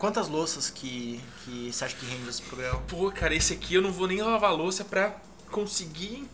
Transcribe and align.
Quantas 0.00 0.28
louças 0.28 0.70
que, 0.70 1.20
que 1.44 1.70
você 1.70 1.84
acha 1.84 1.94
que 1.94 2.06
rende 2.06 2.26
esse 2.26 2.40
programa? 2.40 2.80
Pô, 2.88 3.12
cara, 3.12 3.34
esse 3.34 3.52
aqui 3.52 3.74
eu 3.74 3.82
não 3.82 3.92
vou 3.92 4.06
nem 4.08 4.22
lavar 4.22 4.54
louça 4.54 4.82
pra 4.82 5.14
conseguir 5.50 6.26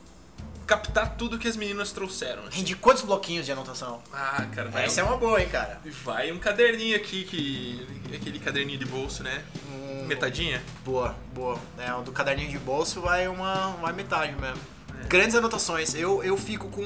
captar 0.65 1.17
tudo 1.17 1.37
que 1.37 1.49
as 1.49 1.57
meninas 1.57 1.91
trouxeram. 1.91 2.45
assim. 2.45 2.59
Rende 2.59 2.77
quantos 2.77 3.03
bloquinhos 3.03 3.45
de 3.45 3.51
anotação? 3.51 4.01
Ah, 4.13 4.47
cara, 4.55 4.71
vai, 4.71 4.85
Essa 4.85 5.01
é 5.01 5.05
uma 5.05 5.17
boa, 5.17 5.43
hein, 5.43 5.49
cara? 5.49 5.81
vai 6.05 6.31
um 6.31 6.39
caderninho 6.39 6.95
aqui, 6.97 7.25
que 7.25 8.15
aquele 8.15 8.39
caderninho 8.39 8.79
de 8.79 8.85
bolso, 8.85 9.25
né? 9.25 9.45
Um- 9.69 10.07
Metadinha. 10.07 10.63
Boa, 10.85 11.17
boa. 11.35 11.59
É, 11.77 11.91
do 12.05 12.13
caderninho 12.13 12.49
de 12.51 12.59
bolso 12.61 13.01
vai 13.01 13.27
uma 13.27 13.73
vai 13.79 13.93
metade 13.93 14.33
mesmo. 14.41 14.63
É. 15.03 15.09
Grandes 15.09 15.35
anotações. 15.35 15.93
Eu, 15.97 16.23
eu 16.23 16.37
fico 16.39 16.69
com. 16.69 16.85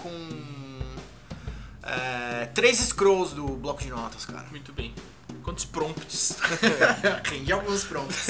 com. 0.00 0.80
é, 1.82 2.46
três 2.54 2.78
scrolls 2.78 3.34
do 3.34 3.46
bloco 3.46 3.82
de 3.82 3.90
notas, 3.90 4.24
cara. 4.24 4.46
Muito 4.50 4.72
bem. 4.72 4.94
Quantos 5.48 5.64
prompts? 5.64 6.36
Rende 7.24 7.50
alguns 7.52 7.82
prontos. 7.84 8.26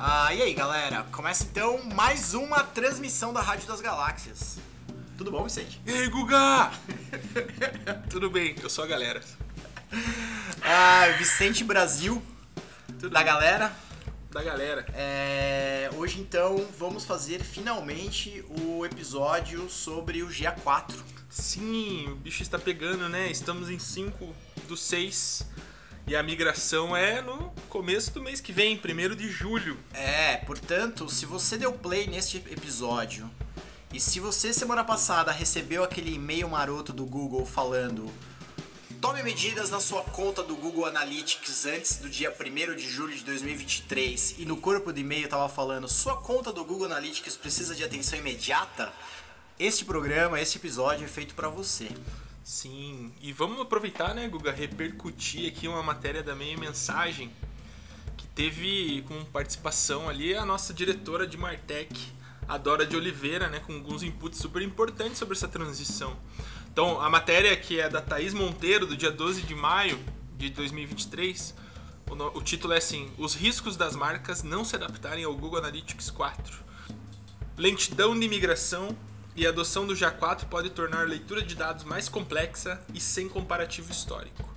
Ah, 0.00 0.32
e 0.32 0.40
aí, 0.40 0.54
galera? 0.54 1.02
Começa 1.10 1.44
então 1.44 1.82
mais 1.94 2.32
uma 2.32 2.62
transmissão 2.62 3.32
da 3.32 3.42
Rádio 3.42 3.66
das 3.66 3.80
Galáxias. 3.80 4.56
Tudo 5.18 5.30
bom, 5.30 5.42
Vicente? 5.42 5.80
e 5.84 5.92
aí, 5.92 6.08
Guga? 6.08 6.70
Tudo 8.08 8.30
bem, 8.30 8.54
eu 8.62 8.70
sou 8.70 8.84
a 8.84 8.86
galera. 8.86 9.20
Ah, 10.62 11.08
Vicente 11.18 11.64
Brasil, 11.64 12.22
Tudo 13.00 13.10
da 13.10 13.18
bem. 13.18 13.26
galera. 13.26 13.72
Da 14.30 14.42
galera. 14.42 14.84
É, 14.92 15.90
hoje 15.96 16.20
então 16.20 16.66
vamos 16.78 17.06
fazer 17.06 17.42
finalmente 17.42 18.44
o 18.60 18.84
episódio 18.84 19.70
sobre 19.70 20.22
o 20.22 20.28
GA4. 20.28 20.94
Sim, 21.30 22.08
o 22.08 22.14
bicho 22.14 22.42
está 22.42 22.58
pegando, 22.58 23.08
né? 23.08 23.30
Estamos 23.30 23.70
em 23.70 23.78
5 23.78 24.34
do 24.68 24.76
6 24.76 25.46
e 26.06 26.14
a 26.14 26.22
migração 26.22 26.94
é 26.94 27.22
no 27.22 27.50
começo 27.70 28.12
do 28.12 28.22
mês 28.22 28.38
que 28.38 28.52
vem, 28.52 28.78
1 28.78 29.16
de 29.16 29.30
julho. 29.30 29.78
É, 29.94 30.36
portanto, 30.36 31.08
se 31.08 31.24
você 31.24 31.56
deu 31.56 31.72
play 31.72 32.06
neste 32.06 32.36
episódio 32.36 33.30
e 33.94 33.98
se 33.98 34.20
você 34.20 34.52
semana 34.52 34.84
passada 34.84 35.32
recebeu 35.32 35.82
aquele 35.82 36.12
e-mail 36.14 36.50
maroto 36.50 36.92
do 36.92 37.06
Google 37.06 37.46
falando 37.46 38.12
Tome 39.00 39.22
medidas 39.22 39.70
na 39.70 39.78
sua 39.78 40.02
conta 40.02 40.42
do 40.42 40.56
Google 40.56 40.84
Analytics 40.84 41.66
antes 41.66 41.98
do 41.98 42.10
dia 42.10 42.34
1 42.34 42.74
de 42.74 42.90
julho 42.90 43.14
de 43.14 43.22
2023 43.22 44.34
e 44.38 44.44
no 44.44 44.56
corpo 44.56 44.92
do 44.92 44.98
e-mail 44.98 45.28
tava 45.28 45.48
falando 45.48 45.88
sua 45.88 46.16
conta 46.16 46.52
do 46.52 46.64
Google 46.64 46.86
Analytics 46.86 47.36
precisa 47.36 47.76
de 47.76 47.84
atenção 47.84 48.18
imediata, 48.18 48.92
este 49.56 49.84
programa, 49.84 50.40
este 50.40 50.58
episódio 50.58 51.04
é 51.04 51.08
feito 51.08 51.34
pra 51.34 51.48
você. 51.48 51.88
Sim, 52.42 53.12
e 53.20 53.32
vamos 53.32 53.60
aproveitar, 53.60 54.14
né, 54.14 54.26
Guga, 54.26 54.50
repercutir 54.50 55.48
aqui 55.48 55.68
uma 55.68 55.82
matéria 55.82 56.22
da 56.22 56.34
meia 56.34 56.56
mensagem 56.56 57.30
que 58.16 58.26
teve 58.28 59.04
com 59.06 59.24
participação 59.26 60.08
ali 60.08 60.34
a 60.34 60.44
nossa 60.44 60.74
diretora 60.74 61.24
de 61.24 61.36
Martech, 61.36 61.94
a 62.48 62.58
Dora 62.58 62.84
de 62.84 62.96
Oliveira, 62.96 63.48
né, 63.48 63.60
com 63.60 63.74
alguns 63.74 64.02
inputs 64.02 64.40
super 64.40 64.60
importantes 64.60 65.18
sobre 65.18 65.36
essa 65.36 65.46
transição. 65.46 66.16
Então, 66.78 67.00
a 67.00 67.10
matéria 67.10 67.56
que 67.56 67.80
é 67.80 67.88
da 67.88 68.00
Thaís 68.00 68.32
Monteiro, 68.32 68.86
do 68.86 68.96
dia 68.96 69.10
12 69.10 69.42
de 69.42 69.52
maio 69.52 69.98
de 70.36 70.48
2023, 70.48 71.52
o, 72.08 72.38
o 72.38 72.40
título 72.40 72.72
é 72.72 72.76
assim: 72.76 73.10
Os 73.18 73.34
riscos 73.34 73.76
das 73.76 73.96
marcas 73.96 74.44
não 74.44 74.64
se 74.64 74.76
adaptarem 74.76 75.24
ao 75.24 75.34
Google 75.34 75.58
Analytics 75.58 76.08
4. 76.08 76.56
Lentidão 77.56 78.16
de 78.16 78.28
migração 78.28 78.96
e 79.34 79.44
adoção 79.44 79.88
do 79.88 79.92
GA4 79.92 80.44
pode 80.44 80.70
tornar 80.70 81.00
a 81.00 81.04
leitura 81.04 81.42
de 81.42 81.56
dados 81.56 81.82
mais 81.82 82.08
complexa 82.08 82.80
e 82.94 83.00
sem 83.00 83.28
comparativo 83.28 83.90
histórico. 83.90 84.48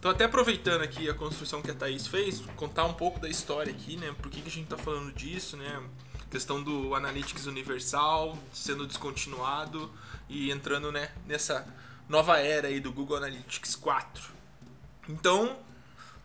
Então, 0.00 0.10
até 0.10 0.24
aproveitando 0.24 0.82
aqui 0.82 1.08
a 1.08 1.14
construção 1.14 1.62
que 1.62 1.70
a 1.70 1.74
Thaís 1.74 2.08
fez, 2.08 2.42
contar 2.56 2.84
um 2.84 2.94
pouco 2.94 3.20
da 3.20 3.28
história 3.28 3.72
aqui, 3.72 3.96
né? 3.96 4.12
Por 4.20 4.28
que, 4.28 4.40
que 4.40 4.48
a 4.48 4.50
gente 4.50 4.64
está 4.64 4.76
falando 4.76 5.12
disso, 5.12 5.56
né? 5.56 5.80
Questão 6.32 6.60
do 6.60 6.96
Analytics 6.96 7.46
Universal 7.46 8.36
sendo 8.52 8.88
descontinuado 8.88 9.88
e 10.28 10.50
entrando 10.50 10.90
né, 10.90 11.12
nessa 11.26 11.66
nova 12.08 12.38
era 12.38 12.68
aí 12.68 12.80
do 12.80 12.92
Google 12.92 13.16
Analytics 13.16 13.76
4. 13.76 14.32
Então, 15.08 15.58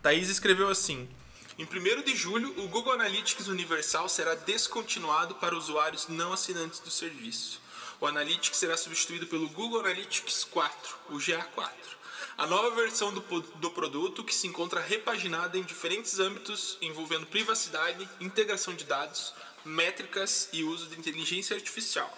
Thaís 0.02 0.30
escreveu 0.30 0.70
assim: 0.70 1.10
Em 1.58 1.64
1 1.64 2.04
de 2.04 2.16
julho, 2.16 2.54
o 2.64 2.68
Google 2.68 2.94
Analytics 2.94 3.48
Universal 3.48 4.08
será 4.08 4.36
descontinuado 4.36 5.36
para 5.36 5.56
usuários 5.56 6.08
não 6.08 6.34
assinantes 6.34 6.80
do 6.80 6.90
serviço. 6.90 7.62
O 8.02 8.08
Analytics 8.08 8.58
será 8.58 8.78
substituído 8.78 9.28
pelo 9.28 9.50
Google 9.50 9.82
Analytics 9.82 10.46
4, 10.46 10.98
o 11.10 11.18
GA4. 11.18 12.00
A 12.38 12.48
nova 12.48 12.74
versão 12.74 13.14
do, 13.14 13.20
do 13.22 13.72
produto 13.72 14.24
que 14.24 14.34
se 14.34 14.48
encontra 14.48 14.80
repaginada 14.80 15.58
em 15.58 15.64
diferentes 15.64 16.20
âmbitos 16.20 16.78
envolvendo 16.82 17.26
privacidade, 17.26 18.08
integração 18.22 18.74
de 18.74 18.86
dados, 18.86 19.34
métricas 19.66 20.48
e 20.54 20.64
uso 20.64 20.88
de 20.88 20.98
inteligência 20.98 21.54
artificial. 21.54 22.18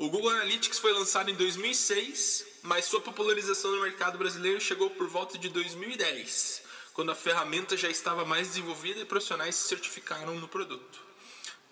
O 0.00 0.08
Google 0.08 0.30
Analytics 0.30 0.78
foi 0.78 0.94
lançado 0.94 1.30
em 1.30 1.34
2006, 1.34 2.46
mas 2.62 2.86
sua 2.86 3.02
popularização 3.02 3.70
no 3.72 3.82
mercado 3.82 4.16
brasileiro 4.16 4.58
chegou 4.58 4.88
por 4.88 5.06
volta 5.06 5.36
de 5.36 5.50
2010, 5.50 6.62
quando 6.94 7.12
a 7.12 7.14
ferramenta 7.14 7.76
já 7.76 7.86
estava 7.86 8.24
mais 8.24 8.48
desenvolvida 8.48 9.00
e 9.00 9.04
profissionais 9.04 9.56
se 9.56 9.68
certificaram 9.68 10.36
no 10.36 10.48
produto. 10.48 11.02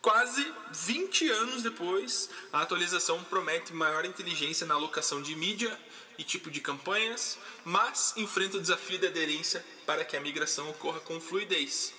Quase 0.03 0.47
20 0.75 1.31
anos 1.31 1.63
depois, 1.63 2.29
a 2.53 2.61
atualização 2.61 3.25
promete 3.25 3.73
maior 3.73 4.05
inteligência 4.05 4.67
na 4.67 4.75
alocação 4.75 5.23
de 5.23 5.35
mídia 5.35 5.75
e 6.19 6.23
tipo 6.23 6.51
de 6.51 6.61
campanhas, 6.61 7.39
mas 7.65 8.13
enfrenta 8.15 8.59
o 8.59 8.61
desafio 8.61 8.99
de 8.99 9.07
aderência 9.07 9.65
para 9.87 10.05
que 10.05 10.19
a 10.19 10.21
migração 10.21 10.69
ocorra 10.69 11.01
com 11.01 11.19
fluidez. 11.19 11.95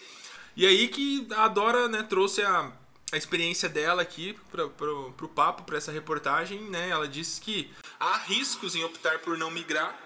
E 0.55 0.67
aí 0.67 0.89
que 0.89 1.27
a 1.31 1.47
Dora 1.47 1.87
né, 1.87 2.03
trouxe 2.03 2.43
a, 2.43 2.71
a 3.11 3.17
experiência 3.17 3.67
dela 3.67 4.01
aqui 4.01 4.37
para 4.51 4.65
o 4.65 5.29
papo, 5.29 5.63
para 5.63 5.77
essa 5.77 5.91
reportagem. 5.91 6.61
Né? 6.69 6.89
Ela 6.89 7.07
disse 7.07 7.41
que 7.41 7.71
há 7.99 8.17
riscos 8.17 8.75
em 8.75 8.83
optar 8.83 9.19
por 9.19 9.37
não 9.37 9.49
migrar. 9.49 9.97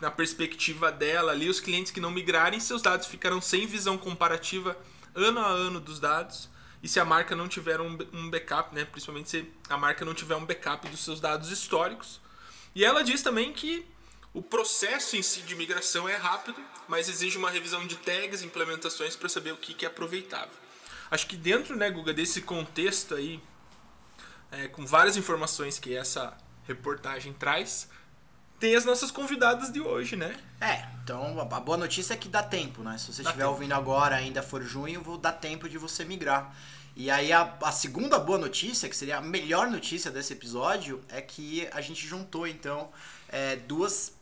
Na 0.00 0.10
perspectiva 0.12 0.92
dela 0.92 1.32
ali, 1.32 1.48
os 1.48 1.58
clientes 1.58 1.90
que 1.90 2.00
não 2.00 2.10
migrarem, 2.10 2.60
seus 2.60 2.80
dados 2.80 3.08
ficarão 3.08 3.40
sem 3.40 3.66
visão 3.66 3.98
comparativa 3.98 4.78
ano 5.12 5.40
a 5.40 5.48
ano 5.48 5.80
dos 5.80 5.98
dados. 5.98 6.48
E 6.80 6.88
se 6.88 7.00
a 7.00 7.04
marca 7.04 7.34
não 7.34 7.48
tiver 7.48 7.80
um, 7.80 7.98
um 8.12 8.30
backup, 8.30 8.72
né? 8.74 8.84
principalmente 8.84 9.28
se 9.28 9.52
a 9.68 9.76
marca 9.76 10.04
não 10.04 10.14
tiver 10.14 10.36
um 10.36 10.44
backup 10.44 10.88
dos 10.88 11.00
seus 11.00 11.20
dados 11.20 11.50
históricos. 11.50 12.20
E 12.74 12.84
ela 12.84 13.02
diz 13.02 13.22
também 13.22 13.52
que 13.52 13.84
o 14.32 14.40
processo 14.40 15.16
em 15.16 15.22
si 15.22 15.40
de 15.40 15.56
migração 15.56 16.08
é 16.08 16.14
rápido, 16.14 16.62
mas 16.86 17.08
exige 17.08 17.36
uma 17.36 17.50
revisão 17.50 17.84
de 17.84 17.96
tags 17.96 18.42
e 18.42 18.46
implementações 18.46 19.16
para 19.16 19.28
saber 19.28 19.52
o 19.52 19.56
que, 19.56 19.74
que 19.74 19.84
é 19.84 19.88
aproveitável. 19.88 20.54
Acho 21.10 21.26
que 21.26 21.36
dentro, 21.36 21.76
né, 21.76 21.90
Guga, 21.90 22.12
desse 22.12 22.42
contexto 22.42 23.14
aí, 23.14 23.40
é, 24.50 24.68
com 24.68 24.86
várias 24.86 25.16
informações 25.16 25.78
que 25.78 25.96
essa 25.96 26.36
reportagem 26.66 27.32
traz, 27.32 27.88
tem 28.58 28.74
as 28.74 28.84
nossas 28.84 29.10
convidadas 29.10 29.72
de 29.72 29.80
hoje, 29.80 30.16
né? 30.16 30.36
É, 30.60 30.84
então 31.02 31.40
a 31.40 31.60
boa 31.60 31.78
notícia 31.78 32.14
é 32.14 32.16
que 32.16 32.28
dá 32.28 32.42
tempo, 32.42 32.82
né? 32.82 32.98
Se 32.98 33.12
você 33.12 33.22
Dá 33.22 33.30
estiver 33.30 33.44
tempo. 33.44 33.54
ouvindo 33.54 33.72
agora, 33.72 34.16
ainda 34.16 34.42
for 34.42 34.62
junho, 34.62 35.00
vou 35.00 35.16
dar 35.16 35.32
tempo 35.32 35.68
de 35.68 35.78
você 35.78 36.04
migrar. 36.04 36.54
E 36.96 37.10
aí 37.10 37.32
a, 37.32 37.56
a 37.62 37.70
segunda 37.70 38.18
boa 38.18 38.38
notícia, 38.38 38.88
que 38.88 38.96
seria 38.96 39.18
a 39.18 39.20
melhor 39.20 39.70
notícia 39.70 40.10
desse 40.10 40.32
episódio, 40.32 41.00
é 41.08 41.20
que 41.22 41.68
a 41.72 41.80
gente 41.80 42.04
juntou 42.04 42.46
então 42.46 42.90
é, 43.28 43.54
duas 43.54 44.12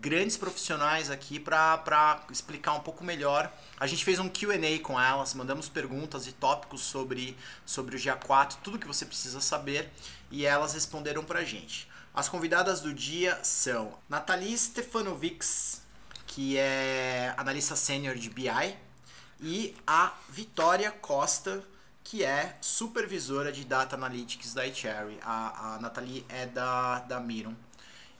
grandes 0.00 0.36
profissionais 0.36 1.10
aqui 1.10 1.38
para 1.38 2.24
explicar 2.30 2.74
um 2.74 2.80
pouco 2.80 3.04
melhor. 3.04 3.52
A 3.78 3.86
gente 3.86 4.04
fez 4.04 4.18
um 4.18 4.28
Q&A 4.28 4.78
com 4.82 5.00
elas, 5.00 5.34
mandamos 5.34 5.68
perguntas 5.68 6.26
e 6.26 6.32
tópicos 6.32 6.80
sobre, 6.82 7.36
sobre 7.64 7.96
o 7.96 7.98
GA4, 7.98 8.56
tudo 8.62 8.78
que 8.78 8.86
você 8.86 9.04
precisa 9.04 9.40
saber, 9.40 9.90
e 10.30 10.44
elas 10.46 10.74
responderam 10.74 11.24
pra 11.24 11.44
gente. 11.44 11.88
As 12.14 12.28
convidadas 12.28 12.80
do 12.80 12.92
dia 12.92 13.38
são 13.42 13.98
Nathalie 14.08 14.56
Stefanovics, 14.56 15.82
que 16.26 16.58
é 16.58 17.34
analista 17.36 17.74
sênior 17.76 18.16
de 18.16 18.28
BI, 18.28 18.76
e 19.40 19.74
a 19.86 20.12
Vitória 20.28 20.90
Costa, 20.90 21.62
que 22.04 22.24
é 22.24 22.56
supervisora 22.60 23.50
de 23.50 23.64
Data 23.64 23.96
Analytics 23.96 24.54
da 24.54 24.66
iCherry. 24.66 25.18
A, 25.22 25.74
a 25.74 25.78
Nathalie 25.80 26.24
é 26.28 26.46
da, 26.46 27.00
da 27.00 27.20
Miron. 27.20 27.54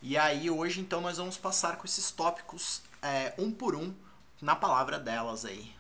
E 0.03 0.17
aí, 0.19 0.51
hoje, 0.51 0.81
então, 0.81 1.01
nós 1.01 1.17
vamos 1.19 1.37
passar 1.39 1.77
com 1.77 1.87
esses 1.87 2.11
tópicos 2.11 2.83
é, 3.01 3.33
um 3.39 3.53
por 3.53 3.75
um 3.77 3.95
na 4.41 4.57
palavra 4.57 4.99
delas 4.99 5.45
aí. 5.45 5.73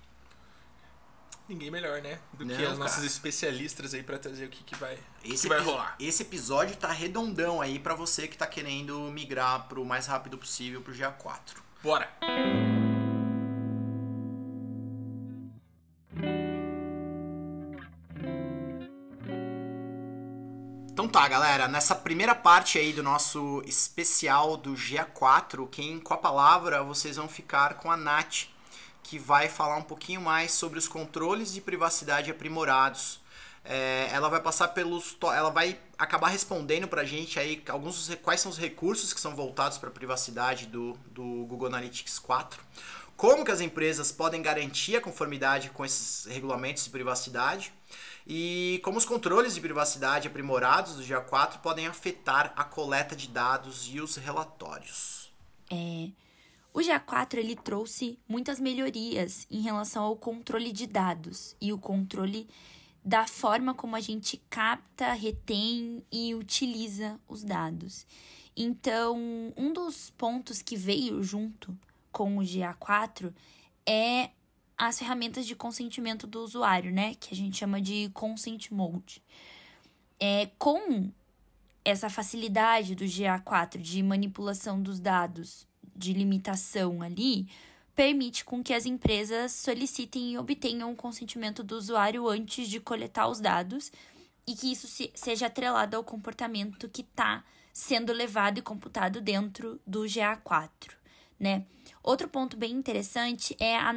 Ninguém 1.49 1.71
melhor, 1.73 2.01
né? 2.01 2.21
Do 2.33 2.45
Não, 2.45 2.55
que 2.55 2.63
as 2.63 2.69
cara. 2.69 2.79
nossas 2.79 3.03
especialistas 3.05 3.93
aí 3.95 4.03
para 4.03 4.19
trazer 4.19 4.47
o 4.47 4.49
que, 4.49 4.63
que 4.63 4.77
vai, 4.77 4.97
Esse, 5.25 5.43
que 5.43 5.49
vai 5.49 5.61
rolar. 5.61 5.97
esse 5.99 6.23
episódio 6.23 6.77
tá 6.77 6.93
redondão 6.93 7.61
aí 7.61 7.81
pra 7.81 7.95
você 7.95 8.29
que 8.29 8.39
tá 8.39 8.47
querendo 8.47 8.97
migrar 9.11 9.67
pro 9.67 9.85
mais 9.85 10.07
rápido 10.07 10.39
possível 10.39 10.81
pro 10.81 10.95
GA4. 10.95 11.57
Bora! 11.83 12.09
Então 12.23 12.72
tá, 21.13 21.29
galera. 21.29 21.69
Nessa 21.69 21.95
primeira 21.95 22.35
parte 22.35 22.79
aí 22.79 22.91
do 22.91 23.03
nosso 23.03 23.63
especial 23.67 24.57
do 24.57 24.73
GA4, 24.73 25.69
quem 25.69 26.01
com 26.01 26.15
a 26.15 26.17
palavra 26.17 26.83
vocês 26.83 27.17
vão 27.17 27.29
ficar 27.29 27.75
com 27.75 27.91
a 27.91 27.99
Nath, 27.99 28.47
que 29.03 29.19
vai 29.19 29.47
falar 29.47 29.77
um 29.77 29.83
pouquinho 29.83 30.23
mais 30.23 30.53
sobre 30.53 30.79
os 30.79 30.89
controles 30.89 31.53
de 31.53 31.61
privacidade 31.61 32.31
aprimorados. 32.31 33.21
É, 33.63 34.09
ela 34.11 34.31
vai 34.31 34.41
passar 34.41 34.69
pelos. 34.69 35.15
Ela 35.23 35.51
vai 35.51 35.79
acabar 35.99 36.29
respondendo 36.29 36.89
pra 36.89 37.05
gente 37.05 37.39
aí 37.39 37.63
alguns 37.69 38.11
quais 38.23 38.41
são 38.41 38.51
os 38.51 38.57
recursos 38.57 39.13
que 39.13 39.21
são 39.21 39.37
voltados 39.37 39.77
para 39.77 39.91
a 39.91 39.93
privacidade 39.93 40.65
do, 40.65 40.95
do 41.11 41.45
Google 41.45 41.69
Analytics 41.69 42.19
4. 42.21 42.59
Como 43.19 43.45
que 43.45 43.51
as 43.51 43.61
empresas 43.61 44.11
podem 44.11 44.41
garantir 44.41 44.97
a 44.97 45.01
conformidade 45.01 45.69
com 45.69 45.85
esses 45.85 46.25
regulamentos 46.25 46.85
de 46.85 46.91
privacidade 46.91 47.71
e 48.27 48.81
como 48.85 48.99
os 48.99 49.05
controles 49.05 49.55
de 49.55 49.61
privacidade 49.61 50.29
aprimorados 50.29 50.97
do 50.97 51.03
GA4 51.03 51.61
podem 51.61 51.87
afetar 51.87 52.53
a 52.57 52.65
coleta 52.65 53.17
de 53.17 53.29
dados 53.29 53.89
e 53.93 54.01
os 54.01 54.17
relatórios. 54.17 55.33
É, 55.71 56.11
o 56.73 56.79
GA4 56.79 57.39
ele 57.39 57.57
trouxe 57.57 58.19
muitas 58.29 58.61
melhorias 58.61 59.47
em 59.51 59.61
relação 59.61 60.05
ao 60.05 60.17
controle 60.17 60.73
de 60.73 60.87
dados 60.87 61.57
e 61.61 61.73
o 61.73 61.79
controle 61.79 62.49
da 63.05 63.27
forma 63.27 63.75
como 63.75 63.97
a 63.97 64.01
gente 64.01 64.41
capta, 64.49 65.13
retém 65.13 66.05
e 66.11 66.35
utiliza 66.35 67.19
os 67.29 67.43
dados. 67.43 68.07
Então, 68.57 69.19
um 69.57 69.73
dos 69.73 70.11
pontos 70.11 70.63
que 70.63 70.77
veio 70.77 71.23
junto 71.23 71.77
com 72.13 72.39
o 72.39 72.43
GA4 72.43 73.33
é 73.87 74.31
as 74.89 74.99
ferramentas 74.99 75.47
de 75.47 75.55
consentimento 75.55 76.27
do 76.27 76.41
usuário, 76.41 76.91
né? 76.91 77.15
Que 77.15 77.33
a 77.33 77.37
gente 77.37 77.57
chama 77.57 77.81
de 77.81 78.11
Consent 78.13 78.69
Mode. 78.73 79.23
É, 80.19 80.51
com 80.59 81.09
essa 81.85 82.11
facilidade 82.11 82.97
do 82.97 83.05
GA4 83.05 83.79
de 83.79 84.03
manipulação 84.03 84.83
dos 84.83 84.99
dados, 84.99 85.69
de 85.95 86.13
limitação 86.13 87.01
ali, 87.01 87.49
permite 87.95 88.45
com 88.45 88.61
que 88.61 88.75
as 88.75 88.85
empresas 88.85 89.53
solicitem 89.53 90.33
e 90.33 90.39
obtenham 90.39 90.91
o 90.91 90.97
consentimento 90.97 91.63
do 91.63 91.77
usuário 91.77 92.29
antes 92.29 92.69
de 92.69 92.81
coletar 92.81 93.29
os 93.29 93.39
dados 93.39 93.93
e 94.49 94.57
que 94.57 94.73
isso 94.73 94.89
se, 94.89 95.13
seja 95.15 95.47
atrelado 95.47 95.97
ao 95.97 96.03
comportamento 96.03 96.89
que 96.89 97.03
está 97.03 97.45
sendo 97.73 98.13
levado 98.13 98.59
e 98.59 98.63
computado 98.63 99.21
dentro 99.21 99.81
do 99.87 100.01
GA4, 100.01 100.91
né? 101.39 101.65
Outro 102.03 102.29
ponto 102.29 102.57
bem 102.57 102.73
interessante 102.73 103.57
é 103.61 103.77
a, 103.77 103.93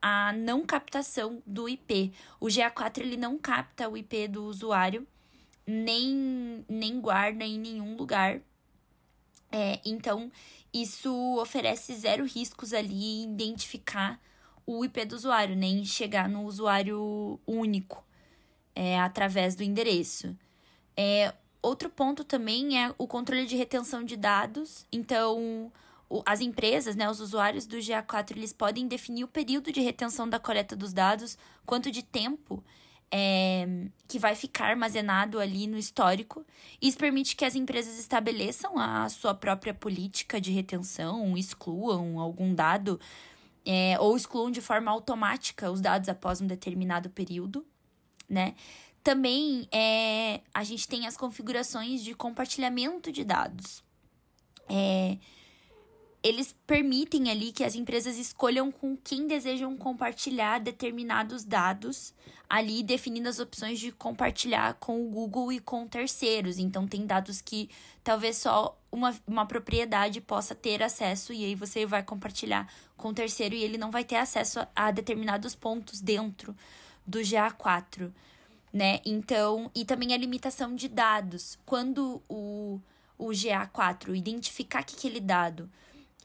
a 0.00 0.32
não 0.32 0.64
captação 0.64 1.42
do 1.46 1.68
IP. 1.68 2.12
O 2.40 2.46
GA4 2.46 2.98
ele 2.98 3.16
não 3.16 3.38
capta 3.38 3.88
o 3.88 3.96
IP 3.96 4.28
do 4.28 4.44
usuário, 4.44 5.06
nem, 5.66 6.64
nem 6.68 7.00
guarda 7.00 7.44
em 7.44 7.58
nenhum 7.58 7.96
lugar. 7.96 8.40
É, 9.50 9.80
então, 9.84 10.30
isso 10.72 11.12
oferece 11.38 11.94
zero 11.94 12.24
riscos 12.24 12.72
ali 12.72 13.22
em 13.22 13.32
identificar 13.32 14.20
o 14.66 14.84
IP 14.84 15.04
do 15.04 15.16
usuário, 15.16 15.56
nem 15.56 15.84
chegar 15.84 16.28
no 16.28 16.44
usuário 16.44 17.40
único 17.46 18.04
é, 18.74 18.98
através 18.98 19.54
do 19.54 19.62
endereço. 19.62 20.36
É, 20.96 21.32
outro 21.62 21.88
ponto 21.88 22.24
também 22.24 22.82
é 22.82 22.94
o 22.98 23.06
controle 23.06 23.46
de 23.46 23.56
retenção 23.56 24.04
de 24.04 24.16
dados. 24.16 24.84
Então, 24.92 25.72
as 26.24 26.40
empresas, 26.40 26.94
né, 26.94 27.10
os 27.10 27.20
usuários 27.20 27.66
do 27.66 27.76
GA4, 27.76 28.36
eles 28.36 28.52
podem 28.52 28.86
definir 28.86 29.24
o 29.24 29.28
período 29.28 29.72
de 29.72 29.80
retenção 29.80 30.28
da 30.28 30.38
coleta 30.38 30.76
dos 30.76 30.92
dados, 30.92 31.36
quanto 31.64 31.90
de 31.90 32.02
tempo 32.02 32.62
é, 33.10 33.88
que 34.06 34.18
vai 34.18 34.34
ficar 34.34 34.66
armazenado 34.66 35.38
ali 35.38 35.66
no 35.66 35.78
histórico. 35.78 36.44
Isso 36.80 36.96
permite 36.96 37.36
que 37.36 37.44
as 37.44 37.54
empresas 37.54 37.98
estabeleçam 37.98 38.78
a 38.78 39.08
sua 39.08 39.34
própria 39.34 39.74
política 39.74 40.40
de 40.40 40.52
retenção, 40.52 41.36
excluam 41.36 42.20
algum 42.20 42.54
dado 42.54 43.00
é, 43.64 43.98
ou 43.98 44.16
excluam 44.16 44.50
de 44.50 44.60
forma 44.60 44.90
automática 44.90 45.70
os 45.70 45.80
dados 45.80 46.08
após 46.08 46.40
um 46.40 46.46
determinado 46.46 47.10
período, 47.10 47.66
né? 48.28 48.54
Também 49.02 49.68
é, 49.72 50.40
a 50.52 50.64
gente 50.64 50.88
tem 50.88 51.06
as 51.06 51.16
configurações 51.16 52.02
de 52.02 52.12
compartilhamento 52.14 53.12
de 53.12 53.24
dados. 53.24 53.84
É, 54.68 55.16
eles 56.26 56.52
permitem 56.66 57.30
ali 57.30 57.52
que 57.52 57.62
as 57.62 57.76
empresas 57.76 58.18
escolham 58.18 58.72
com 58.72 58.96
quem 58.96 59.28
desejam 59.28 59.76
compartilhar 59.76 60.58
determinados 60.58 61.44
dados, 61.44 62.12
ali 62.50 62.82
definindo 62.82 63.28
as 63.28 63.38
opções 63.38 63.78
de 63.78 63.92
compartilhar 63.92 64.74
com 64.74 65.06
o 65.06 65.08
Google 65.08 65.52
e 65.52 65.60
com 65.60 65.86
terceiros. 65.86 66.58
Então, 66.58 66.84
tem 66.86 67.06
dados 67.06 67.40
que 67.40 67.70
talvez 68.02 68.38
só 68.38 68.76
uma, 68.90 69.14
uma 69.24 69.46
propriedade 69.46 70.20
possa 70.20 70.52
ter 70.52 70.82
acesso, 70.82 71.32
e 71.32 71.44
aí 71.44 71.54
você 71.54 71.86
vai 71.86 72.02
compartilhar 72.02 72.68
com 72.96 73.10
o 73.10 73.14
terceiro 73.14 73.54
e 73.54 73.62
ele 73.62 73.78
não 73.78 73.92
vai 73.92 74.02
ter 74.02 74.16
acesso 74.16 74.66
a, 74.74 74.90
determinados 74.90 75.54
pontos 75.54 76.00
dentro 76.00 76.56
do 77.06 77.20
GA4, 77.20 78.10
né? 78.72 79.00
Então, 79.04 79.70
e 79.72 79.84
também 79.84 80.12
a 80.12 80.16
limitação 80.16 80.74
de 80.74 80.88
dados. 80.88 81.56
Quando 81.64 82.20
o, 82.28 82.80
o 83.16 83.28
GA4 83.28 84.16
identificar 84.16 84.82
que 84.82 84.96
aquele 84.96 85.20
dado 85.20 85.70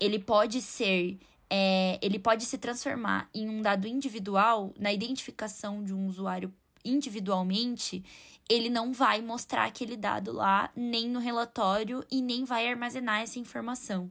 ele 0.01 0.17
pode 0.17 0.61
ser 0.61 1.19
é, 1.47 1.99
ele 2.01 2.17
pode 2.17 2.45
se 2.45 2.57
transformar 2.57 3.29
em 3.33 3.47
um 3.47 3.61
dado 3.61 3.85
individual 3.85 4.73
na 4.79 4.91
identificação 4.91 5.83
de 5.83 5.93
um 5.93 6.07
usuário 6.07 6.51
individualmente, 6.83 8.03
ele 8.49 8.69
não 8.69 8.93
vai 8.93 9.21
mostrar 9.21 9.65
aquele 9.65 9.97
dado 9.97 10.31
lá 10.31 10.71
nem 10.75 11.09
no 11.09 11.19
relatório 11.19 12.03
e 12.09 12.21
nem 12.21 12.45
vai 12.45 12.67
armazenar 12.67 13.21
essa 13.21 13.37
informação. 13.37 14.09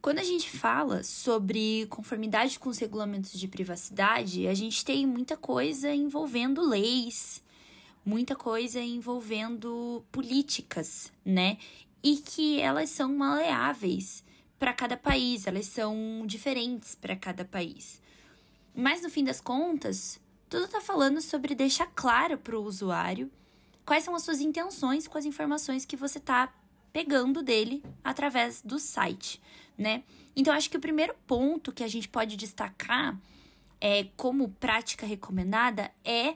Quando 0.00 0.20
a 0.20 0.24
gente 0.24 0.48
fala 0.48 1.02
sobre 1.02 1.86
conformidade 1.86 2.58
com 2.58 2.70
os 2.70 2.78
regulamentos 2.78 3.32
de 3.32 3.48
privacidade, 3.48 4.46
a 4.46 4.54
gente 4.54 4.84
tem 4.84 5.04
muita 5.04 5.36
coisa 5.36 5.92
envolvendo 5.92 6.62
leis, 6.62 7.42
muita 8.04 8.36
coisa 8.36 8.80
envolvendo 8.80 10.04
políticas, 10.12 11.12
né? 11.24 11.58
E 12.00 12.18
que 12.18 12.60
elas 12.60 12.90
são 12.90 13.12
maleáveis 13.12 14.22
para 14.58 14.72
cada 14.72 14.96
país, 14.96 15.46
elas 15.46 15.66
são 15.66 16.24
diferentes 16.26 16.94
para 16.94 17.16
cada 17.16 17.44
país. 17.44 18.00
Mas 18.74 19.02
no 19.02 19.10
fim 19.10 19.24
das 19.24 19.40
contas, 19.40 20.20
tudo 20.48 20.64
está 20.64 20.80
falando 20.80 21.20
sobre 21.20 21.54
deixar 21.54 21.86
claro 21.94 22.38
para 22.38 22.58
o 22.58 22.64
usuário 22.64 23.30
quais 23.84 24.04
são 24.04 24.14
as 24.14 24.22
suas 24.22 24.40
intenções 24.40 25.06
com 25.06 25.16
as 25.16 25.24
informações 25.24 25.84
que 25.84 25.96
você 25.96 26.18
está 26.18 26.52
pegando 26.92 27.42
dele 27.42 27.82
através 28.02 28.62
do 28.62 28.78
site, 28.78 29.40
né? 29.76 30.02
Então 30.34 30.54
acho 30.54 30.70
que 30.70 30.76
o 30.76 30.80
primeiro 30.80 31.14
ponto 31.26 31.72
que 31.72 31.84
a 31.84 31.88
gente 31.88 32.08
pode 32.08 32.36
destacar 32.36 33.18
é 33.80 34.04
como 34.16 34.48
prática 34.60 35.06
recomendada 35.06 35.90
é, 36.04 36.34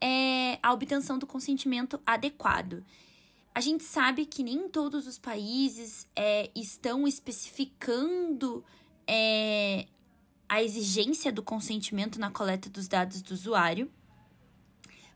é 0.00 0.58
a 0.62 0.72
obtenção 0.72 1.18
do 1.18 1.26
consentimento 1.26 2.00
adequado. 2.06 2.84
A 3.54 3.60
gente 3.60 3.84
sabe 3.84 4.26
que 4.26 4.42
nem 4.42 4.68
todos 4.68 5.06
os 5.06 5.16
países 5.16 6.08
é, 6.16 6.50
estão 6.56 7.06
especificando 7.06 8.64
é, 9.06 9.86
a 10.48 10.60
exigência 10.60 11.30
do 11.30 11.42
consentimento 11.42 12.18
na 12.18 12.30
coleta 12.30 12.68
dos 12.68 12.88
dados 12.88 13.22
do 13.22 13.32
usuário, 13.32 13.88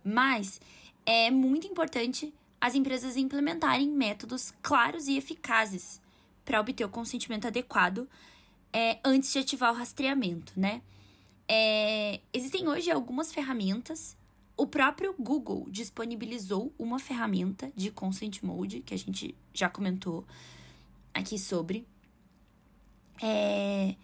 mas 0.05 0.61
é 1.05 1.31
muito 1.31 1.67
importante 1.67 2.33
as 2.61 2.77
empresas 2.77 3.17
implementarem 3.17 3.89
métodos 3.89 4.53
claros 4.63 5.09
e 5.09 5.17
eficazes 5.17 6.01
para 6.45 6.61
obter 6.61 6.85
o 6.85 6.89
consentimento 6.89 7.47
adequado 7.47 8.09
é, 8.73 8.99
antes 9.05 9.33
de 9.33 9.39
ativar 9.39 9.73
o 9.73 9.77
rastreamento, 9.77 10.53
né? 10.57 10.81
É, 11.49 12.21
existem 12.33 12.69
hoje 12.69 12.91
algumas 12.91 13.33
ferramentas 13.33 14.17
o 14.59 14.67
próprio 14.67 15.15
Google 15.19 15.69
disponibilizou 15.71 16.75
uma 16.77 16.99
ferramenta 16.99 17.73
de 17.77 17.93
Consent 17.93 18.43
Mode, 18.43 18.81
que 18.81 18.93
a 18.93 18.99
gente 18.99 19.35
já 19.55 19.71
comentou 19.71 20.27
aqui 21.15 21.39
sobre. 21.39 21.87
É... 23.23 23.95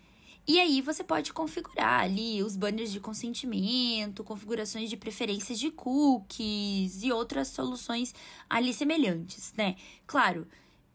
E 0.47 0.61
aí 0.61 0.81
você 0.81 1.03
pode 1.03 1.33
configurar 1.33 2.03
ali 2.03 2.43
os 2.43 2.55
banners 2.55 2.93
de 2.93 3.01
consentimento, 3.01 4.23
configurações 4.23 4.89
de 4.89 4.97
preferências 4.97 5.59
de 5.59 5.71
cookies 5.71 7.03
e 7.03 7.11
outras 7.11 7.49
soluções 7.49 8.15
ali 8.49 8.73
semelhantes, 8.73 9.53
né? 9.57 9.75
Claro, 10.07 10.47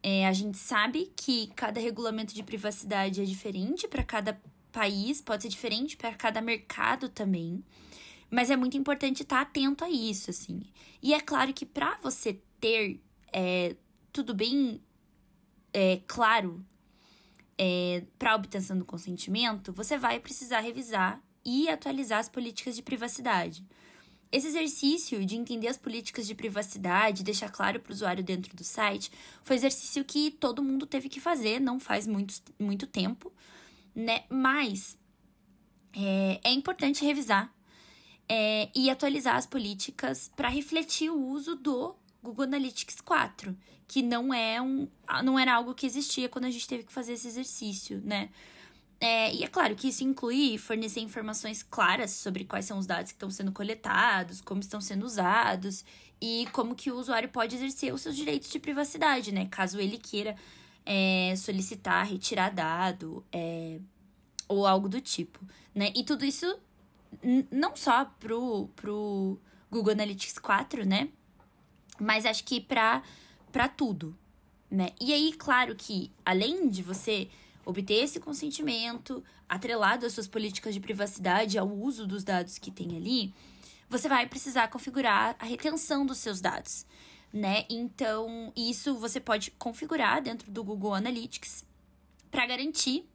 é, 0.01 0.25
a 0.28 0.34
gente 0.34 0.58
sabe 0.58 1.12
que 1.16 1.48
cada 1.56 1.82
regulamento 1.82 2.34
de 2.34 2.44
privacidade 2.44 3.22
é 3.22 3.25
diferente 3.25 3.88
para 3.88 4.04
cada 4.04 4.39
país, 4.72 5.20
pode 5.20 5.44
ser 5.44 5.50
diferente 5.50 5.98
para 5.98 6.13
cada 6.13 6.39
mercado 6.42 7.10
também. 7.10 7.62
Mas 8.29 8.50
é 8.50 8.55
muito 8.55 8.77
importante 8.77 9.24
estar 9.24 9.41
atento 9.41 9.83
a 9.83 9.89
isso, 9.89 10.29
assim. 10.29 10.62
E 11.01 11.13
é 11.13 11.19
claro 11.19 11.53
que 11.53 11.65
para 11.65 11.98
você 12.01 12.39
ter 12.59 13.01
é, 13.33 13.75
tudo 14.12 14.33
bem 14.33 14.81
é, 15.74 16.01
claro 16.07 16.63
é, 17.57 18.03
para 18.17 18.33
a 18.33 18.36
obtenção 18.36 18.77
do 18.77 18.86
consentimento, 18.86 19.74
você 19.74 19.98
vai 19.98 20.19
precisar 20.19 20.62
revisar 20.62 21.21
e 21.45 21.69
atualizar 21.69 22.19
as 22.19 22.29
políticas 22.29 22.75
de 22.75 22.81
privacidade. 22.81 23.65
esse 24.31 24.48
exercício 24.48 25.25
de 25.25 25.36
entender 25.36 25.67
as 25.67 25.77
políticas 25.77 26.27
de 26.27 26.36
privacidade, 26.36 27.24
deixar 27.24 27.50
claro 27.50 27.79
para 27.79 27.89
o 27.89 27.93
usuário 27.93 28.24
dentro 28.24 28.55
do 28.55 28.63
site, 28.63 29.12
foi 29.41 29.55
exercício 29.55 30.05
que 30.05 30.29
todo 30.29 30.63
mundo 30.63 30.86
teve 30.86 31.09
que 31.09 31.19
fazer, 31.19 31.59
não 31.59 31.79
faz 31.79 32.05
muito, 32.05 32.36
muito 32.59 32.86
tempo, 32.86 33.33
né? 33.95 34.24
Mas 34.29 34.98
é, 35.93 36.39
é 36.43 36.51
importante 36.51 37.03
revisar 37.03 37.51
é, 38.29 38.69
e 38.75 38.89
atualizar 38.89 39.36
as 39.36 39.48
políticas 39.48 40.31
para 40.36 40.48
refletir 40.48 41.09
o 41.09 41.19
uso 41.19 41.55
do 41.55 41.95
Google 42.21 42.45
Analytics 42.45 43.01
4, 43.01 43.57
que 43.88 44.03
não 44.03 44.31
é 44.31 44.62
um, 44.62 44.88
não 45.24 45.39
era 45.39 45.55
algo 45.55 45.74
que 45.74 45.86
existia 45.86 46.29
quando 46.29 46.45
a 46.45 46.51
gente 46.51 46.67
teve 46.67 46.83
que 46.83 46.93
fazer 46.93 47.13
esse 47.13 47.27
exercício, 47.27 48.00
né? 48.05 48.29
É, 49.01 49.33
e 49.33 49.43
é 49.43 49.48
claro 49.48 49.75
que 49.75 49.88
isso 49.88 50.03
inclui 50.03 50.57
fornecer 50.57 51.00
informações 51.00 51.63
claras 51.63 52.12
sobre 52.12 52.43
quais 52.43 52.65
são 52.65 52.77
os 52.77 52.86
dados 52.86 53.12
que 53.12 53.15
estão 53.15 53.31
sendo 53.31 53.51
coletados, 53.51 54.41
como 54.41 54.59
estão 54.59 54.81
sendo 54.81 55.05
usados 55.05 55.86
e 56.21 56.48
como 56.51 56.75
que 56.75 56.91
o 56.91 56.98
usuário 56.98 57.29
pode 57.29 57.55
exercer 57.55 57.93
os 57.93 58.01
seus 58.01 58.15
direitos 58.15 58.50
de 58.50 58.59
privacidade, 58.59 59.31
né? 59.31 59.48
Caso 59.50 59.79
ele 59.79 59.98
queira 59.98 60.36
é, 60.86 61.33
solicitar, 61.38 62.05
retirar 62.05 62.50
dado 62.50 63.25
é, 63.31 63.79
ou 64.50 64.67
algo 64.67 64.89
do 64.89 65.00
tipo, 65.00 65.39
né? 65.74 65.93
E 65.95 66.03
tudo 66.03 66.25
isso 66.25 66.59
não 67.51 67.75
só 67.75 68.06
pro, 68.06 68.68
pro 68.75 69.39
Google 69.70 69.94
Analytics 69.94 70.39
4, 70.39 70.86
né? 70.86 71.10
Mas 72.00 72.25
acho 72.25 72.44
que 72.44 72.62
para 72.62 73.01
para 73.51 73.68
tudo, 73.68 74.16
né? 74.70 74.92
E 75.01 75.12
aí, 75.12 75.34
claro 75.34 75.75
que 75.75 76.12
além 76.24 76.70
de 76.70 76.84
você 76.84 77.28
obter 77.66 78.04
esse 78.04 78.20
consentimento, 78.20 79.24
atrelado 79.48 80.06
às 80.06 80.13
suas 80.13 80.28
políticas 80.28 80.74
de 80.74 80.80
privacidade, 80.80 81.58
ao 81.58 81.68
uso 81.68 82.06
dos 82.06 82.24
dados 82.24 82.60
que 82.60 82.70
tem 82.70 82.96
ali, 82.96 83.34
você 83.89 84.08
vai 84.08 84.28
precisar 84.28 84.68
configurar 84.68 85.36
a 85.39 85.46
retenção 85.46 86.06
dos 86.06 86.20
seus 86.20 86.39
dados, 86.39 86.86
né? 87.34 87.66
Então, 87.70 88.54
isso 88.56 88.96
você 88.96 89.20
pode 89.20 89.51
configurar 89.51 90.22
dentro 90.22 90.51
do 90.51 90.63
Google 90.63 90.94
Analytics 90.94 91.66
para 92.30 92.46
garantir 92.46 93.10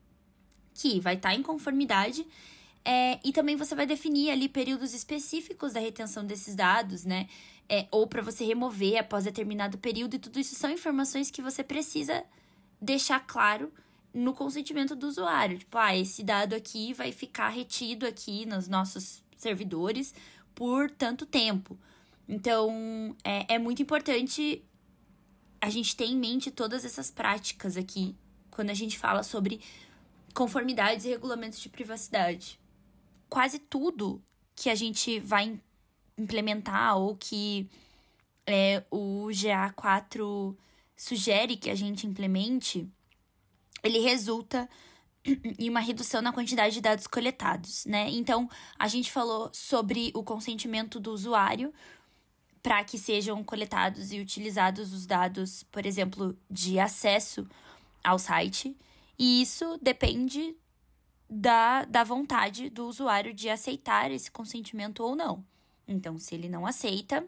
que 0.74 0.98
vai 0.98 1.14
estar 1.14 1.28
tá 1.28 1.34
em 1.34 1.42
conformidade 1.42 2.26
é, 2.84 3.18
e 3.24 3.32
também 3.32 3.56
você 3.56 3.74
vai 3.74 3.86
definir 3.86 4.30
ali 4.30 4.48
períodos 4.48 4.92
específicos 4.92 5.72
da 5.72 5.80
retenção 5.80 6.24
desses 6.26 6.54
dados, 6.54 7.04
né? 7.04 7.28
É, 7.66 7.86
ou 7.90 8.06
para 8.06 8.20
você 8.20 8.44
remover 8.44 8.98
após 8.98 9.24
determinado 9.24 9.78
período, 9.78 10.14
e 10.14 10.18
tudo 10.18 10.38
isso 10.38 10.54
são 10.54 10.70
informações 10.70 11.30
que 11.30 11.40
você 11.40 11.64
precisa 11.64 12.22
deixar 12.78 13.20
claro 13.20 13.72
no 14.12 14.34
consentimento 14.34 14.94
do 14.94 15.08
usuário. 15.08 15.58
Tipo, 15.58 15.78
ah, 15.78 15.96
esse 15.96 16.22
dado 16.22 16.54
aqui 16.54 16.92
vai 16.92 17.10
ficar 17.10 17.48
retido 17.48 18.06
aqui 18.06 18.44
nos 18.44 18.68
nossos 18.68 19.22
servidores 19.36 20.14
por 20.54 20.90
tanto 20.90 21.24
tempo. 21.24 21.78
Então, 22.28 23.16
é, 23.24 23.54
é 23.54 23.58
muito 23.58 23.80
importante 23.80 24.62
a 25.60 25.70
gente 25.70 25.96
ter 25.96 26.04
em 26.04 26.16
mente 26.16 26.50
todas 26.50 26.84
essas 26.84 27.10
práticas 27.10 27.78
aqui 27.78 28.14
quando 28.50 28.68
a 28.68 28.74
gente 28.74 28.98
fala 28.98 29.22
sobre 29.22 29.60
conformidades 30.34 31.06
e 31.06 31.08
regulamentos 31.08 31.58
de 31.58 31.70
privacidade. 31.70 32.58
Quase 33.34 33.58
tudo 33.58 34.22
que 34.54 34.70
a 34.70 34.76
gente 34.76 35.18
vai 35.18 35.60
implementar 36.16 36.96
ou 36.96 37.16
que 37.16 37.68
é, 38.46 38.84
o 38.88 39.26
GA4 39.26 40.56
sugere 40.96 41.56
que 41.56 41.68
a 41.68 41.74
gente 41.74 42.06
implemente 42.06 42.88
ele 43.82 43.98
resulta 43.98 44.70
em 45.58 45.68
uma 45.68 45.80
redução 45.80 46.22
na 46.22 46.32
quantidade 46.32 46.76
de 46.76 46.80
dados 46.80 47.08
coletados, 47.08 47.84
né? 47.86 48.08
Então, 48.08 48.48
a 48.78 48.86
gente 48.86 49.10
falou 49.10 49.50
sobre 49.52 50.12
o 50.14 50.22
consentimento 50.22 51.00
do 51.00 51.10
usuário 51.10 51.74
para 52.62 52.84
que 52.84 52.96
sejam 52.96 53.42
coletados 53.42 54.12
e 54.12 54.20
utilizados 54.20 54.92
os 54.92 55.06
dados, 55.06 55.64
por 55.72 55.84
exemplo, 55.84 56.38
de 56.48 56.78
acesso 56.78 57.44
ao 58.04 58.16
site. 58.16 58.76
E 59.18 59.42
isso 59.42 59.76
depende 59.82 60.54
da, 61.34 61.84
da 61.84 62.04
vontade 62.04 62.70
do 62.70 62.86
usuário 62.86 63.34
de 63.34 63.50
aceitar 63.50 64.10
esse 64.10 64.30
consentimento 64.30 65.00
ou 65.02 65.16
não. 65.16 65.44
Então, 65.86 66.16
se 66.16 66.34
ele 66.34 66.48
não 66.48 66.64
aceita, 66.64 67.26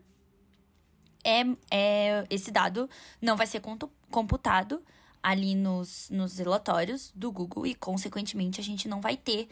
é, 1.25 1.43
é, 1.71 2.27
esse 2.31 2.53
dado 2.53 2.89
não 3.21 3.37
vai 3.37 3.49
ser 3.49 3.61
computado 4.09 4.81
ali 5.21 5.57
nos, 5.57 6.09
nos 6.09 6.39
relatórios 6.39 7.11
do 7.17 7.33
Google 7.33 7.67
e, 7.67 7.75
consequentemente, 7.75 8.61
a 8.61 8.65
gente 8.65 8.87
não 8.87 9.01
vai 9.01 9.17
ter 9.17 9.49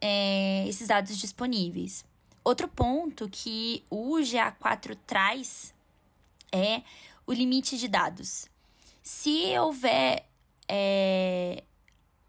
é, 0.00 0.66
esses 0.66 0.88
dados 0.88 1.18
disponíveis. 1.18 2.06
Outro 2.42 2.68
ponto 2.68 3.28
que 3.28 3.84
o 3.90 4.14
GA4 4.16 4.96
traz 5.06 5.74
é 6.50 6.82
o 7.26 7.34
limite 7.34 7.76
de 7.76 7.86
dados. 7.86 8.48
Se 9.02 9.58
houver 9.58 10.26
é, 10.66 11.62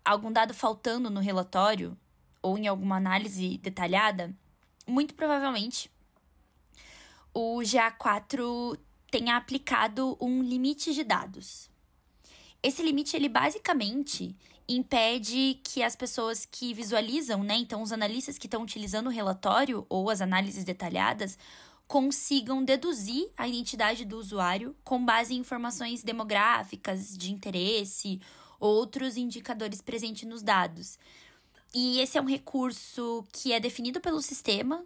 algum 0.10 0.32
dado 0.32 0.54
faltando 0.54 1.10
no 1.10 1.20
relatório 1.20 1.98
ou 2.42 2.58
em 2.58 2.68
alguma 2.68 2.98
análise 2.98 3.58
detalhada, 3.60 4.34
muito 4.88 5.14
provavelmente 5.14 5.92
o 7.34 7.60
GA4 7.60 8.78
tenha 9.12 9.38
aplicado 9.38 10.18
um 10.20 10.42
limite 10.42 10.94
de 10.94 11.04
dados. 11.04 11.70
Esse 12.62 12.82
limite, 12.82 13.16
ele 13.16 13.30
basicamente 13.30 14.36
impede 14.68 15.60
que 15.64 15.84
as 15.84 15.96
pessoas 15.96 16.46
que 16.46 16.74
visualizam, 16.74 17.44
né, 17.44 17.56
então 17.56 17.82
os 17.82 17.92
analistas 17.92 18.38
que 18.38 18.48
estão 18.48 18.64
utilizando 18.64 19.08
o 19.08 19.12
relatório 19.12 19.86
ou 19.90 20.10
as 20.10 20.22
análises 20.22 20.64
detalhadas, 20.64 21.38
consigam 21.88 22.64
deduzir 22.64 23.30
a 23.38 23.48
identidade 23.48 24.06
do 24.06 24.18
usuário 24.18 24.76
com 24.84 25.04
base 25.04 25.34
em 25.34 25.38
informações 25.38 26.04
demográficas, 26.04 27.18
de 27.18 27.32
interesse, 27.32 28.20
outros 28.60 29.18
indicadores 29.18 29.82
presentes 29.82 30.28
nos 30.28 30.42
dados. 30.42 30.98
E 31.74 32.00
esse 32.00 32.18
é 32.18 32.22
um 32.22 32.26
recurso 32.26 33.26
que 33.32 33.54
é 33.54 33.60
definido 33.60 34.02
pelo 34.02 34.22
sistema 34.22 34.84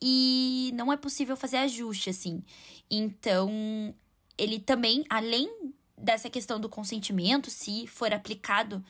e 0.00 0.72
não 0.74 0.92
é 0.92 0.96
possível 0.96 1.36
fazer 1.36 1.58
ajuste 1.58 2.10
assim. 2.10 2.42
Então, 2.90 3.94
ele 4.36 4.58
também, 4.58 5.04
além 5.08 5.50
dessa 5.96 6.28
questão 6.28 6.58
do 6.58 6.68
consentimento, 6.68 7.50
se 7.50 7.86
for 7.86 8.12
aplicado 8.12 8.84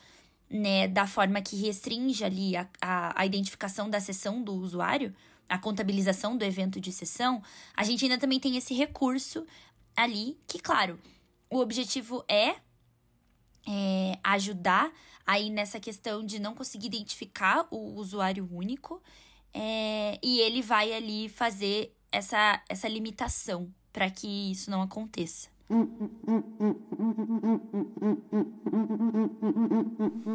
né, 0.48 0.86
da 0.86 1.06
forma 1.06 1.40
que 1.42 1.56
restringe 1.56 2.24
ali 2.24 2.56
a, 2.56 2.68
a, 2.80 3.20
a 3.20 3.26
identificação 3.26 3.90
da 3.90 4.00
sessão 4.00 4.42
do 4.42 4.54
usuário, 4.54 5.14
a 5.48 5.58
contabilização 5.58 6.36
do 6.36 6.44
evento 6.44 6.80
de 6.80 6.92
sessão, 6.92 7.42
a 7.76 7.84
gente 7.84 8.04
ainda 8.04 8.18
também 8.18 8.40
tem 8.40 8.56
esse 8.56 8.72
recurso 8.72 9.46
ali, 9.94 10.38
que, 10.46 10.58
claro, 10.58 10.98
o 11.50 11.58
objetivo 11.58 12.24
é, 12.28 12.56
é 13.66 14.18
ajudar 14.22 14.92
aí 15.26 15.50
nessa 15.50 15.78
questão 15.78 16.24
de 16.24 16.38
não 16.38 16.54
conseguir 16.54 16.86
identificar 16.86 17.66
o 17.70 17.94
usuário 17.94 18.48
único, 18.50 19.02
é, 19.54 20.18
e 20.22 20.40
ele 20.40 20.62
vai 20.62 20.92
ali 20.92 21.28
fazer 21.28 21.94
essa, 22.10 22.62
essa 22.68 22.88
limitação 22.88 23.72
para 23.92 24.10
que 24.10 24.50
isso 24.50 24.70
não 24.70 24.82
aconteça. 24.82 25.48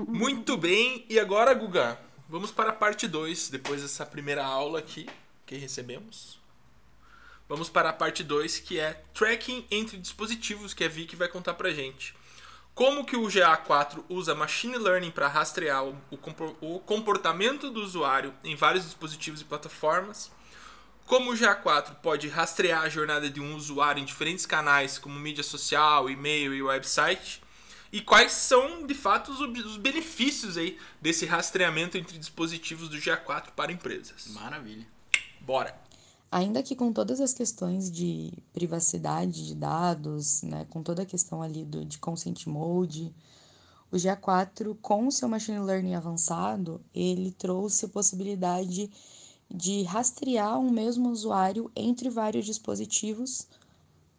Muito 0.08 0.58
bem, 0.58 1.06
e 1.10 1.20
agora, 1.20 1.54
Guga, 1.54 2.00
vamos 2.28 2.52
para 2.52 2.70
a 2.70 2.74
parte 2.74 3.08
2, 3.08 3.50
depois 3.50 3.82
dessa 3.82 4.06
primeira 4.06 4.46
aula 4.46 4.80
aqui 4.80 5.08
que 5.46 5.56
recebemos. 5.56 6.40
Vamos 7.48 7.70
para 7.70 7.90
a 7.90 7.94
parte 7.94 8.24
2, 8.24 8.60
que 8.60 8.80
é 8.80 8.94
tracking 9.14 9.66
entre 9.72 9.98
dispositivos, 9.98 10.74
que 10.74 10.84
a 10.84 10.90
Vicky 10.90 11.16
vai 11.16 11.28
contar 11.28 11.54
pra 11.54 11.72
gente. 11.72 12.14
Como 12.78 13.04
que 13.04 13.18
o 13.18 13.24
GA4 13.24 14.04
usa 14.08 14.36
machine 14.36 14.78
learning 14.78 15.10
para 15.10 15.28
rastrear 15.28 15.84
o 15.84 16.80
comportamento 16.82 17.72
do 17.72 17.82
usuário 17.82 18.32
em 18.44 18.56
vários 18.56 18.86
dispositivos 18.86 19.42
e 19.42 19.46
plataformas 19.46 20.32
como 21.08 21.32
o 21.32 21.34
GA4 21.34 21.96
pode 22.04 22.28
rastrear 22.28 22.84
a 22.84 22.90
jornada 22.90 23.32
de 23.32 23.42
um 23.42 23.56
usuário 23.56 24.00
em 24.00 24.06
diferentes 24.06 24.46
canais, 24.46 25.00
como 25.00 25.18
mídia 25.18 25.44
social, 25.44 26.08
e-mail 26.08 26.54
e 26.54 26.62
website, 26.62 27.42
e 27.92 28.00
quais 28.00 28.34
são 28.34 28.86
de 28.86 28.94
fato 28.94 29.32
os 29.32 29.78
benefícios 29.78 30.56
aí 30.56 30.78
desse 31.02 31.26
rastreamento 31.26 31.98
entre 31.98 32.16
dispositivos 32.20 32.90
do 32.90 32.98
GA4 32.98 33.48
para 33.56 33.72
empresas. 33.72 34.28
Maravilha. 34.28 34.86
Bora. 35.40 35.87
Ainda 36.32 36.62
que 36.62 36.76
com 36.76 36.92
todas 36.92 37.22
as 37.22 37.34
questões 37.34 37.90
de 37.90 38.34
privacidade 38.52 39.46
de 39.46 39.56
dados, 39.56 40.42
né, 40.44 40.66
com 40.70 40.84
toda 40.84 41.04
a 41.04 41.06
questão 41.06 41.42
ali 41.42 41.64
do, 41.64 41.86
de 41.86 41.98
consent 42.00 42.46
mode, 42.48 43.14
o 43.90 43.96
GA4 43.96 44.76
com 44.82 45.08
o 45.08 45.12
seu 45.12 45.30
machine 45.30 45.60
learning 45.60 45.96
avançado, 45.96 46.82
ele 46.94 47.32
trouxe 47.32 47.86
a 47.86 47.90
possibilidade 47.90 48.92
de 49.50 49.84
rastrear 49.84 50.60
um 50.60 50.70
mesmo 50.70 51.10
usuário 51.10 51.72
entre 51.74 52.10
vários 52.10 52.46
dispositivos, 52.46 53.48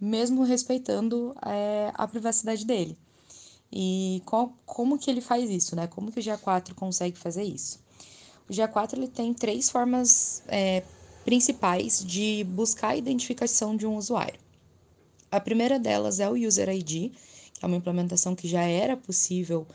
mesmo 0.01 0.45
respeitando 0.45 1.35
é, 1.45 1.93
a 1.95 2.09
privacidade 2.09 2.65
dele. 2.65 2.97
E 3.71 4.23
qual, 4.25 4.55
como 4.65 4.99
que 4.99 5.11
ele 5.11 5.21
faz 5.21 5.51
isso, 5.51 5.77
né? 5.77 5.87
Como 5.87 6.11
que 6.11 6.21
o 6.21 6.23
GA4 6.23 6.73
consegue 6.75 7.19
fazer 7.19 7.43
isso? 7.43 7.79
O 8.49 8.53
GA4 8.53 8.95
ele 8.95 9.09
tem 9.09 9.35
três 9.35 9.69
formas 9.69 10.43
é, 10.49 10.83
principais 11.29 12.03
de 12.03 12.43
buscar 12.43 12.89
a 12.89 12.97
identificação 12.97 13.77
de 13.77 13.87
um 13.87 13.99
usuário. 13.99 14.41
A 15.31 15.39
primeira 15.39 15.79
delas 15.79 16.21
é 16.21 16.31
o 16.31 16.33
User 16.33 16.71
ID, 16.71 17.13
que 17.53 17.61
é 17.61 17.67
uma 17.67 17.77
implementação 17.77 18.35
que 18.35 18.49
já 18.49 18.63
era 18.63 18.97
possível 18.97 19.67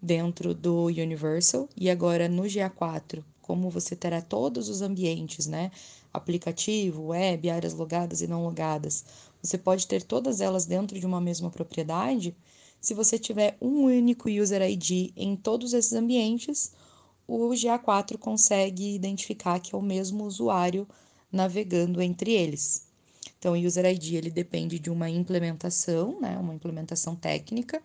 dentro 0.00 0.54
do 0.54 0.84
Universal 0.84 1.68
e 1.76 1.90
agora 1.90 2.28
no 2.28 2.44
GA4, 2.44 3.24
como 3.42 3.68
você 3.70 3.96
terá 3.96 4.22
todos 4.22 4.68
os 4.68 4.82
ambientes, 4.82 5.48
né? 5.48 5.72
Aplicativo, 6.14 7.06
web, 7.06 7.50
áreas 7.50 7.74
logadas 7.74 8.22
e 8.22 8.28
não 8.28 8.44
logadas, 8.44 9.04
você 9.42 9.58
pode 9.58 9.88
ter 9.88 10.04
todas 10.04 10.40
elas 10.40 10.64
dentro 10.64 10.96
de 10.96 11.06
uma 11.06 11.20
mesma 11.20 11.50
propriedade. 11.50 12.36
Se 12.80 12.94
você 12.94 13.18
tiver 13.18 13.56
um 13.60 13.82
único 13.82 14.30
user 14.30 14.62
ID 14.62 15.10
em 15.16 15.34
todos 15.34 15.72
esses 15.72 15.92
ambientes, 15.92 16.70
o 17.30 17.50
GA4 17.50 18.18
consegue 18.18 18.92
identificar 18.92 19.60
que 19.60 19.74
é 19.74 19.78
o 19.78 19.82
mesmo 19.82 20.24
usuário 20.24 20.86
navegando 21.30 22.02
entre 22.02 22.32
eles. 22.32 22.88
Então, 23.38 23.52
o 23.52 23.56
user 23.56 23.86
ID 23.86 24.14
ele 24.14 24.30
depende 24.30 24.80
de 24.80 24.90
uma 24.90 25.08
implementação, 25.08 26.20
né, 26.20 26.36
uma 26.38 26.54
implementação 26.54 27.14
técnica, 27.14 27.80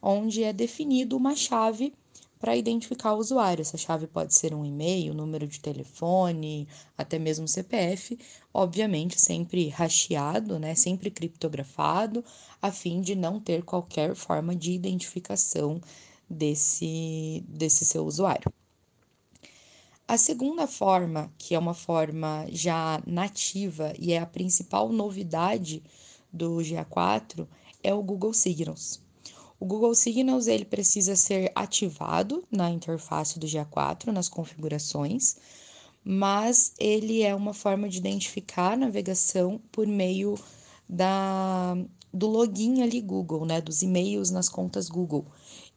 onde 0.00 0.44
é 0.44 0.52
definido 0.52 1.16
uma 1.16 1.34
chave 1.34 1.92
para 2.38 2.56
identificar 2.56 3.14
o 3.14 3.18
usuário. 3.18 3.62
Essa 3.62 3.76
chave 3.76 4.06
pode 4.06 4.32
ser 4.32 4.54
um 4.54 4.64
e-mail, 4.64 5.12
número 5.12 5.46
de 5.48 5.58
telefone, 5.58 6.68
até 6.96 7.18
mesmo 7.18 7.48
CPF, 7.48 8.16
obviamente 8.54 9.20
sempre 9.20 9.70
hasheado, 9.76 10.56
né, 10.58 10.76
sempre 10.76 11.10
criptografado, 11.10 12.24
a 12.62 12.70
fim 12.70 13.00
de 13.00 13.16
não 13.16 13.40
ter 13.40 13.64
qualquer 13.64 14.14
forma 14.14 14.54
de 14.54 14.70
identificação 14.70 15.80
desse, 16.30 17.44
desse 17.48 17.84
seu 17.84 18.06
usuário. 18.06 18.52
A 20.08 20.16
segunda 20.16 20.66
forma, 20.66 21.30
que 21.36 21.54
é 21.54 21.58
uma 21.58 21.74
forma 21.74 22.46
já 22.48 22.98
nativa 23.06 23.92
e 23.98 24.14
é 24.14 24.18
a 24.18 24.24
principal 24.24 24.88
novidade 24.90 25.82
do 26.32 26.56
GA4, 26.56 27.46
é 27.82 27.92
o 27.92 28.02
Google 28.02 28.32
Signals. 28.32 29.02
O 29.60 29.66
Google 29.66 29.94
Signals 29.94 30.46
ele 30.46 30.64
precisa 30.64 31.14
ser 31.14 31.52
ativado 31.54 32.42
na 32.50 32.70
interface 32.70 33.38
do 33.38 33.46
GA4, 33.46 34.06
nas 34.06 34.30
configurações, 34.30 35.36
mas 36.02 36.72
ele 36.78 37.20
é 37.20 37.34
uma 37.34 37.52
forma 37.52 37.86
de 37.86 37.98
identificar 37.98 38.72
a 38.72 38.76
navegação 38.76 39.60
por 39.70 39.86
meio 39.86 40.38
da, 40.88 41.76
do 42.10 42.28
login 42.28 42.80
ali 42.80 43.02
Google, 43.02 43.44
né, 43.44 43.60
dos 43.60 43.82
e-mails 43.82 44.30
nas 44.30 44.48
contas 44.48 44.88
Google. 44.88 45.26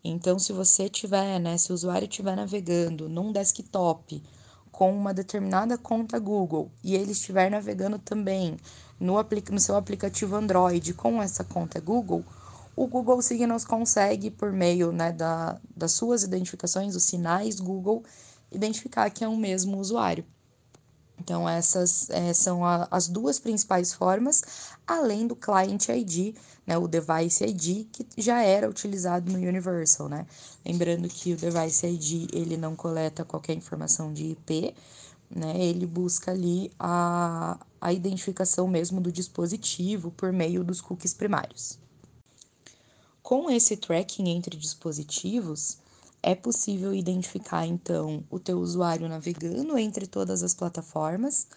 Então, 0.04 0.40
se 0.40 0.52
você 0.52 0.90
tiver, 0.90 1.40
né, 1.40 1.58
se 1.58 1.72
o 1.72 1.76
usuário 1.76 2.08
estiver 2.08 2.36
navegando 2.36 3.08
num 3.08 3.32
desktop 3.32 4.22
com 4.72 4.92
uma 4.96 5.14
determinada 5.14 5.78
conta 5.78 6.18
Google 6.18 6.72
e 6.84 6.96
ele 6.96 7.12
estiver 7.12 7.52
navegando 7.52 8.00
também 8.00 8.58
no, 9.00 9.16
no 9.52 9.60
seu 9.60 9.76
aplicativo 9.76 10.36
Android 10.36 10.94
com 10.94 11.22
essa 11.22 11.44
conta 11.44 11.80
Google, 11.80 12.24
o 12.76 12.88
Google 12.88 13.22
Signals 13.22 13.66
consegue, 13.66 14.32
por 14.32 14.52
meio 14.52 14.92
né, 14.92 15.12
da, 15.12 15.60
das 15.76 15.92
suas 15.92 16.24
identificações, 16.24 16.96
os 16.96 17.04
sinais 17.04 17.60
Google, 17.60 18.04
identificar 18.52 19.10
que 19.10 19.24
é 19.24 19.28
o 19.28 19.38
mesmo 19.38 19.78
usuário. 19.78 20.26
Então, 21.22 21.48
essas 21.48 22.10
é, 22.10 22.34
são 22.34 22.66
a, 22.66 22.88
as 22.90 23.08
duas 23.08 23.38
principais 23.38 23.94
formas, 23.94 24.42
além 24.88 25.28
do 25.28 25.36
Client 25.36 25.88
ID, 25.90 26.36
né, 26.66 26.76
o 26.80 26.88
Device 26.88 27.44
ID, 27.44 27.86
que 27.92 28.08
já 28.18 28.42
era 28.42 28.68
utilizado 28.68 29.32
no 29.32 29.38
Universal. 29.38 30.10
Né? 30.10 30.26
Lembrando 30.66 31.08
que 31.08 31.34
o 31.34 31.38
Device 31.38 31.86
ID 31.86 32.34
ele 32.34 32.58
não 32.58 32.76
coleta 32.76 33.24
qualquer 33.24 33.54
informação 33.54 34.12
de 34.12 34.32
IP, 34.32 34.74
né? 35.30 35.64
ele 35.64 35.86
busca 35.86 36.32
ali 36.32 36.72
a, 36.80 37.60
a 37.80 37.94
identificação 37.94 38.68
mesmo 38.68 39.00
do 39.00 39.12
dispositivo 39.12 40.10
por 40.10 40.34
meio 40.34 40.64
dos 40.64 40.82
cookies 40.82 41.14
primários. 41.14 41.78
Com 43.22 43.48
esse 43.52 43.78
tracking 43.78 44.28
entre 44.28 44.58
dispositivos, 44.58 45.78
é 46.24 46.36
possível 46.36 46.94
identificar 46.94 47.66
então 47.66 48.24
o 48.30 48.40
teu 48.40 48.60
usuário 48.60 49.08
navegando 49.08 49.78
entre 49.78 50.06
todas 50.06 50.44
as 50.44 50.54
plataformas 50.54 51.48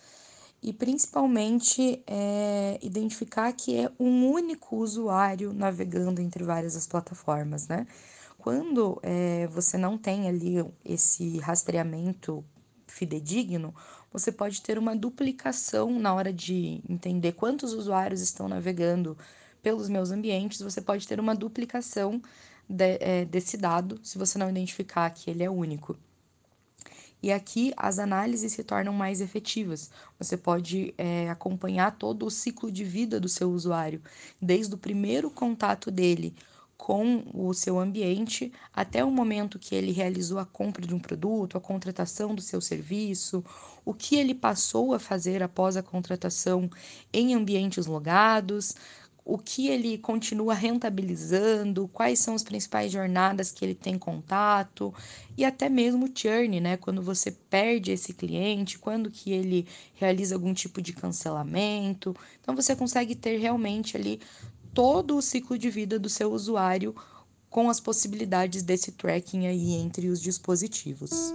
e 0.62 0.73
principalmente 0.73 2.03
é, 2.07 2.79
identificar 2.81 3.53
que 3.53 3.77
é 3.77 3.91
um 4.01 4.31
único 4.31 4.77
usuário 4.77 5.53
navegando 5.53 6.23
entre 6.23 6.43
várias 6.43 6.75
as 6.75 6.87
plataformas, 6.87 7.69
né? 7.69 7.87
Quando 8.38 8.99
é, 9.03 9.47
você 9.49 9.77
não 9.77 9.99
tem 9.99 10.27
ali 10.27 10.65
esse 10.85 11.38
rastreamento 11.38 12.43
fidedigno, 12.87 13.75
você 14.11 14.33
pode 14.33 14.62
ter 14.62 14.79
uma 14.79 14.97
duplicação 14.97 15.99
na 15.99 16.15
hora 16.15 16.33
de 16.33 16.83
entender 16.88 17.33
quantos 17.33 17.75
usuários 17.75 18.23
estão 18.23 18.49
navegando 18.49 19.19
pelos 19.62 19.88
meus 19.88 20.11
ambientes, 20.11 20.61
você 20.61 20.81
pode 20.81 21.07
ter 21.09 21.19
uma 21.19 21.35
duplicação 21.35 22.23
de, 22.68 22.98
é, 23.00 23.24
desse 23.24 23.57
dado 23.57 24.00
se 24.03 24.18
você 24.18 24.38
não 24.38 24.50
identificar 24.50 25.11
que 25.11 25.31
ele 25.31 25.42
é 25.42 25.50
único. 25.50 25.96
E 27.22 27.33
aqui 27.33 27.72
as 27.77 27.98
análises 27.98 28.53
se 28.53 28.62
tornam 28.62 28.92
mais 28.92 29.22
efetivas. 29.22 29.90
Você 30.18 30.37
pode 30.37 30.92
é, 30.98 31.31
acompanhar 31.31 31.96
todo 31.96 32.27
o 32.27 32.31
ciclo 32.31 32.70
de 32.70 32.85
vida 32.85 33.18
do 33.18 33.31
seu 33.31 33.50
usuário, 33.50 34.03
desde 34.40 34.74
o 34.74 34.79
primeiro 34.79 35.31
contato 35.31 35.90
dele 35.90 36.35
com 36.77 37.24
o 37.33 37.55
seu 37.55 37.79
ambiente 37.79 38.53
até 38.72 39.03
o 39.03 39.11
momento 39.11 39.59
que 39.59 39.74
ele 39.74 39.90
realizou 39.90 40.38
a 40.38 40.44
compra 40.44 40.87
de 40.87 40.94
um 40.94 40.98
produto, 40.98 41.57
a 41.57 41.61
contratação 41.61 42.35
do 42.35 42.42
seu 42.42 42.61
serviço, 42.61 43.42
o 43.87 43.94
que 43.94 44.16
ele 44.16 44.35
passou 44.35 44.92
a 44.92 44.98
fazer 44.98 45.42
após 45.42 45.79
a 45.79 45.83
contratação 45.83 46.68
em 47.11 47.35
ambientes 47.35 47.87
logados, 47.87 48.74
o 49.25 49.39
que 49.39 49.69
ele 49.69 49.97
continua 49.97 50.53
rentabilizando, 50.53 51.89
quais 51.89 52.19
são 52.19 52.35
as 52.35 52.43
principais 52.43 52.93
jornadas 52.93 53.51
que 53.51 53.65
ele 53.65 53.75
tem 53.75 53.99
contato 53.99 54.93
e 55.37 55.45
até 55.45 55.69
mesmo 55.69 56.05
o 56.05 56.11
churn, 56.15 56.61
né? 56.61 56.77
Quando 56.77 57.01
você 57.01 57.31
perde 57.31 57.91
esse 57.91 58.13
cliente, 58.13 58.79
quando 58.79 59.11
que 59.11 59.33
ele 59.33 59.67
realiza 59.95 60.35
algum 60.35 60.53
tipo 60.53 60.83
de 60.83 60.93
cancelamento. 60.93 62.15
Então 62.43 62.55
você 62.55 62.77
consegue 62.77 63.15
ter 63.15 63.39
realmente 63.39 63.97
ali 63.97 64.21
todo 64.75 65.17
o 65.17 65.23
ciclo 65.23 65.57
de 65.57 65.71
vida 65.71 65.99
do 65.99 66.11
seu 66.11 66.31
usuário 66.31 66.95
com 67.49 67.71
as 67.71 67.81
possibilidades 67.81 68.63
desse 68.63 68.93
tracking 68.93 69.47
aí 69.47 69.73
entre 69.73 70.09
os 70.09 70.21
dispositivos. 70.21 71.33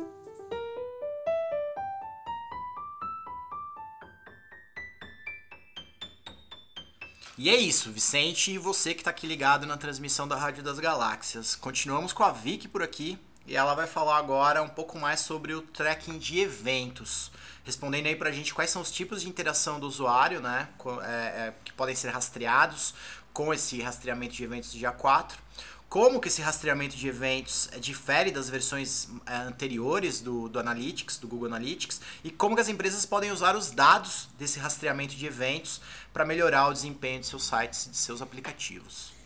E 7.41 7.49
é 7.49 7.55
isso, 7.55 7.89
Vicente 7.89 8.51
e 8.51 8.57
você 8.57 8.93
que 8.93 8.99
está 8.99 9.11
aqui 9.11 9.25
ligado 9.25 9.65
na 9.65 9.77
transmissão 9.77 10.27
da 10.27 10.35
Rádio 10.35 10.61
das 10.61 10.77
Galáxias. 10.77 11.55
Continuamos 11.55 12.11
com 12.11 12.21
a 12.21 12.33
Vicky 12.33 12.67
por 12.67 12.83
aqui 12.83 13.17
e 13.47 13.55
ela 13.55 13.73
vai 13.73 13.87
falar 13.87 14.17
agora 14.17 14.61
um 14.61 14.67
pouco 14.67 14.99
mais 14.99 15.21
sobre 15.21 15.53
o 15.53 15.61
tracking 15.61 16.17
de 16.17 16.41
eventos. 16.41 17.31
Respondendo 17.63 18.07
aí 18.07 18.15
pra 18.17 18.29
gente 18.29 18.53
quais 18.53 18.69
são 18.69 18.81
os 18.81 18.91
tipos 18.91 19.21
de 19.21 19.29
interação 19.29 19.79
do 19.79 19.87
usuário, 19.87 20.41
né? 20.41 20.67
É, 21.01 21.07
é, 21.07 21.53
que 21.63 21.71
podem 21.71 21.95
ser 21.95 22.09
rastreados 22.09 22.93
com 23.31 23.53
esse 23.53 23.81
rastreamento 23.81 24.33
de 24.33 24.43
eventos 24.43 24.73
do 24.73 24.77
dia 24.77 24.91
4 24.91 25.41
como 25.89 26.19
que 26.19 26.27
esse 26.27 26.41
rastreamento 26.41 26.95
de 26.95 27.07
eventos 27.07 27.67
eh, 27.71 27.79
difere 27.79 28.29
das 28.29 28.47
versões 28.47 29.09
anteriores 29.47 30.21
do, 30.21 30.47
do 30.47 30.59
Analytics, 30.59 31.17
do 31.17 31.27
Google 31.27 31.47
Analytics, 31.47 31.99
e 32.23 32.29
como 32.29 32.53
que 32.53 32.61
as 32.61 32.69
empresas 32.69 33.07
podem 33.07 33.31
usar 33.31 33.55
os 33.55 33.71
dados 33.71 34.29
desse 34.37 34.59
rastreamento 34.59 35.15
de 35.15 35.25
eventos 35.25 35.81
para 36.13 36.25
melhorar 36.25 36.67
o 36.67 36.73
desempenho 36.73 37.19
de 37.19 37.27
seus 37.27 37.43
sites 37.43 37.85
e 37.85 37.89
de 37.89 37.97
seus 37.97 38.21
aplicativos. 38.21 39.19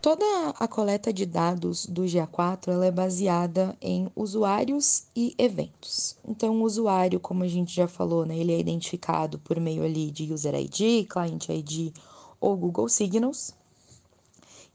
Toda 0.00 0.24
a 0.50 0.68
coleta 0.68 1.12
de 1.12 1.26
dados 1.26 1.84
do 1.84 2.02
GA4 2.02 2.68
ela 2.68 2.86
é 2.86 2.90
baseada 2.90 3.76
em 3.80 4.08
usuários 4.14 5.02
e 5.14 5.34
eventos. 5.36 6.16
Então, 6.24 6.60
o 6.60 6.62
usuário, 6.62 7.18
como 7.18 7.42
a 7.42 7.48
gente 7.48 7.74
já 7.74 7.88
falou, 7.88 8.24
né, 8.24 8.38
ele 8.38 8.52
é 8.52 8.60
identificado 8.60 9.40
por 9.40 9.58
meio 9.58 9.82
ali 9.82 10.12
de 10.12 10.32
User 10.32 10.54
ID, 10.54 11.08
Client 11.08 11.48
ID 11.48 11.92
ou 12.40 12.56
Google 12.56 12.88
Signals. 12.88 13.52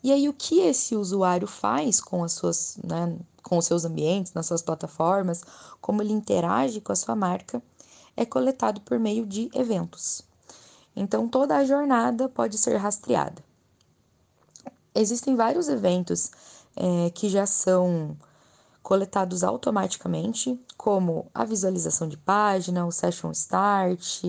E 0.04 0.12
aí, 0.12 0.28
o 0.28 0.34
que 0.34 0.60
esse 0.60 0.93
usuário 0.93 1.48
faz 1.48 2.02
com 2.02 2.22
as 2.22 2.34
suas, 2.34 2.78
né, 2.84 3.17
com 3.41 3.58
os 3.58 3.65
seus 3.65 3.86
ambientes, 3.86 4.34
nas 4.34 4.46
suas 4.46 4.62
plataformas, 4.62 5.41
como 5.80 6.02
ele 6.02 6.12
interage 6.12 6.82
com 6.82 6.91
a 6.91 6.98
sua 6.98 7.15
marca, 7.15 7.63
é 8.17 8.26
coletado 8.26 8.82
por 8.82 9.00
meio 9.00 9.26
de 9.26 9.50
eventos. 9.54 10.33
Então, 10.95 11.27
toda 11.27 11.58
a 11.58 11.65
jornada 11.65 12.29
pode 12.29 12.58
ser 12.58 12.77
rastreada. 12.77 13.43
Existem 14.93 15.36
vários 15.36 15.67
eventos 15.67 16.32
é, 16.75 17.10
que 17.10 17.29
já 17.29 17.45
são 17.45 18.15
coletados 18.82 19.43
automaticamente, 19.43 20.60
como 20.77 21.25
a 21.34 21.45
visualização 21.45 22.08
de 22.08 22.17
página, 22.17 22.86
o 22.86 22.91
session 22.91 23.32
start, 23.32 24.23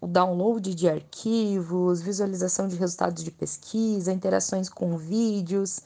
o 0.00 0.06
download 0.06 0.74
de 0.74 0.88
arquivos, 0.88 2.00
visualização 2.00 2.66
de 2.66 2.76
resultados 2.76 3.22
de 3.22 3.30
pesquisa, 3.30 4.12
interações 4.12 4.68
com 4.68 4.96
vídeos, 4.96 5.80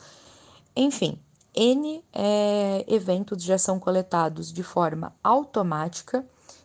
enfim, 0.75 1.19
N 1.55 2.03
é, 2.13 2.85
eventos 2.87 3.43
já 3.43 3.59
são 3.59 3.81
coletados 3.81 4.53
de 4.53 4.63
forma 4.63 5.13
automática 5.23 6.25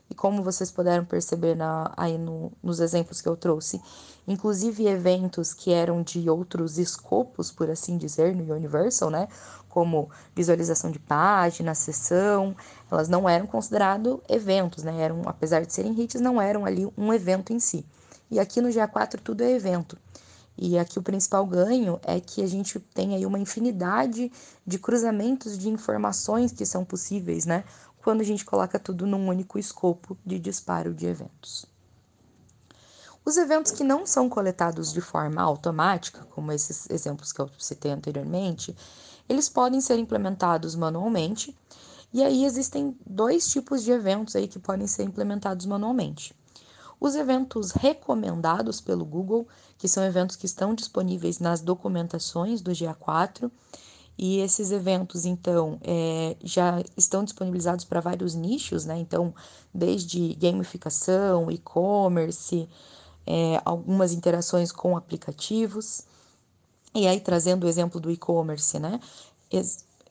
E 0.10 0.14
como 0.14 0.44
vocês 0.44 0.72
puderam 0.72 1.04
perceber 1.04 1.56
na, 1.56 1.92
aí 1.98 2.18
no, 2.18 2.52
nos 2.62 2.80
exemplos 2.80 3.22
que 3.22 3.28
eu 3.28 3.36
trouxe, 3.36 3.82
inclusive 4.28 4.86
eventos 4.88 5.54
que 5.54 5.72
eram 5.72 6.04
de 6.04 6.30
outros 6.30 6.78
escopos, 6.78 7.52
por 7.52 7.70
assim 7.70 7.98
dizer, 7.98 8.36
no 8.36 8.54
Universal, 8.54 9.10
né? 9.10 9.28
Como 9.68 10.10
visualização 10.36 10.92
de 10.92 11.00
página, 11.00 11.74
sessão, 11.74 12.56
elas 12.92 13.10
não 13.10 13.28
eram 13.28 13.48
considerados 13.48 14.20
eventos, 14.30 14.84
né? 14.84 15.02
Eram, 15.02 15.24
apesar 15.26 15.66
de 15.66 15.74
serem 15.74 16.00
hits, 16.00 16.22
não 16.22 16.40
eram 16.40 16.66
ali 16.66 16.88
um 16.98 17.12
evento 17.12 17.52
em 17.52 17.60
si. 17.60 17.86
E 18.30 18.40
aqui 18.40 18.62
no 18.62 18.70
GA4 18.70 19.20
tudo 19.20 19.42
é 19.42 19.52
evento. 19.52 19.98
E 20.58 20.80
aqui 20.80 20.98
o 20.98 21.04
principal 21.04 21.46
ganho 21.46 22.00
é 22.04 22.20
que 22.20 22.42
a 22.42 22.48
gente 22.48 22.80
tem 22.80 23.14
aí 23.14 23.26
uma 23.26 23.38
infinidade 23.38 24.32
de 24.66 24.80
cruzamentos 24.80 25.58
de 25.58 25.70
informações 25.70 26.52
que 26.52 26.66
são 26.66 26.86
possíveis, 26.86 27.46
né? 27.46 27.66
Quando 28.06 28.22
a 28.22 28.24
gente 28.24 28.46
coloca 28.46 28.78
tudo 28.78 29.08
num 29.08 29.28
único 29.28 29.58
escopo 29.58 30.16
de 30.24 30.38
disparo 30.38 30.94
de 30.94 31.08
eventos. 31.08 31.66
Os 33.26 33.36
eventos 33.36 33.72
que 33.72 33.84
não 33.84 34.06
são 34.06 34.30
coletados 34.30 34.94
de 34.94 35.02
forma 35.02 35.42
automática, 35.42 36.24
como 36.30 36.52
esses 36.52 36.88
exemplos 36.92 37.34
que 37.34 37.42
eu 37.42 37.50
citei 37.58 37.92
anteriormente, 37.92 38.78
eles 39.28 39.50
podem 39.50 39.82
ser 39.82 39.98
implementados 39.98 40.76
manualmente. 40.76 41.58
E 42.14 42.24
aí 42.24 42.46
existem 42.46 42.96
dois 43.04 43.50
tipos 43.50 43.84
de 43.84 43.90
eventos 43.90 44.36
aí 44.36 44.48
que 44.48 44.60
podem 44.60 44.86
ser 44.86 45.02
implementados 45.02 45.66
manualmente. 45.66 46.32
Os 47.00 47.16
eventos 47.16 47.72
recomendados 47.72 48.80
pelo 48.80 49.04
Google, 49.04 49.48
que 49.80 49.88
são 49.88 50.04
eventos 50.04 50.36
que 50.36 50.46
estão 50.46 50.76
disponíveis 50.76 51.40
nas 51.40 51.60
documentações 51.60 52.62
do 52.62 52.70
GA4, 52.70 53.50
e 54.18 54.40
esses 54.40 54.72
eventos, 54.72 55.26
então, 55.26 55.78
é, 55.84 56.38
já 56.44 56.82
estão 56.96 57.24
disponibilizados 57.24 57.84
para 57.84 58.00
vários 58.00 58.34
nichos, 58.34 58.86
né? 58.86 58.98
Então, 58.98 59.34
desde 59.74 60.34
gamificação, 60.36 61.52
e-commerce, 61.52 62.70
é, 63.28 63.62
algumas 63.66 64.14
interações 64.14 64.72
com 64.72 64.96
aplicativos. 64.96 66.04
E 66.94 67.08
aí, 67.08 67.20
trazendo 67.20 67.66
o 67.66 67.70
exemplo 67.70 68.00
do 68.00 68.10
e-commerce, 68.10 68.80
né? 68.80 69.00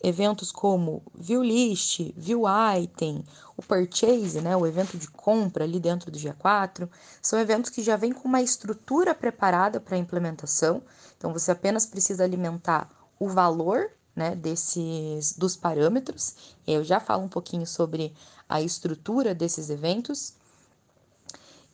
eventos 0.03 0.53
como 0.53 1.03
View 1.15 1.43
List, 1.43 2.13
View 2.15 2.43
Item, 2.79 3.25
o 3.57 3.63
Purchase, 3.63 4.41
né, 4.43 4.55
o 4.55 4.67
evento 4.67 4.99
de 4.99 5.09
compra 5.09 5.65
ali 5.65 5.81
dentro 5.81 6.11
do 6.11 6.19
GA4, 6.19 6.89
são 7.23 7.39
eventos 7.39 7.71
que 7.71 7.83
já 7.83 7.97
vêm 7.97 8.13
com 8.13 8.29
uma 8.29 8.43
estrutura 8.43 9.15
preparada 9.15 9.81
para 9.81 9.97
implementação. 9.97 10.83
Então 11.17 11.33
você 11.33 11.51
apenas 11.51 11.87
precisa 11.87 12.23
alimentar 12.23 12.89
o 13.19 13.29
valor 13.29 13.91
né, 14.15 14.35
desses 14.35 15.37
dos 15.37 15.57
parâmetros. 15.57 16.35
Eu 16.67 16.85
já 16.85 17.01
falo 17.01 17.25
um 17.25 17.29
pouquinho 17.29 17.67
sobre 17.67 18.15
a 18.49 18.61
estrutura 18.61 19.35
desses 19.35 19.71
eventos. 19.71 20.35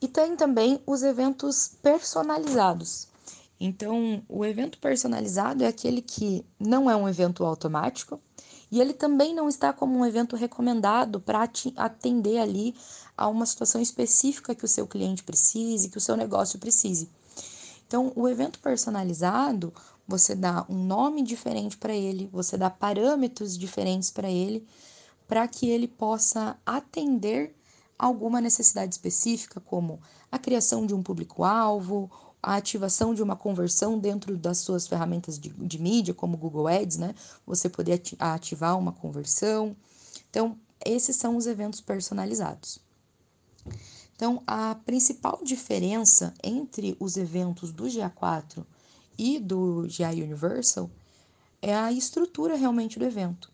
E 0.01 0.09
tem 0.09 0.35
também 0.35 0.83
os 0.87 1.03
eventos 1.03 1.73
personalizados. 1.83 3.09
Então, 3.61 4.23
o 4.27 4.45
evento 4.45 4.79
personalizado 4.79 5.63
é 5.63 5.67
aquele 5.67 6.01
que 6.01 6.47
não 6.59 6.91
é 6.91 6.97
um 6.97 7.07
evento 7.07 7.45
automático 7.45 8.19
e 8.71 8.81
ele 8.81 8.95
também 8.95 9.35
não 9.35 9.49
está 9.49 9.73
como 9.73 9.99
um 9.99 10.07
evento 10.07 10.37
recomendado 10.37 11.21
para 11.21 11.47
atender 11.77 12.39
ali 12.39 12.75
a 13.17 13.29
uma 13.29 13.45
situação 13.45 13.83
específica 13.83 14.55
que 14.55 14.65
o 14.65 14.69
seu 14.69 14.87
cliente 14.87 15.23
precise, 15.23 15.91
que 15.91 15.99
o 15.99 16.01
seu 16.01 16.17
negócio 16.17 16.59
precise. 16.59 17.11
Então, 17.87 18.13
o 18.15 18.29
evento 18.29 18.61
personalizado, 18.61 19.75
você 20.11 20.35
dá 20.35 20.67
um 20.69 20.85
nome 20.85 21.23
diferente 21.23 21.79
para 21.79 21.95
ele, 21.95 22.29
você 22.33 22.59
dá 22.59 22.69
parâmetros 22.69 23.57
diferentes 23.57 24.11
para 24.11 24.29
ele, 24.29 24.67
para 25.29 25.47
que 25.47 25.69
ele 25.69 25.87
possa 25.87 26.59
atender 26.67 27.55
alguma 27.97 28.41
necessidade 28.41 28.93
específica, 28.93 29.61
como 29.61 30.01
a 30.33 30.39
criação 30.39 30.85
de 30.85 30.95
um 30.95 31.03
público-alvo 31.03 32.11
a 32.43 32.57
ativação 32.57 33.15
de 33.15 33.23
uma 33.23 33.37
conversão 33.37 33.99
dentro 33.99 34.37
das 34.37 34.59
suas 34.59 34.89
ferramentas 34.89 35.39
de, 35.39 35.51
de 35.51 35.79
mídia, 35.79 36.15
como 36.15 36.39
Google 36.39 36.69
Ads, 36.69 36.97
né? 36.97 37.15
Você 37.47 37.69
poder 37.69 38.01
ativar 38.19 38.79
uma 38.79 38.93
conversão. 38.93 39.77
Então, 40.31 40.59
esses 40.85 41.17
são 41.17 41.37
os 41.37 41.47
eventos 41.47 41.83
personalizados. 41.83 42.79
Então, 44.17 44.43
a 44.47 44.75
principal 44.75 45.41
diferença 45.45 46.33
entre 46.43 46.97
os 46.99 47.19
eventos 47.19 47.73
do 47.73 47.85
GA4 47.85 48.65
e 49.21 49.39
do 49.39 49.87
GA 49.87 50.11
Universal 50.11 50.91
é 51.61 51.75
a 51.75 51.93
estrutura 51.93 52.57
realmente 52.57 52.99
do 52.99 53.05
evento. 53.05 53.51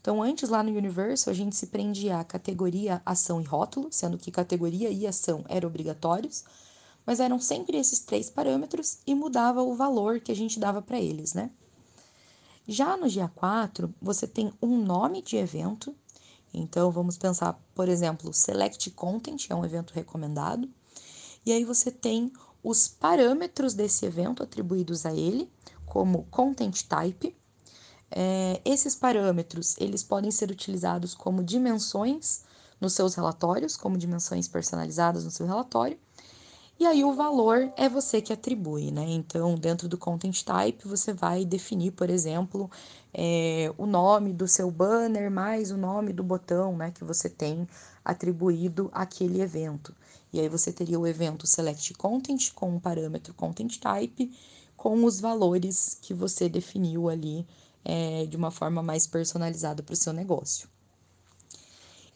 Então, 0.00 0.22
antes 0.22 0.48
lá 0.48 0.62
no 0.62 0.76
Universal, 0.76 1.32
a 1.32 1.36
gente 1.36 1.56
se 1.56 1.68
prendia 1.68 2.18
à 2.18 2.24
categoria 2.24 3.00
ação 3.06 3.40
e 3.40 3.44
rótulo, 3.44 3.88
sendo 3.90 4.18
que 4.18 4.30
categoria 4.30 4.90
e 4.90 5.06
ação 5.06 5.44
eram 5.48 5.68
obrigatórios 5.68 6.44
mas 7.06 7.20
eram 7.20 7.38
sempre 7.38 7.76
esses 7.76 8.00
três 8.00 8.30
parâmetros 8.30 8.98
e 9.06 9.14
mudava 9.14 9.62
o 9.62 9.74
valor 9.74 10.20
que 10.20 10.32
a 10.32 10.36
gente 10.36 10.58
dava 10.58 10.80
para 10.80 11.00
eles, 11.00 11.34
né? 11.34 11.50
Já 12.66 12.96
no 12.96 13.08
dia 13.08 13.30
4, 13.34 13.94
você 14.00 14.26
tem 14.26 14.52
um 14.60 14.78
nome 14.78 15.20
de 15.20 15.36
evento. 15.36 15.94
Então, 16.52 16.90
vamos 16.90 17.18
pensar, 17.18 17.60
por 17.74 17.88
exemplo, 17.88 18.32
Select 18.32 18.90
Content 18.92 19.50
é 19.50 19.54
um 19.54 19.64
evento 19.64 19.92
recomendado. 19.92 20.68
E 21.44 21.52
aí 21.52 21.62
você 21.62 21.90
tem 21.90 22.32
os 22.64 22.88
parâmetros 22.88 23.74
desse 23.74 24.06
evento 24.06 24.42
atribuídos 24.42 25.04
a 25.06 25.12
ele, 25.12 25.48
como 25.84 26.24
Content 26.30 26.82
Type. 26.82 27.36
É, 28.10 28.60
esses 28.64 28.96
parâmetros, 28.96 29.76
eles 29.78 30.02
podem 30.02 30.30
ser 30.30 30.50
utilizados 30.50 31.14
como 31.14 31.44
dimensões 31.44 32.42
nos 32.80 32.94
seus 32.94 33.14
relatórios, 33.14 33.76
como 33.76 33.98
dimensões 33.98 34.48
personalizadas 34.48 35.24
no 35.24 35.30
seu 35.30 35.46
relatório, 35.46 35.98
e 36.78 36.86
aí 36.86 37.04
o 37.04 37.12
valor 37.12 37.72
é 37.76 37.88
você 37.88 38.20
que 38.20 38.32
atribui, 38.32 38.90
né? 38.90 39.04
Então, 39.08 39.54
dentro 39.54 39.88
do 39.88 39.96
content 39.96 40.42
type, 40.42 40.88
você 40.88 41.12
vai 41.12 41.44
definir, 41.44 41.92
por 41.92 42.10
exemplo, 42.10 42.68
é, 43.12 43.72
o 43.78 43.86
nome 43.86 44.32
do 44.32 44.48
seu 44.48 44.70
banner 44.72 45.30
mais 45.30 45.70
o 45.70 45.76
nome 45.76 46.12
do 46.12 46.24
botão, 46.24 46.76
né, 46.76 46.90
que 46.90 47.04
você 47.04 47.28
tem 47.30 47.68
atribuído 48.04 48.90
àquele 48.92 49.40
evento. 49.40 49.94
E 50.34 50.40
aí 50.40 50.48
você 50.48 50.72
teria 50.72 50.98
o 50.98 51.06
evento 51.06 51.46
select 51.46 51.94
content 51.94 52.52
com 52.54 52.74
o 52.74 52.80
parâmetro 52.80 53.32
content 53.32 53.78
type 53.78 54.36
com 54.76 55.04
os 55.04 55.20
valores 55.20 55.96
que 56.02 56.12
você 56.12 56.48
definiu 56.48 57.08
ali 57.08 57.46
é, 57.84 58.26
de 58.26 58.36
uma 58.36 58.50
forma 58.50 58.82
mais 58.82 59.06
personalizada 59.06 59.80
para 59.80 59.92
o 59.92 59.96
seu 59.96 60.12
negócio. 60.12 60.68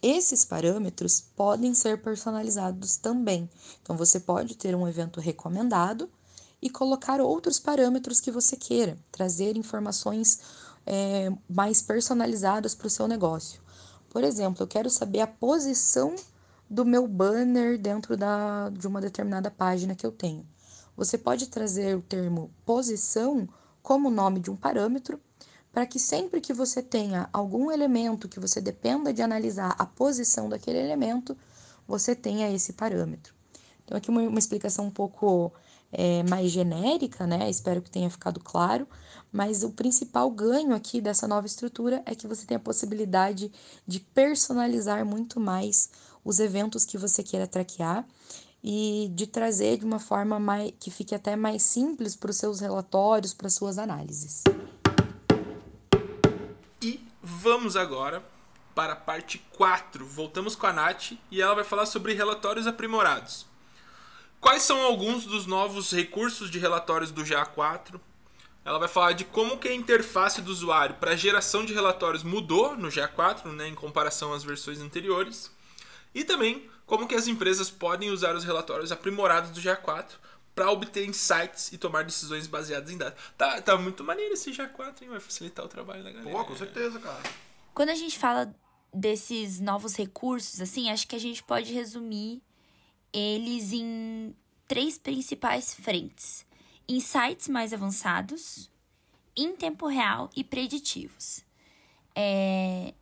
Esses 0.02 0.44
parâmetros 0.44 1.20
podem 1.36 1.72
ser 1.74 2.02
personalizados 2.02 2.96
também. 2.96 3.48
Então, 3.80 3.96
você 3.96 4.18
pode 4.18 4.56
ter 4.56 4.74
um 4.74 4.88
evento 4.88 5.20
recomendado 5.20 6.10
e 6.60 6.68
colocar 6.68 7.20
outros 7.20 7.60
parâmetros 7.60 8.20
que 8.20 8.32
você 8.32 8.56
queira, 8.56 8.98
trazer 9.12 9.56
informações 9.56 10.40
é, 10.84 11.30
mais 11.48 11.80
personalizadas 11.82 12.74
para 12.74 12.88
o 12.88 12.90
seu 12.90 13.06
negócio. 13.06 13.62
Por 14.10 14.24
exemplo, 14.24 14.64
eu 14.64 14.66
quero 14.66 14.90
saber 14.90 15.20
a 15.20 15.26
posição 15.28 16.16
do 16.68 16.84
meu 16.84 17.06
banner 17.06 17.78
dentro 17.78 18.16
da, 18.16 18.68
de 18.70 18.86
uma 18.86 19.00
determinada 19.00 19.50
página 19.50 19.94
que 19.94 20.04
eu 20.04 20.12
tenho. 20.12 20.46
Você 20.96 21.16
pode 21.16 21.48
trazer 21.48 21.96
o 21.96 22.02
termo 22.02 22.50
posição 22.64 23.48
como 23.82 24.10
nome 24.10 24.40
de 24.40 24.50
um 24.50 24.56
parâmetro 24.56 25.20
para 25.72 25.86
que 25.86 25.98
sempre 25.98 26.40
que 26.40 26.52
você 26.52 26.82
tenha 26.82 27.28
algum 27.32 27.70
elemento 27.70 28.28
que 28.28 28.40
você 28.40 28.60
dependa 28.60 29.12
de 29.12 29.22
analisar 29.22 29.74
a 29.78 29.86
posição 29.86 30.48
daquele 30.48 30.78
elemento, 30.78 31.36
você 31.86 32.14
tenha 32.14 32.50
esse 32.50 32.72
parâmetro. 32.72 33.34
Então, 33.84 33.96
aqui 33.96 34.10
uma, 34.10 34.22
uma 34.22 34.38
explicação 34.38 34.86
um 34.86 34.90
pouco 34.90 35.52
é, 35.90 36.22
mais 36.24 36.50
genérica, 36.50 37.26
né? 37.26 37.48
Espero 37.48 37.80
que 37.80 37.90
tenha 37.90 38.10
ficado 38.10 38.40
claro, 38.40 38.86
mas 39.32 39.62
o 39.62 39.70
principal 39.70 40.30
ganho 40.30 40.74
aqui 40.74 41.00
dessa 41.00 41.26
nova 41.26 41.46
estrutura 41.46 42.02
é 42.04 42.14
que 42.14 42.26
você 42.26 42.44
tem 42.44 42.56
a 42.56 42.60
possibilidade 42.60 43.50
de 43.86 44.00
personalizar 44.00 45.04
muito 45.06 45.40
mais 45.40 45.90
os 46.24 46.40
eventos 46.40 46.84
que 46.84 46.98
você 46.98 47.22
queira 47.22 47.46
traquear 47.46 48.06
e 48.62 49.10
de 49.14 49.26
trazer 49.26 49.78
de 49.78 49.84
uma 49.84 49.98
forma 49.98 50.38
mais, 50.38 50.72
que 50.78 50.90
fique 50.90 51.14
até 51.14 51.36
mais 51.36 51.62
simples 51.62 52.16
para 52.16 52.30
os 52.30 52.36
seus 52.36 52.60
relatórios, 52.60 53.32
para 53.32 53.46
as 53.46 53.54
suas 53.54 53.78
análises. 53.78 54.42
Vamos 57.40 57.76
agora 57.76 58.24
para 58.74 58.94
a 58.94 58.96
parte 58.96 59.38
4. 59.56 60.04
Voltamos 60.04 60.56
com 60.56 60.66
a 60.66 60.72
Nath 60.72 61.12
e 61.30 61.42
ela 61.42 61.54
vai 61.54 61.62
falar 61.62 61.86
sobre 61.86 62.14
relatórios 62.14 62.66
aprimorados. 62.66 63.46
Quais 64.40 64.62
são 64.62 64.80
alguns 64.80 65.24
dos 65.24 65.46
novos 65.46 65.92
recursos 65.92 66.50
de 66.50 66.58
relatórios 66.58 67.12
do 67.12 67.22
GA4? 67.22 68.00
Ela 68.64 68.78
vai 68.78 68.88
falar 68.88 69.12
de 69.12 69.24
como 69.24 69.58
que 69.58 69.68
a 69.68 69.74
interface 69.74 70.40
do 70.40 70.50
usuário 70.50 70.96
para 70.96 71.14
geração 71.14 71.64
de 71.64 71.74
relatórios 71.74 72.22
mudou 72.22 72.76
no 72.76 72.88
GA4, 72.88 73.46
né, 73.52 73.68
em 73.68 73.74
comparação 73.74 74.32
às 74.32 74.42
versões 74.42 74.80
anteriores. 74.80 75.50
E 76.14 76.24
também 76.24 76.68
como 76.86 77.06
que 77.06 77.14
as 77.14 77.26
empresas 77.26 77.70
podem 77.70 78.10
usar 78.10 78.34
os 78.34 78.44
relatórios 78.44 78.90
aprimorados 78.90 79.50
do 79.50 79.60
GA4 79.60 80.06
para 80.54 80.70
obter 80.72 81.06
insights 81.06 81.70
e 81.72 81.78
tomar 81.78 82.04
decisões 82.04 82.46
baseadas 82.46 82.90
em 82.90 82.98
dados. 82.98 83.22
Tá, 83.36 83.60
tá 83.62 83.76
muito 83.78 84.02
maneiro 84.02 84.34
esse 84.34 84.50
GA4, 84.50 85.02
hein? 85.02 85.08
Vai 85.10 85.20
facilitar 85.20 85.64
o 85.64 85.68
trabalho 85.68 86.02
da 86.02 86.10
galera. 86.10 86.36
Pô, 86.36 86.44
com 86.44 86.56
certeza, 86.56 86.98
cara. 86.98 87.22
Quando 87.72 87.90
a 87.90 87.94
gente 87.94 88.18
fala 88.18 88.52
desses 88.92 89.60
novos 89.60 89.94
recursos, 89.94 90.60
assim, 90.60 90.90
acho 90.90 91.06
que 91.06 91.14
a 91.14 91.20
gente 91.20 91.44
pode 91.44 91.72
resumir 91.72 92.42
eles 93.12 93.72
em 93.72 94.34
três 94.66 94.98
principais 94.98 95.74
frentes: 95.74 96.44
insights 96.88 97.48
mais 97.48 97.72
avançados, 97.72 98.68
em 99.36 99.54
tempo 99.54 99.86
real 99.86 100.30
e 100.34 100.42
preditivos. 100.42 101.44
É... 102.16 102.94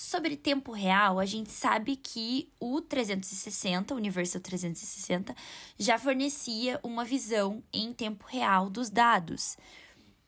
Sobre 0.00 0.34
tempo 0.34 0.72
real, 0.72 1.18
a 1.18 1.26
gente 1.26 1.52
sabe 1.52 1.94
que 1.94 2.50
o 2.58 2.80
360, 2.80 3.92
o 3.92 3.98
Universal 3.98 4.40
360, 4.40 5.34
já 5.78 5.98
fornecia 5.98 6.80
uma 6.82 7.04
visão 7.04 7.62
em 7.70 7.92
tempo 7.92 8.24
real 8.26 8.70
dos 8.70 8.88
dados. 8.88 9.58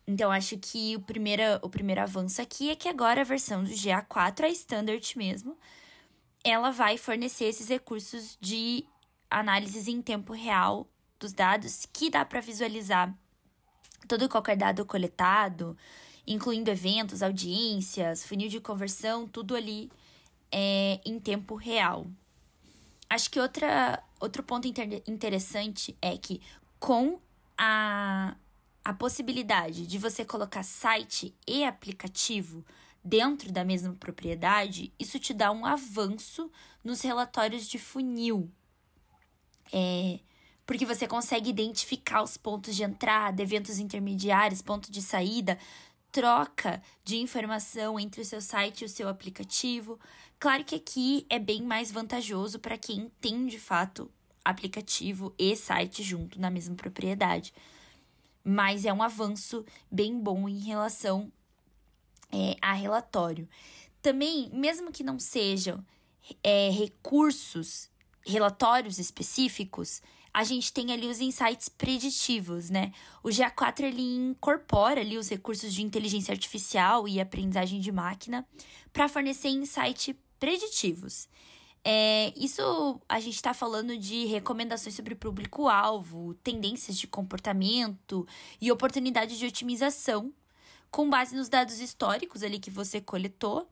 Então, 0.07 0.31
acho 0.31 0.59
que 0.59 0.95
o 0.95 1.01
primeiro, 1.01 1.43
o 1.63 1.71
primeiro 1.71 2.03
avanço 2.03 2.43
aqui 2.43 2.69
é 2.69 2.77
que 2.77 2.87
agora 2.87 3.23
a 3.23 3.25
versão 3.25 3.65
do 3.65 3.71
GA4, 3.71 4.45
a 4.45 4.49
standard 4.51 5.17
mesmo, 5.17 5.57
ela 6.45 6.71
vai 6.71 6.99
fornecer 6.99 7.47
esses 7.47 7.71
recursos 7.71 8.37
de 8.39 8.85
análises 9.31 9.89
em 9.89 10.03
tempo 10.03 10.35
real 10.35 10.87
dos 11.19 11.33
dados 11.33 11.89
que 11.91 12.11
dá 12.11 12.27
para 12.27 12.43
visualizar 12.43 13.17
todo 14.07 14.27
e 14.27 14.29
qualquer 14.29 14.59
dado 14.59 14.85
coletado, 14.85 15.75
incluindo 16.27 16.71
eventos, 16.71 17.23
audiências, 17.23 18.25
funil 18.25 18.49
de 18.49 18.61
conversão, 18.61 19.27
tudo 19.27 19.55
ali 19.55 19.91
é, 20.51 21.01
em 21.05 21.19
tempo 21.19 21.55
real. 21.55 22.07
Acho 23.09 23.31
que 23.31 23.41
outra, 23.41 24.03
outro 24.21 24.43
ponto 24.43 24.67
inter 24.67 25.03
interessante 25.07 25.97
é 26.01 26.17
que 26.17 26.41
com 26.79 27.19
a, 27.59 28.37
a 28.85 28.95
possibilidade 28.95 29.87
de 29.87 29.99
você 29.99 30.25
colocar 30.25 30.63
site 30.63 31.35
e 31.47 31.65
aplicativo 31.65 32.65
dentro 33.05 33.51
da 33.53 33.65
mesma 33.65 33.95
propriedade, 33.95 34.93
isso 34.99 35.19
te 35.19 35.35
dá 35.35 35.51
um 35.51 35.67
avanço 35.67 36.51
nos 36.83 37.01
relatórios 37.03 37.67
de 37.69 37.79
funil. 37.79 38.51
É, 39.73 40.21
porque 40.65 40.87
você 40.87 41.07
consegue 41.07 41.51
identificar 41.51 42.23
os 42.23 42.37
pontos 42.37 42.77
de 42.77 42.85
entrada, 42.85 43.43
eventos 43.43 43.79
intermediários, 43.79 44.63
ponto 44.63 44.91
de 44.91 45.03
saída, 45.03 45.59
troca 46.13 46.83
de 47.03 47.17
informação 47.17 47.99
entre 47.99 48.21
o 48.21 48.25
seu 48.25 48.41
site 48.41 48.83
e 48.83 48.85
o 48.85 48.89
seu 48.89 49.09
aplicativo. 49.09 49.99
Claro 50.39 50.63
que 50.63 50.75
aqui 50.75 51.27
é 51.31 51.39
bem 51.39 51.63
mais 51.63 51.91
vantajoso 51.91 52.59
para 52.59 52.77
quem 52.77 53.11
tem 53.21 53.47
de 53.47 53.59
fato 53.59 54.11
aplicativo 54.45 55.35
e 55.39 55.57
site 55.57 56.03
junto 56.03 56.39
na 56.39 56.51
mesma 56.51 56.75
propriedade. 56.75 57.55
Mas 58.45 58.85
é 58.85 58.93
um 58.93 59.03
avanço 59.03 59.65
bem 59.91 60.21
bom 60.21 60.49
em 60.49 60.59
relação 60.59 61.33
é, 62.31 62.57
a 62.61 62.75
relatório. 62.75 63.49
Também, 64.03 64.51
mesmo 64.53 64.93
que 64.93 65.05
não 65.05 65.19
sejam 65.19 65.85
é, 66.43 66.71
recursos, 66.71 67.89
relatórios 68.27 68.99
específicos, 68.99 70.03
a 70.35 70.45
gente 70.45 70.73
tem 70.73 70.93
ali 70.93 71.07
os 71.07 71.21
insights 71.21 71.69
preditivos, 71.69 72.71
né? 72.71 72.93
O 73.23 73.29
GA4 73.29 73.83
ele 73.83 74.03
incorpora 74.03 75.01
ali 75.01 75.19
os 75.19 75.29
recursos 75.29 75.73
de 75.75 75.83
inteligência 75.83 76.33
artificial 76.33 77.07
e 77.07 77.21
aprendizagem 77.21 77.81
de 77.81 77.93
máquina 77.93 78.47
para 78.93 79.09
fornecer 79.09 79.49
insights 79.49 80.15
preditivos. 80.39 81.29
É, 81.85 82.33
isso 82.37 83.01
a 83.09 83.19
gente 83.19 83.35
está 83.35 83.53
falando 83.53 83.97
de 83.99 84.25
recomendações 84.27 84.95
sobre 84.95 85.15
público-alvo, 85.15 86.35
tendências 86.43 86.97
de 86.97 87.07
comportamento 87.07 88.27
e 88.61 88.71
oportunidades 88.71 89.37
de 89.39 89.47
otimização, 89.47 90.33
com 90.91 91.11
base 91.11 91.35
nos 91.35 91.49
dados 91.49 91.81
históricos 91.81 92.43
ali 92.43 92.59
que 92.59 92.71
você 92.71 93.01
coletou. 93.01 93.69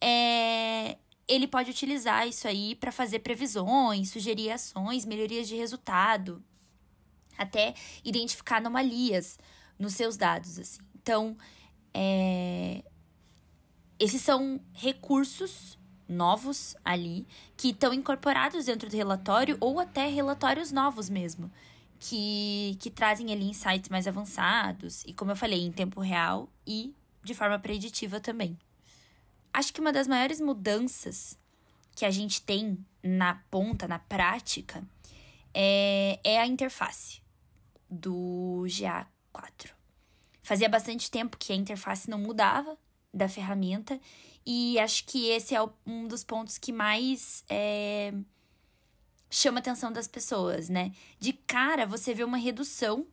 É, 0.00 0.98
ele 1.28 1.46
pode 1.46 1.70
utilizar 1.70 2.26
isso 2.26 2.46
aí 2.46 2.74
para 2.74 2.92
fazer 2.92 3.20
previsões, 3.20 4.10
sugerir 4.10 4.50
ações, 4.50 5.04
melhorias 5.04 5.48
de 5.48 5.56
resultado, 5.56 6.42
até 7.36 7.74
identificar 8.04 8.58
anomalias 8.58 9.38
nos 9.78 9.94
seus 9.94 10.16
dados, 10.16 10.58
assim. 10.58 10.80
Então, 10.94 11.36
é... 11.92 12.82
esses 13.98 14.22
são 14.22 14.60
recursos 14.72 15.78
novos 16.08 16.76
ali 16.84 17.26
que 17.56 17.70
estão 17.70 17.92
incorporados 17.92 18.66
dentro 18.66 18.88
do 18.88 18.96
relatório 18.96 19.56
ou 19.60 19.80
até 19.80 20.06
relatórios 20.06 20.70
novos 20.70 21.10
mesmo, 21.10 21.50
que, 21.98 22.76
que 22.80 22.90
trazem 22.90 23.32
ali 23.32 23.44
insights 23.44 23.88
mais 23.88 24.06
avançados 24.06 25.02
e, 25.04 25.12
como 25.12 25.32
eu 25.32 25.36
falei, 25.36 25.64
em 25.64 25.72
tempo 25.72 26.00
real 26.00 26.48
e 26.66 26.94
de 27.24 27.34
forma 27.34 27.58
preditiva 27.58 28.20
também. 28.20 28.56
Acho 29.56 29.72
que 29.72 29.80
uma 29.80 29.90
das 29.90 30.06
maiores 30.06 30.38
mudanças 30.38 31.38
que 31.94 32.04
a 32.04 32.10
gente 32.10 32.42
tem 32.42 32.76
na 33.02 33.36
ponta, 33.50 33.88
na 33.88 33.98
prática, 33.98 34.86
é, 35.54 36.20
é 36.22 36.38
a 36.38 36.46
interface 36.46 37.22
do 37.88 38.64
GA4. 38.66 39.70
Fazia 40.42 40.68
bastante 40.68 41.10
tempo 41.10 41.38
que 41.38 41.54
a 41.54 41.56
interface 41.56 42.10
não 42.10 42.18
mudava 42.18 42.76
da 43.14 43.30
ferramenta 43.30 43.98
e 44.44 44.78
acho 44.78 45.06
que 45.06 45.30
esse 45.30 45.54
é 45.54 45.68
um 45.86 46.06
dos 46.06 46.22
pontos 46.22 46.58
que 46.58 46.70
mais 46.70 47.42
é, 47.48 48.12
chama 49.30 49.58
a 49.58 49.60
atenção 49.60 49.90
das 49.90 50.06
pessoas, 50.06 50.68
né? 50.68 50.92
De 51.18 51.32
cara, 51.32 51.86
você 51.86 52.12
vê 52.12 52.24
uma 52.24 52.36
redução 52.36 53.06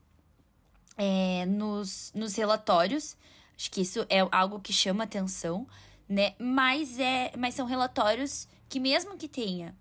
é, 0.98 1.46
nos, 1.46 2.12
nos 2.14 2.36
relatórios. 2.36 3.16
Acho 3.56 3.72
que 3.72 3.80
isso 3.80 4.06
é 4.10 4.20
algo 4.30 4.60
que 4.60 4.74
chama 4.74 5.06
atenção 5.06 5.66
né? 6.14 6.36
Mas 6.38 7.00
é, 7.00 7.32
mas 7.38 7.56
são 7.56 7.66
relatórios 7.66 8.48
que 8.70 8.80
mesmo 8.80 9.18
que 9.18 9.28
tenha 9.28 9.76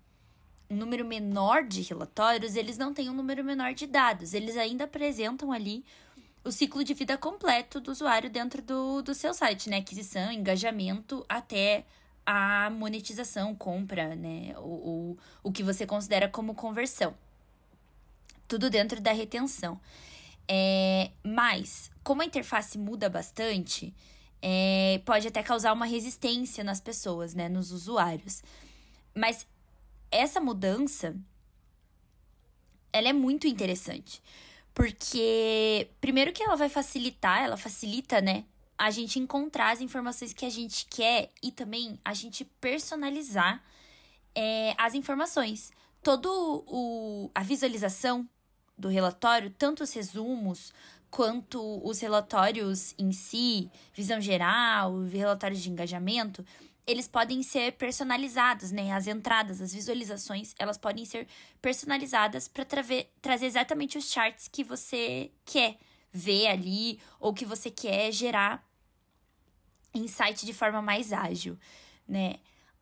um 0.69 0.75
número 0.75 1.05
menor 1.05 1.63
de 1.63 1.81
relatórios, 1.81 2.55
eles 2.55 2.77
não 2.77 2.93
têm 2.93 3.09
um 3.09 3.13
número 3.13 3.43
menor 3.43 3.73
de 3.73 3.85
dados. 3.85 4.33
Eles 4.33 4.57
ainda 4.57 4.85
apresentam 4.85 5.51
ali 5.51 5.85
o 6.43 6.51
ciclo 6.51 6.83
de 6.83 6.93
vida 6.93 7.17
completo 7.17 7.79
do 7.79 7.91
usuário 7.91 8.29
dentro 8.29 8.61
do, 8.61 9.01
do 9.01 9.13
seu 9.13 9.33
site, 9.33 9.69
né? 9.69 9.77
Aquisição, 9.77 10.31
engajamento, 10.31 11.23
até 11.29 11.85
a 12.25 12.69
monetização, 12.71 13.53
compra, 13.53 14.15
né? 14.15 14.55
O, 14.57 15.15
o, 15.43 15.51
que 15.51 15.63
você 15.63 15.85
considera 15.85 16.27
como 16.27 16.55
conversão. 16.55 17.13
Tudo 18.47 18.69
dentro 18.69 18.99
da 18.99 19.11
retenção. 19.11 19.79
É, 20.47 21.11
mas, 21.23 21.91
como 22.03 22.21
a 22.21 22.25
interface 22.25 22.77
muda 22.77 23.09
bastante, 23.09 23.93
é, 24.45 25.01
pode 25.05 25.25
até 25.25 25.41
causar 25.41 25.71
uma 25.71 25.85
resistência 25.85 26.65
nas 26.65 26.81
pessoas, 26.81 27.33
né, 27.33 27.47
nos 27.47 27.71
usuários. 27.71 28.43
Mas 29.15 29.47
essa 30.11 30.41
mudança, 30.41 31.15
ela 32.91 33.07
é 33.07 33.13
muito 33.13 33.47
interessante, 33.47 34.21
porque 34.73 35.89
primeiro 36.01 36.33
que 36.33 36.43
ela 36.43 36.57
vai 36.57 36.67
facilitar, 36.67 37.41
ela 37.41 37.55
facilita, 37.55 38.19
né, 38.19 38.43
a 38.77 38.91
gente 38.91 39.17
encontrar 39.17 39.71
as 39.71 39.79
informações 39.79 40.33
que 40.33 40.45
a 40.45 40.49
gente 40.49 40.87
quer 40.87 41.29
e 41.41 41.49
também 41.49 41.97
a 42.03 42.13
gente 42.13 42.43
personalizar 42.43 43.63
é, 44.35 44.75
as 44.77 44.93
informações. 44.93 45.71
Todo 46.01 46.27
o 46.67 47.31
a 47.33 47.43
visualização 47.43 48.27
do 48.77 48.89
relatório, 48.89 49.49
tanto 49.51 49.83
os 49.83 49.93
resumos 49.93 50.73
quanto 51.13 51.79
os 51.87 51.99
relatórios 51.99 52.95
em 52.97 53.11
si, 53.11 53.69
visão 53.93 54.19
geral, 54.19 55.03
relatórios 55.03 55.61
de 55.61 55.69
engajamento, 55.69 56.43
eles 56.87 57.07
podem 57.07 57.43
ser 57.43 57.73
personalizados, 57.73 58.71
né? 58.71 58.91
As 58.91 59.05
entradas, 59.05 59.61
as 59.61 59.71
visualizações, 59.71 60.55
elas 60.57 60.75
podem 60.75 61.05
ser 61.05 61.27
personalizadas 61.61 62.47
para 62.47 62.65
tra 62.65 62.83
trazer 63.21 63.45
exatamente 63.45 63.95
os 63.95 64.09
charts 64.09 64.47
que 64.47 64.63
você 64.63 65.29
quer 65.45 65.77
ver 66.11 66.47
ali 66.47 66.99
ou 67.19 67.31
que 67.31 67.45
você 67.45 67.69
quer 67.69 68.11
gerar 68.11 68.67
insight 69.93 70.47
de 70.47 70.53
forma 70.53 70.81
mais 70.81 71.13
ágil, 71.13 71.59
né? 72.07 72.37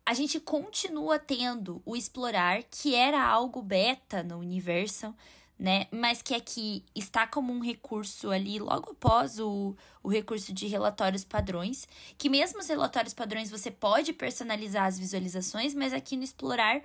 A 0.06 0.14
gente 0.14 0.40
continua 0.40 1.18
tendo 1.18 1.82
o 1.84 1.94
explorar, 1.94 2.62
que 2.62 2.94
era 2.94 3.22
algo 3.22 3.60
beta 3.60 4.22
no 4.22 4.38
Universal, 4.38 5.14
né? 5.62 5.86
Mas 5.92 6.20
que 6.20 6.34
aqui 6.34 6.84
está 6.92 7.24
como 7.24 7.52
um 7.52 7.60
recurso 7.60 8.32
ali 8.32 8.58
logo 8.58 8.90
após 8.90 9.38
o, 9.38 9.76
o 10.02 10.08
recurso 10.08 10.52
de 10.52 10.66
relatórios 10.66 11.22
padrões, 11.22 11.86
que 12.18 12.28
mesmo 12.28 12.58
os 12.58 12.66
relatórios 12.66 13.14
padrões 13.14 13.48
você 13.48 13.70
pode 13.70 14.12
personalizar 14.12 14.86
as 14.86 14.98
visualizações, 14.98 15.72
mas 15.72 15.92
aqui 15.92 16.16
no 16.16 16.24
explorar 16.24 16.82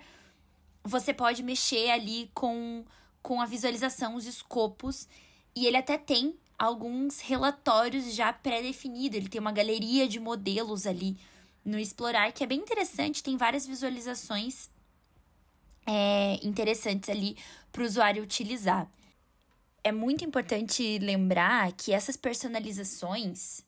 você 0.83 1.11
pode 1.11 1.41
mexer 1.41 1.89
ali 1.89 2.29
com, 2.35 2.85
com 3.23 3.41
a 3.41 3.47
visualização, 3.47 4.13
os 4.13 4.27
escopos, 4.27 5.07
e 5.55 5.65
ele 5.65 5.77
até 5.77 5.97
tem 5.97 6.35
alguns 6.55 7.19
relatórios 7.19 8.13
já 8.13 8.31
pré-definidos, 8.31 9.17
ele 9.17 9.27
tem 9.27 9.41
uma 9.41 9.51
galeria 9.51 10.07
de 10.07 10.19
modelos 10.19 10.85
ali 10.85 11.17
no 11.65 11.79
explorar 11.79 12.31
que 12.31 12.43
é 12.43 12.47
bem 12.47 12.59
interessante, 12.59 13.23
tem 13.23 13.37
várias 13.37 13.65
visualizações 13.65 14.69
é, 15.87 16.37
interessantes 16.43 17.09
ali 17.09 17.37
para 17.71 17.81
o 17.81 17.85
usuário 17.85 18.21
utilizar. 18.21 18.87
É 19.83 19.91
muito 19.91 20.25
importante 20.25 20.99
lembrar 20.99 21.71
que 21.71 21.93
essas 21.93 22.17
personalizações 22.17 23.65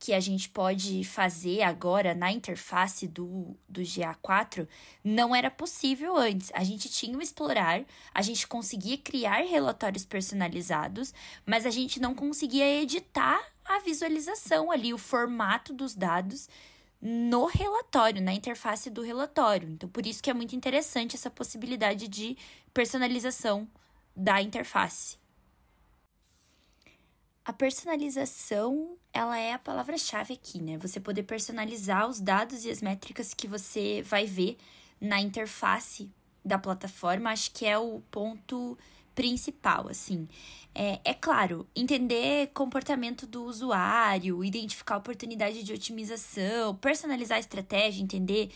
que 0.00 0.14
a 0.14 0.18
gente 0.18 0.48
pode 0.48 1.04
fazer 1.04 1.60
agora 1.60 2.14
na 2.14 2.32
interface 2.32 3.06
do, 3.06 3.54
do 3.68 3.82
GA4 3.82 4.66
não 5.04 5.36
era 5.36 5.50
possível 5.50 6.16
antes. 6.16 6.50
A 6.54 6.64
gente 6.64 6.88
tinha 6.88 7.16
o 7.18 7.20
explorar, 7.20 7.84
a 8.14 8.22
gente 8.22 8.48
conseguia 8.48 8.96
criar 8.96 9.42
relatórios 9.42 10.06
personalizados, 10.06 11.12
mas 11.44 11.66
a 11.66 11.70
gente 11.70 12.00
não 12.00 12.14
conseguia 12.14 12.80
editar 12.80 13.38
a 13.62 13.78
visualização 13.80 14.70
ali, 14.70 14.94
o 14.94 14.98
formato 14.98 15.74
dos 15.74 15.94
dados 15.94 16.48
no 17.00 17.46
relatório, 17.46 18.20
na 18.20 18.32
interface 18.32 18.90
do 18.90 19.00
relatório. 19.02 19.68
Então, 19.68 19.88
por 19.88 20.06
isso 20.06 20.22
que 20.22 20.30
é 20.30 20.34
muito 20.34 20.54
interessante 20.54 21.16
essa 21.16 21.30
possibilidade 21.30 22.08
de 22.08 22.36
personalização 22.74 23.66
da 24.14 24.42
interface. 24.42 25.18
A 27.44 27.52
personalização, 27.52 28.98
ela 29.12 29.38
é 29.38 29.54
a 29.54 29.58
palavra-chave 29.58 30.34
aqui, 30.34 30.60
né? 30.60 30.76
Você 30.78 31.00
poder 31.00 31.22
personalizar 31.22 32.06
os 32.06 32.20
dados 32.20 32.64
e 32.64 32.70
as 32.70 32.82
métricas 32.82 33.32
que 33.32 33.48
você 33.48 34.02
vai 34.02 34.26
ver 34.26 34.58
na 35.00 35.20
interface 35.20 36.10
da 36.44 36.58
plataforma, 36.58 37.30
acho 37.30 37.50
que 37.52 37.64
é 37.64 37.78
o 37.78 38.00
ponto 38.10 38.78
principal, 39.20 39.86
assim. 39.86 40.26
É, 40.74 40.98
é 41.04 41.12
claro, 41.12 41.68
entender 41.76 42.46
comportamento 42.54 43.26
do 43.26 43.44
usuário, 43.44 44.42
identificar 44.42 44.96
oportunidade 44.96 45.62
de 45.62 45.74
otimização, 45.74 46.74
personalizar 46.76 47.36
a 47.36 47.40
estratégia, 47.40 48.02
entender 48.02 48.50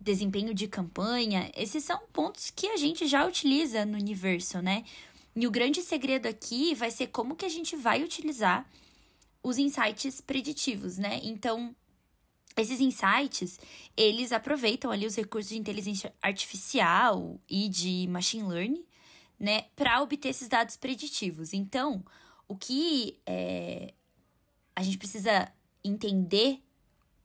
desempenho 0.00 0.54
de 0.54 0.66
campanha, 0.66 1.50
esses 1.54 1.84
são 1.84 2.00
pontos 2.14 2.50
que 2.50 2.68
a 2.68 2.78
gente 2.78 3.06
já 3.06 3.26
utiliza 3.26 3.84
no 3.84 3.98
universo, 3.98 4.62
né? 4.62 4.84
E 5.36 5.46
o 5.46 5.50
grande 5.50 5.82
segredo 5.82 6.26
aqui 6.26 6.74
vai 6.74 6.90
ser 6.90 7.08
como 7.08 7.36
que 7.36 7.44
a 7.44 7.50
gente 7.50 7.76
vai 7.76 8.02
utilizar 8.02 8.66
os 9.42 9.58
insights 9.58 10.18
preditivos, 10.22 10.96
né? 10.96 11.20
Então, 11.22 11.76
esses 12.56 12.80
insights, 12.80 13.60
eles 13.94 14.32
aproveitam 14.32 14.90
ali 14.90 15.04
os 15.04 15.14
recursos 15.14 15.50
de 15.50 15.58
inteligência 15.58 16.10
artificial 16.22 17.38
e 17.50 17.68
de 17.68 18.06
machine 18.08 18.48
learning, 18.48 18.84
né, 19.40 19.64
para 19.74 20.02
obter 20.02 20.28
esses 20.28 20.48
dados 20.48 20.76
preditivos. 20.76 21.54
Então, 21.54 22.04
o 22.46 22.54
que 22.54 23.18
é, 23.24 23.94
a 24.76 24.82
gente 24.82 24.98
precisa 24.98 25.50
entender 25.82 26.62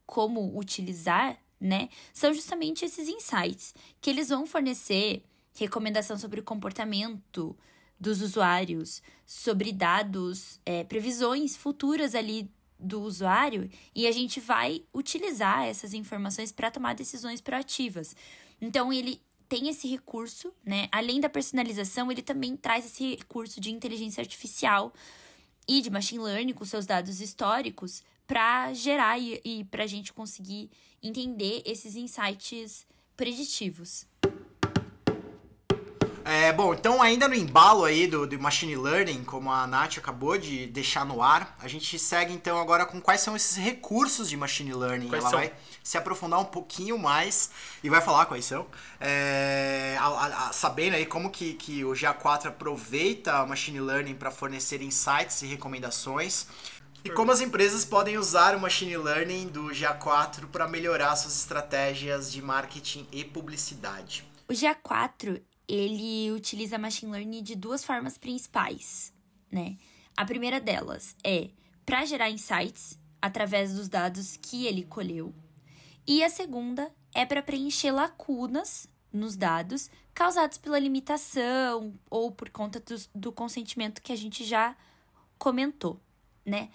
como 0.06 0.58
utilizar, 0.58 1.38
né, 1.60 1.89
são 2.13 2.34
justamente 2.34 2.86
esses 2.86 3.10
insights 3.10 3.75
que 3.99 4.10
eles 4.10 4.30
vão 4.30 4.45
fornecer 4.45 5.23
recomendação 5.54 6.17
sobre 6.17 6.39
o 6.39 6.43
comportamento 6.43 7.58
dos 7.99 8.21
usuários, 8.21 9.01
sobre 9.25 9.71
dados, 9.71 10.60
é, 10.65 10.84
previsões 10.84 11.56
futuras 11.56 12.13
ali 12.13 12.51
do 12.78 13.01
usuário, 13.01 13.69
e 13.93 14.06
a 14.06 14.12
gente 14.12 14.39
vai 14.39 14.84
utilizar 14.93 15.65
essas 15.65 15.93
informações 15.93 16.51
para 16.51 16.69
tomar 16.69 16.93
decisões 16.93 17.39
proativas. 17.39 18.15
Então, 18.62 18.91
ele 18.91 19.21
tem 19.47 19.69
esse 19.69 19.88
recurso, 19.88 20.53
né? 20.63 20.88
Além 20.91 21.19
da 21.19 21.29
personalização, 21.29 22.12
ele 22.12 22.21
também 22.21 22.55
traz 22.55 22.86
esse 22.86 23.15
recurso 23.15 23.60
de 23.60 23.71
inteligência 23.71 24.21
artificial 24.21 24.93
e 25.67 25.81
de 25.81 25.89
machine 25.89 26.23
learning 26.23 26.53
com 26.53 26.65
seus 26.65 26.86
dados 26.86 27.21
históricos 27.21 28.03
para 28.27 28.73
gerar 28.73 29.19
e, 29.19 29.39
e 29.43 29.63
para 29.65 29.84
a 29.84 29.88
gente 29.88 30.12
conseguir 30.13 30.69
entender 31.01 31.62
esses 31.65 31.95
insights 31.95 32.86
preditivos. 33.15 34.05
É, 36.27 36.51
bom, 36.51 36.73
então 36.73 37.03
ainda 37.03 37.27
no 37.27 37.35
embalo 37.35 37.85
aí 37.85 38.07
do, 38.07 38.25
do 38.25 38.39
Machine 38.39 38.75
Learning, 38.75 39.23
como 39.23 39.51
a 39.51 39.67
Nath 39.67 39.99
acabou 39.99 40.35
de 40.39 40.65
deixar 40.65 41.05
no 41.05 41.21
ar, 41.21 41.55
a 41.61 41.67
gente 41.67 41.99
segue 41.99 42.33
então 42.33 42.59
agora 42.59 42.83
com 42.83 42.99
quais 42.99 43.21
são 43.21 43.35
esses 43.35 43.55
recursos 43.57 44.27
de 44.27 44.35
Machine 44.35 44.73
Learning. 44.73 45.07
Quais 45.07 45.23
Ela 45.23 45.29
são? 45.29 45.39
vai 45.39 45.53
se 45.83 45.97
aprofundar 45.99 46.39
um 46.39 46.45
pouquinho 46.45 46.97
mais 46.97 47.51
e 47.83 47.91
vai 47.91 48.01
falar 48.01 48.25
quais 48.25 48.43
são. 48.43 48.65
É, 48.99 49.95
a- 49.99 50.07
a- 50.07 50.47
a- 50.49 50.51
sabendo 50.53 50.95
aí 50.95 51.05
como 51.05 51.29
que, 51.29 51.53
que 51.53 51.85
o 51.85 51.91
GA4 51.93 52.47
aproveita 52.47 53.43
o 53.43 53.47
Machine 53.47 53.79
Learning 53.79 54.15
para 54.15 54.31
fornecer 54.31 54.81
insights 54.81 55.43
e 55.43 55.45
recomendações. 55.45 56.47
E 57.03 57.09
como 57.11 57.31
as 57.31 57.39
empresas 57.39 57.85
podem 57.85 58.17
usar 58.17 58.55
o 58.55 58.59
Machine 58.59 58.97
Learning 58.97 59.45
do 59.47 59.65
GA4 59.65 60.47
para 60.51 60.67
melhorar 60.67 61.15
suas 61.15 61.35
estratégias 61.38 62.31
de 62.31 62.41
marketing 62.41 63.07
e 63.11 63.23
publicidade. 63.23 64.23
O 64.49 64.53
GA4, 64.53 65.39
ele 65.67 66.32
utiliza 66.32 66.78
machine 66.78 67.12
learning 67.12 67.43
de 67.43 67.56
duas 67.56 67.84
formas 67.84 68.17
principais, 68.17 69.13
né? 69.51 69.78
A 70.15 70.23
primeira 70.25 70.60
delas 70.60 71.15
é 71.23 71.49
para 71.86 72.06
gerar 72.06 72.30
insights 72.30 72.99
através 73.21 73.73
dos 73.73 73.89
dados 73.89 74.38
que 74.38 74.65
ele 74.65 74.84
colheu. 74.84 75.34
E 76.08 76.23
a 76.23 76.30
segunda 76.30 76.91
é 77.13 77.25
para 77.25 77.41
preencher 77.41 77.91
lacunas 77.91 78.88
nos 79.12 79.36
dados 79.36 79.89
causados 80.13 80.58
pela 80.58 80.78
limitação 80.80 81.93
ou 82.10 82.32
por 82.32 82.49
conta 82.49 82.80
dos- 82.80 83.10
do 83.13 83.32
consentimento 83.32 84.01
que 84.01 84.12
a 84.12 84.15
gente 84.15 84.43
já 84.45 84.75
comentou, 85.38 85.99
né? 86.45 86.69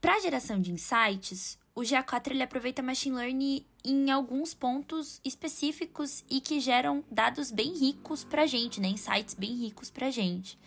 Para 0.00 0.14
a 0.14 0.20
geração 0.20 0.60
de 0.60 0.72
insights, 0.72 1.58
o 1.74 1.82
GA4 1.82 2.30
ele 2.30 2.42
aproveita 2.42 2.82
machine 2.82 3.16
learning 3.16 3.66
em 3.84 4.10
alguns 4.10 4.54
pontos 4.54 5.20
específicos 5.24 6.24
e 6.28 6.40
que 6.40 6.60
geram 6.60 7.04
dados 7.10 7.50
bem 7.50 7.72
ricos 7.76 8.24
para 8.24 8.46
gente, 8.46 8.80
né? 8.80 8.88
Insights 8.88 9.34
bem 9.34 9.54
ricos 9.56 9.90
para 9.90 10.10
gente. 10.10 10.58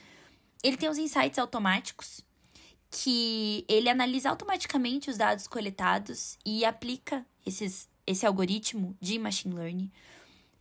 Ele 0.63 0.77
tem 0.77 0.89
os 0.89 0.97
insights 0.97 1.37
automáticos, 1.37 2.21
que 2.89 3.65
ele 3.67 3.89
analisa 3.89 4.29
automaticamente 4.29 5.09
os 5.09 5.17
dados 5.17 5.47
coletados 5.47 6.37
e 6.45 6.63
aplica 6.63 7.25
esses, 7.45 7.89
esse 8.05 8.25
algoritmo 8.25 8.95
de 9.01 9.17
machine 9.17 9.55
learning 9.55 9.91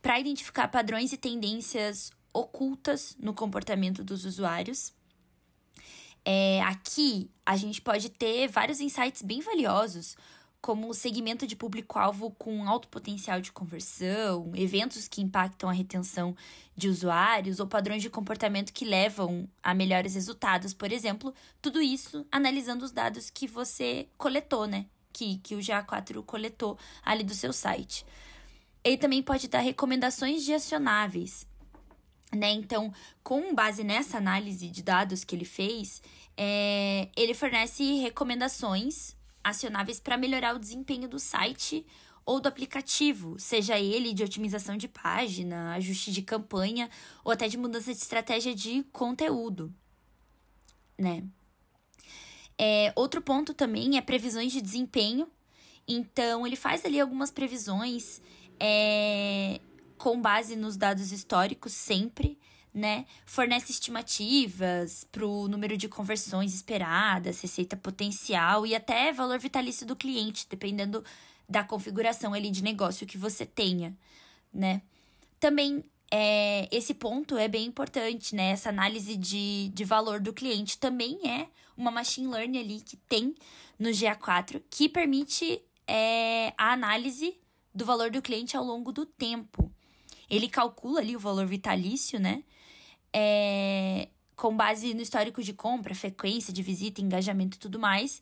para 0.01 0.19
identificar 0.19 0.67
padrões 0.67 1.13
e 1.13 1.17
tendências 1.17 2.11
ocultas 2.33 3.15
no 3.19 3.33
comportamento 3.33 4.03
dos 4.03 4.25
usuários. 4.25 4.93
É, 6.25 6.61
aqui 6.63 7.29
a 7.45 7.55
gente 7.55 7.81
pode 7.81 8.09
ter 8.09 8.47
vários 8.47 8.81
insights 8.81 9.21
bem 9.21 9.39
valiosos, 9.41 10.17
como 10.63 10.93
segmento 10.93 11.45
de 11.45 11.57
público-alvo 11.57 12.31
com 12.31 12.65
alto 12.65 12.87
potencial 12.87 13.41
de 13.41 13.51
conversão, 13.51 14.49
eventos 14.55 15.09
que 15.09 15.21
impactam 15.21 15.69
a 15.69 15.73
retenção 15.73 16.33
de 16.73 16.87
usuários 16.87 17.59
ou 17.59 17.67
padrões 17.67 18.01
de 18.01 18.09
comportamento 18.09 18.71
que 18.71 18.85
levam 18.85 19.45
a 19.61 19.73
melhores 19.73 20.15
resultados, 20.15 20.73
por 20.73 20.89
exemplo, 20.89 21.33
tudo 21.61 21.81
isso 21.81 22.25
analisando 22.31 22.85
os 22.85 22.93
dados 22.93 23.29
que 23.29 23.45
você 23.45 24.07
coletou, 24.17 24.65
né? 24.65 24.85
Que, 25.11 25.37
que 25.39 25.53
o 25.53 25.59
GA4 25.59 26.23
coletou 26.23 26.77
ali 27.03 27.25
do 27.25 27.33
seu 27.33 27.51
site. 27.51 28.05
Ele 28.85 28.97
também 28.97 29.21
pode 29.21 29.49
dar 29.49 29.59
recomendações 29.59 30.45
de 30.45 30.53
acionáveis, 30.53 31.45
né? 32.33 32.51
Então, 32.53 32.93
com 33.21 33.53
base 33.53 33.83
nessa 33.83 34.17
análise 34.17 34.69
de 34.69 34.81
dados 34.81 35.25
que 35.25 35.35
ele 35.35 35.43
fez, 35.43 36.01
é, 36.37 37.09
ele 37.17 37.33
fornece 37.33 37.83
recomendações 37.95 39.13
acionáveis 39.43 39.99
para 39.99 40.17
melhorar 40.17 40.55
o 40.55 40.59
desempenho 40.59 41.07
do 41.07 41.19
site 41.19 41.85
ou 42.25 42.39
do 42.39 42.47
aplicativo, 42.47 43.37
seja 43.37 43.77
ele 43.77 44.13
de 44.13 44.23
otimização 44.23 44.77
de 44.77 44.87
página, 44.87 45.73
ajuste 45.73 46.11
de 46.11 46.21
campanha 46.21 46.89
ou 47.23 47.31
até 47.31 47.47
de 47.47 47.57
mudança 47.57 47.91
de 47.91 47.99
estratégia 47.99 48.55
de 48.55 48.83
conteúdo, 48.91 49.73
né? 50.97 51.23
É, 52.57 52.93
outro 52.95 53.21
ponto 53.21 53.53
também 53.53 53.97
é 53.97 54.01
previsões 54.01 54.51
de 54.53 54.61
desempenho. 54.61 55.27
Então, 55.87 56.47
ele 56.47 56.55
faz 56.55 56.85
ali 56.85 56.99
algumas 56.99 57.31
previsões 57.31 58.21
é, 58.59 59.59
com 59.97 60.21
base 60.21 60.55
nos 60.55 60.77
dados 60.77 61.11
históricos 61.11 61.73
sempre, 61.73 62.37
né? 62.73 63.05
Fornece 63.25 63.71
estimativas 63.71 65.05
para 65.11 65.25
o 65.25 65.47
número 65.47 65.77
de 65.77 65.87
conversões 65.87 66.55
esperadas, 66.55 67.41
receita 67.41 67.77
potencial 67.77 68.65
e 68.65 68.73
até 68.73 69.11
valor 69.11 69.37
vitalício 69.39 69.85
do 69.85 69.95
cliente, 69.95 70.47
dependendo 70.49 71.03
da 71.47 71.63
configuração 71.63 72.33
ali 72.33 72.49
de 72.49 72.63
negócio 72.63 73.05
que 73.05 73.17
você 73.17 73.45
tenha, 73.45 73.95
né? 74.51 74.81
Também 75.39 75.83
é, 76.09 76.67
esse 76.71 76.93
ponto 76.93 77.37
é 77.37 77.47
bem 77.47 77.65
importante, 77.65 78.35
né? 78.35 78.51
Essa 78.51 78.69
análise 78.69 79.15
de, 79.17 79.69
de 79.73 79.83
valor 79.83 80.19
do 80.19 80.33
cliente 80.33 80.77
também 80.77 81.19
é 81.27 81.47
uma 81.75 81.91
machine 81.91 82.27
learning 82.27 82.59
ali 82.59 82.81
que 82.81 82.97
tem 82.97 83.35
no 83.77 83.89
GA4 83.89 84.61
que 84.69 84.87
permite 84.87 85.61
é, 85.87 86.53
a 86.57 86.71
análise 86.71 87.37
do 87.73 87.85
valor 87.85 88.11
do 88.11 88.21
cliente 88.21 88.55
ao 88.55 88.63
longo 88.63 88.91
do 88.91 89.05
tempo. 89.05 89.71
Ele 90.29 90.47
calcula 90.47 90.99
ali 90.99 91.15
o 91.15 91.19
valor 91.19 91.45
vitalício, 91.45 92.19
né? 92.19 92.43
É, 93.13 94.07
com 94.35 94.55
base 94.55 94.93
no 94.93 95.01
histórico 95.01 95.41
de 95.41 95.53
compra, 95.53 95.93
frequência 95.93 96.51
de 96.51 96.61
visita, 96.61 97.01
engajamento 97.01 97.57
e 97.57 97.59
tudo 97.59 97.79
mais. 97.79 98.21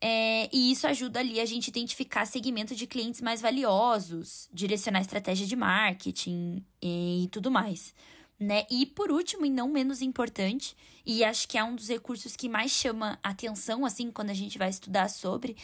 É, 0.00 0.48
e 0.52 0.72
isso 0.72 0.86
ajuda 0.86 1.20
ali 1.20 1.40
a 1.40 1.46
gente 1.46 1.68
identificar 1.68 2.26
segmento 2.26 2.74
de 2.74 2.86
clientes 2.86 3.20
mais 3.20 3.40
valiosos, 3.40 4.48
direcionar 4.52 5.00
estratégia 5.00 5.46
de 5.46 5.56
marketing 5.56 6.64
e, 6.82 7.28
tudo 7.32 7.50
mais, 7.50 7.94
né? 8.38 8.66
E 8.70 8.84
por 8.86 9.10
último, 9.10 9.46
e 9.46 9.50
não 9.50 9.68
menos 9.68 10.02
importante, 10.02 10.76
e 11.04 11.24
acho 11.24 11.48
que 11.48 11.56
é 11.56 11.64
um 11.64 11.74
dos 11.74 11.88
recursos 11.88 12.36
que 12.36 12.48
mais 12.48 12.70
chama 12.70 13.18
atenção, 13.22 13.86
assim, 13.86 14.10
quando 14.10 14.30
a 14.30 14.34
gente 14.34 14.58
vai 14.58 14.68
estudar 14.68 15.08
sobre, 15.08 15.56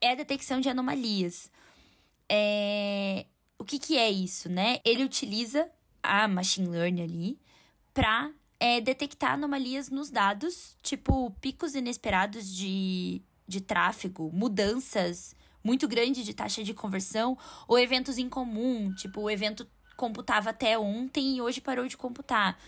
é 0.00 0.12
a 0.12 0.14
detecção 0.14 0.60
de 0.60 0.68
anomalias. 0.68 1.50
É... 2.28 3.26
O 3.58 3.64
que, 3.64 3.78
que 3.78 3.96
é 3.96 4.10
isso, 4.10 4.48
né? 4.48 4.80
Ele 4.84 5.04
utiliza 5.04 5.70
a 6.02 6.28
machine 6.28 6.68
learning 6.68 7.02
ali 7.02 7.38
para 7.96 8.30
é, 8.60 8.78
detectar 8.78 9.32
anomalias 9.32 9.88
nos 9.88 10.10
dados, 10.10 10.76
tipo 10.82 11.30
picos 11.40 11.74
inesperados 11.74 12.54
de, 12.54 13.22
de 13.48 13.58
tráfego, 13.62 14.30
mudanças 14.34 15.34
muito 15.64 15.88
grandes 15.88 16.26
de 16.26 16.34
taxa 16.34 16.62
de 16.62 16.74
conversão, 16.74 17.38
ou 17.66 17.78
eventos 17.78 18.18
em 18.18 18.28
comum, 18.28 18.94
tipo 18.94 19.22
o 19.22 19.30
evento 19.30 19.66
computava 19.96 20.50
até 20.50 20.78
ontem 20.78 21.36
e 21.36 21.40
hoje 21.40 21.62
parou 21.62 21.88
de 21.88 21.96
computar. 21.96 22.60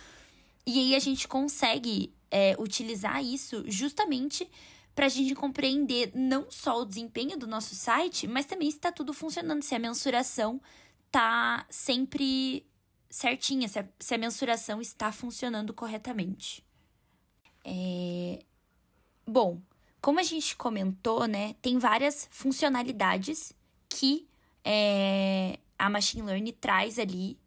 E 0.67 0.79
aí 0.79 0.95
a 0.97 0.99
gente 0.99 1.29
consegue 1.29 2.11
é, 2.31 2.57
utilizar 2.59 3.23
isso 3.23 3.65
justamente 3.67 4.51
para 4.95 5.05
a 5.05 5.11
gente 5.11 5.35
compreender 5.35 6.11
não 6.15 6.51
só 6.51 6.81
o 6.81 6.87
desempenho 6.87 7.37
do 7.37 7.47
nosso 7.47 7.75
site, 7.75 8.27
mas 8.27 8.47
também 8.47 8.71
se 8.71 8.79
está 8.79 8.91
tudo 8.91 9.13
funcionando, 9.13 9.63
se 9.63 9.75
a 9.75 9.79
mensuração 9.79 10.59
tá 11.13 11.67
sempre 11.69 12.65
certinha, 13.11 13.69
se 13.69 13.79
a, 13.79 13.89
se 13.99 14.15
a 14.15 14.19
mensuração 14.19 14.81
está 14.81 15.11
funcionando 15.11 15.73
corretamente. 15.73 16.65
É... 17.65 18.41
Bom, 19.27 19.61
como 20.01 20.21
a 20.21 20.23
gente 20.23 20.57
comentou, 20.57 21.27
né, 21.27 21.55
tem 21.61 21.79
várias 21.79 22.29
funcionalidades 22.31 23.53
que 23.89 24.27
é, 24.65 25.59
a 25.79 25.89
machine 25.91 26.23
learning 26.23 26.53
traz 26.53 26.99
ali, 26.99 27.39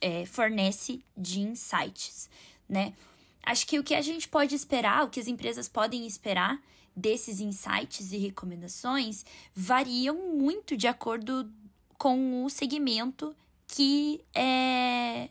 é, 0.00 0.24
fornece 0.26 1.04
de 1.16 1.40
insights, 1.40 2.28
né? 2.68 2.94
Acho 3.42 3.66
que 3.66 3.78
o 3.78 3.84
que 3.84 3.94
a 3.94 4.00
gente 4.00 4.28
pode 4.28 4.54
esperar, 4.54 5.04
o 5.04 5.10
que 5.10 5.18
as 5.18 5.26
empresas 5.26 5.68
podem 5.68 6.06
esperar 6.06 6.62
desses 6.94 7.40
insights 7.40 8.12
e 8.12 8.18
recomendações 8.18 9.24
variam 9.54 10.36
muito 10.36 10.76
de 10.76 10.86
acordo 10.86 11.50
com 11.98 12.44
o 12.44 12.50
segmento 12.50 13.34
que 13.72 14.22
é 14.34 15.30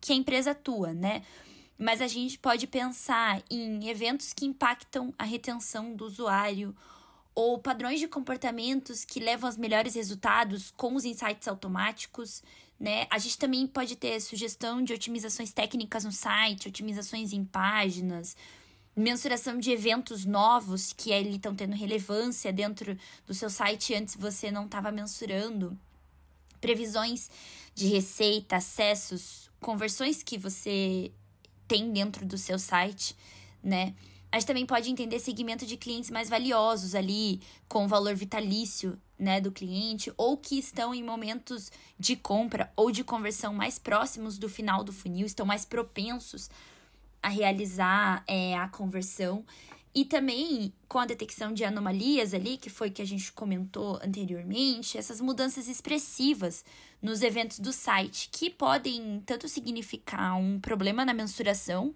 que 0.00 0.12
a 0.12 0.16
empresa 0.16 0.52
atua, 0.52 0.92
né? 0.94 1.22
Mas 1.78 2.00
a 2.00 2.06
gente 2.06 2.38
pode 2.38 2.66
pensar 2.66 3.42
em 3.50 3.88
eventos 3.88 4.32
que 4.32 4.46
impactam 4.46 5.12
a 5.18 5.24
retenção 5.24 5.94
do 5.94 6.06
usuário 6.06 6.74
ou 7.34 7.58
padrões 7.58 8.00
de 8.00 8.08
comportamentos 8.08 9.04
que 9.04 9.20
levam 9.20 9.48
aos 9.48 9.56
melhores 9.56 9.94
resultados 9.94 10.72
com 10.76 10.94
os 10.94 11.04
insights 11.04 11.46
automáticos, 11.46 12.42
né? 12.80 13.06
A 13.10 13.18
gente 13.18 13.36
também 13.36 13.66
pode 13.66 13.96
ter 13.96 14.18
sugestão 14.20 14.82
de 14.82 14.94
otimizações 14.94 15.52
técnicas 15.52 16.04
no 16.04 16.12
site, 16.12 16.68
otimizações 16.68 17.32
em 17.32 17.44
páginas, 17.44 18.34
mensuração 18.96 19.58
de 19.58 19.70
eventos 19.70 20.24
novos 20.24 20.92
que 20.92 21.12
ali 21.12 21.36
estão 21.36 21.54
tendo 21.54 21.74
relevância 21.74 22.52
dentro 22.52 22.96
do 23.26 23.34
seu 23.34 23.50
site 23.50 23.94
antes 23.94 24.16
você 24.16 24.50
não 24.50 24.64
estava 24.64 24.90
mensurando, 24.90 25.78
previsões 26.64 27.28
de 27.74 27.88
receita, 27.88 28.56
acessos, 28.56 29.50
conversões 29.60 30.22
que 30.22 30.38
você 30.38 31.12
tem 31.68 31.92
dentro 31.92 32.24
do 32.24 32.38
seu 32.38 32.58
site, 32.58 33.14
né? 33.62 33.94
A 34.32 34.38
gente 34.38 34.46
também 34.46 34.64
pode 34.64 34.90
entender 34.90 35.18
segmento 35.18 35.66
de 35.66 35.76
clientes 35.76 36.10
mais 36.10 36.30
valiosos 36.30 36.94
ali, 36.94 37.42
com 37.68 37.86
valor 37.86 38.14
vitalício, 38.14 38.98
né, 39.18 39.42
do 39.42 39.52
cliente, 39.52 40.10
ou 40.16 40.38
que 40.38 40.58
estão 40.58 40.94
em 40.94 41.02
momentos 41.02 41.70
de 41.98 42.16
compra 42.16 42.72
ou 42.74 42.90
de 42.90 43.04
conversão 43.04 43.52
mais 43.52 43.78
próximos 43.78 44.38
do 44.38 44.48
final 44.48 44.82
do 44.82 44.92
funil, 44.92 45.26
estão 45.26 45.44
mais 45.44 45.66
propensos 45.66 46.48
a 47.22 47.28
realizar 47.28 48.24
é, 48.26 48.56
a 48.56 48.68
conversão. 48.68 49.44
E 49.94 50.04
também 50.04 50.72
com 50.88 50.98
a 50.98 51.06
detecção 51.06 51.52
de 51.52 51.64
anomalias 51.64 52.34
ali, 52.34 52.56
que 52.56 52.68
foi 52.68 52.90
que 52.90 53.00
a 53.00 53.04
gente 53.04 53.30
comentou 53.30 54.00
anteriormente, 54.02 54.98
essas 54.98 55.20
mudanças 55.20 55.68
expressivas 55.68 56.64
nos 57.00 57.22
eventos 57.22 57.60
do 57.60 57.72
site, 57.72 58.28
que 58.32 58.50
podem 58.50 59.22
tanto 59.24 59.48
significar 59.48 60.36
um 60.36 60.58
problema 60.58 61.04
na 61.04 61.14
mensuração 61.14 61.94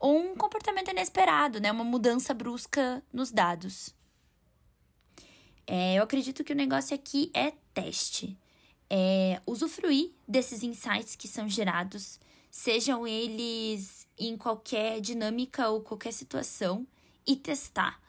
ou 0.00 0.18
um 0.18 0.34
comportamento 0.34 0.90
inesperado, 0.90 1.60
né? 1.60 1.70
Uma 1.70 1.84
mudança 1.84 2.34
brusca 2.34 3.00
nos 3.12 3.30
dados. 3.30 3.94
É, 5.66 5.94
eu 5.94 6.02
acredito 6.02 6.42
que 6.42 6.52
o 6.52 6.56
negócio 6.56 6.96
aqui 6.96 7.30
é 7.32 7.52
teste. 7.72 8.36
É 8.88 9.40
usufruir 9.46 10.10
desses 10.26 10.64
insights 10.64 11.14
que 11.14 11.28
são 11.28 11.48
gerados, 11.48 12.18
sejam 12.50 13.06
eles 13.06 14.08
em 14.18 14.36
qualquer 14.36 15.00
dinâmica 15.00 15.68
ou 15.68 15.80
qualquer 15.80 16.12
situação 16.12 16.84
e 17.26 17.36
testar. 17.36 18.00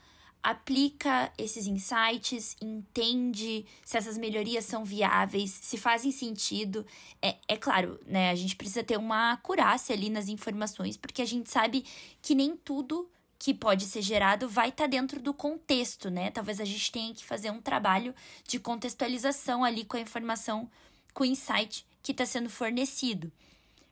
Aplica 0.44 1.32
esses 1.38 1.68
insights, 1.68 2.56
entende 2.60 3.64
se 3.86 3.96
essas 3.96 4.18
melhorias 4.18 4.66
são 4.66 4.84
viáveis, 4.84 5.52
se 5.52 5.78
fazem 5.78 6.12
sentido. 6.12 6.86
É, 7.22 7.36
é 7.48 7.56
claro, 7.56 8.00
né? 8.08 8.32
A 8.32 8.36
gente 8.36 8.56
precisa 8.56 8.84
ter 8.84 8.98
uma 8.98 9.34
acurácia 9.34 9.96
ali 9.96 10.10
nas 10.10 10.28
informações, 10.28 10.98
porque 10.98 11.22
a 11.22 11.26
gente 11.26 11.50
sabe 11.50 11.86
que 12.22 12.34
nem 12.34 12.58
tudo 12.58 13.08
que 13.38 13.54
pode 13.54 13.86
ser 13.86 14.02
gerado 14.02 14.48
vai 14.48 14.70
estar 14.70 14.84
tá 14.84 14.88
dentro 14.88 15.20
do 15.20 15.34
contexto, 15.34 16.10
né? 16.10 16.32
Talvez 16.32 16.60
a 16.60 16.66
gente 16.66 16.92
tenha 16.92 17.14
que 17.14 17.26
fazer 17.26 17.52
um 17.52 17.62
trabalho 17.62 18.14
de 18.48 18.60
contextualização 18.60 19.64
ali 19.64 19.86
com 19.86 19.98
a 19.98 20.02
informação, 20.02 20.70
com 21.14 21.24
o 21.24 21.26
insight 21.26 21.86
que 22.02 22.12
está 22.12 22.26
sendo 22.26 22.50
fornecido. 22.50 23.32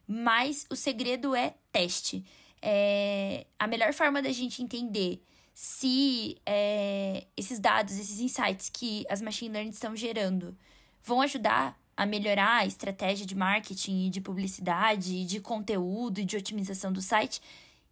Mas 0.08 0.66
o 0.70 0.76
segredo 0.76 1.36
é 1.36 1.56
teste 1.72 2.26
é, 2.62 3.46
a 3.58 3.68
melhor 3.68 3.94
forma 3.94 4.22
da 4.22 4.32
gente 4.32 4.62
entender 4.62 5.22
se 5.54 6.38
é, 6.46 7.26
esses 7.36 7.60
dados, 7.60 8.00
esses 8.00 8.20
insights 8.20 8.70
que 8.70 9.06
as 9.10 9.22
machine 9.22 9.54
learning 9.54 9.72
estão 9.72 9.96
gerando 9.96 10.58
vão 11.04 11.22
ajudar 11.22 11.78
a 11.98 12.06
melhorar 12.06 12.60
a 12.60 12.66
estratégia 12.66 13.26
de 13.26 13.36
marketing 13.36 14.06
e 14.06 14.10
de 14.10 14.22
publicidade, 14.22 15.18
e 15.18 15.26
de 15.26 15.42
conteúdo 15.42 16.22
e 16.22 16.26
de 16.26 16.38
otimização 16.38 16.94
do 16.94 17.02
site, 17.02 17.42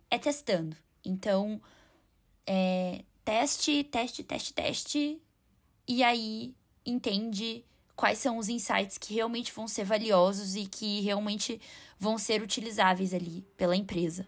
é 0.09 0.17
testando. 0.17 0.77
Então, 1.03 1.61
é, 2.45 3.03
teste, 3.25 3.83
teste, 3.83 4.23
teste, 4.23 4.53
teste, 4.53 5.21
e 5.85 6.03
aí 6.03 6.55
entende 6.85 7.65
quais 7.97 8.17
são 8.19 8.37
os 8.37 8.47
insights 8.47 8.97
que 8.97 9.13
realmente 9.13 9.51
vão 9.51 9.67
ser 9.67 9.83
valiosos 9.83 10.55
e 10.55 10.65
que 10.65 11.01
realmente 11.01 11.59
vão 11.99 12.17
ser 12.17 12.41
utilizáveis 12.41 13.13
ali 13.13 13.43
pela 13.57 13.75
empresa. 13.75 14.25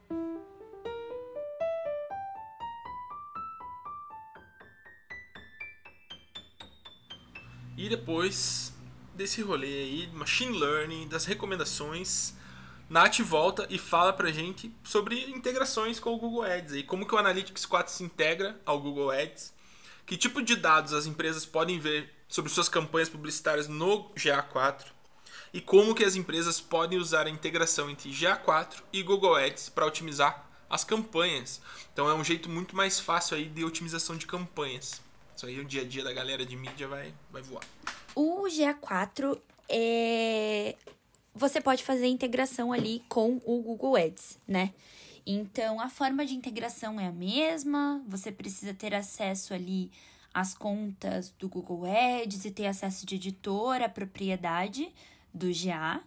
E 7.89 7.97
depois 7.97 8.71
desse 9.15 9.41
rolê 9.41 9.65
aí, 9.65 10.09
machine 10.13 10.55
learning, 10.55 11.07
das 11.07 11.25
recomendações, 11.25 12.35
Nath 12.87 13.17
volta 13.21 13.65
e 13.67 13.79
fala 13.79 14.13
pra 14.13 14.31
gente 14.31 14.71
sobre 14.83 15.27
integrações 15.31 15.99
com 15.99 16.13
o 16.13 16.17
Google 16.19 16.43
Ads 16.43 16.75
e 16.75 16.83
como 16.83 17.03
que 17.03 17.15
o 17.15 17.17
Analytics 17.17 17.65
4 17.65 17.91
se 17.91 18.03
integra 18.03 18.61
ao 18.63 18.79
Google 18.79 19.09
Ads, 19.09 19.51
que 20.05 20.15
tipo 20.15 20.39
de 20.43 20.55
dados 20.55 20.93
as 20.93 21.07
empresas 21.07 21.47
podem 21.47 21.79
ver 21.79 22.13
sobre 22.27 22.51
suas 22.51 22.69
campanhas 22.69 23.09
publicitárias 23.09 23.67
no 23.67 24.13
GA4 24.13 24.85
e 25.51 25.59
como 25.59 25.95
que 25.95 26.05
as 26.05 26.15
empresas 26.15 26.61
podem 26.61 26.99
usar 26.99 27.25
a 27.25 27.31
integração 27.31 27.89
entre 27.89 28.11
GA4 28.11 28.83
e 28.93 29.01
Google 29.01 29.35
Ads 29.35 29.69
para 29.69 29.87
otimizar 29.87 30.47
as 30.69 30.83
campanhas. 30.83 31.59
Então 31.91 32.07
é 32.07 32.13
um 32.13 32.23
jeito 32.23 32.49
muito 32.49 32.75
mais 32.75 32.99
fácil 32.99 33.35
aí 33.35 33.45
de 33.45 33.65
otimização 33.65 34.15
de 34.15 34.27
campanhas. 34.27 35.08
Isso 35.39 35.45
aí 35.45 35.57
o 35.57 35.63
dia 35.63 35.83
a 35.83 35.85
dia 35.85 36.03
da 36.03 36.11
galera 36.11 36.45
de 36.45 36.53
mídia 36.57 36.85
vai, 36.85 37.13
vai 37.31 37.41
voar. 37.41 37.63
O 38.13 38.43
GA4 38.43 39.39
é. 39.69 40.75
Você 41.33 41.61
pode 41.61 41.81
fazer 41.81 42.07
integração 42.07 42.73
ali 42.73 43.01
com 43.07 43.39
o 43.45 43.61
Google 43.61 43.95
Ads, 43.95 44.37
né? 44.45 44.73
Então 45.25 45.79
a 45.79 45.87
forma 45.87 46.25
de 46.25 46.35
integração 46.35 46.99
é 46.99 47.07
a 47.07 47.11
mesma, 47.13 48.03
você 48.05 48.33
precisa 48.33 48.73
ter 48.73 48.93
acesso 48.93 49.53
ali 49.53 49.89
às 50.33 50.53
contas 50.53 51.33
do 51.39 51.47
Google 51.47 51.85
Ads 51.85 52.43
e 52.43 52.51
ter 52.51 52.67
acesso 52.67 53.05
de 53.05 53.15
editor, 53.15 53.81
a 53.81 53.87
propriedade 53.87 54.93
do 55.33 55.47
GA. 55.53 56.01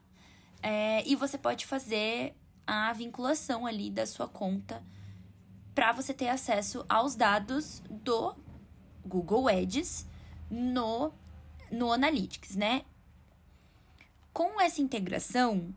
É, 0.63 1.09
e 1.09 1.17
você 1.17 1.39
pode 1.39 1.65
fazer 1.65 2.35
a 2.67 2.93
vinculação 2.93 3.65
ali 3.65 3.91
da 3.91 4.05
sua 4.05 4.29
conta 4.29 4.85
para 5.75 5.91
você 5.91 6.13
ter 6.13 6.29
acesso 6.29 6.85
aos 6.87 7.17
dados 7.17 7.83
do 7.89 8.37
Google 9.07 9.49
Ads 9.49 10.07
no, 10.51 11.13
no 11.71 11.93
Analytics, 11.93 12.57
né? 12.57 12.85
Com 14.33 14.61
essa 14.61 14.81
integração, 14.81 15.75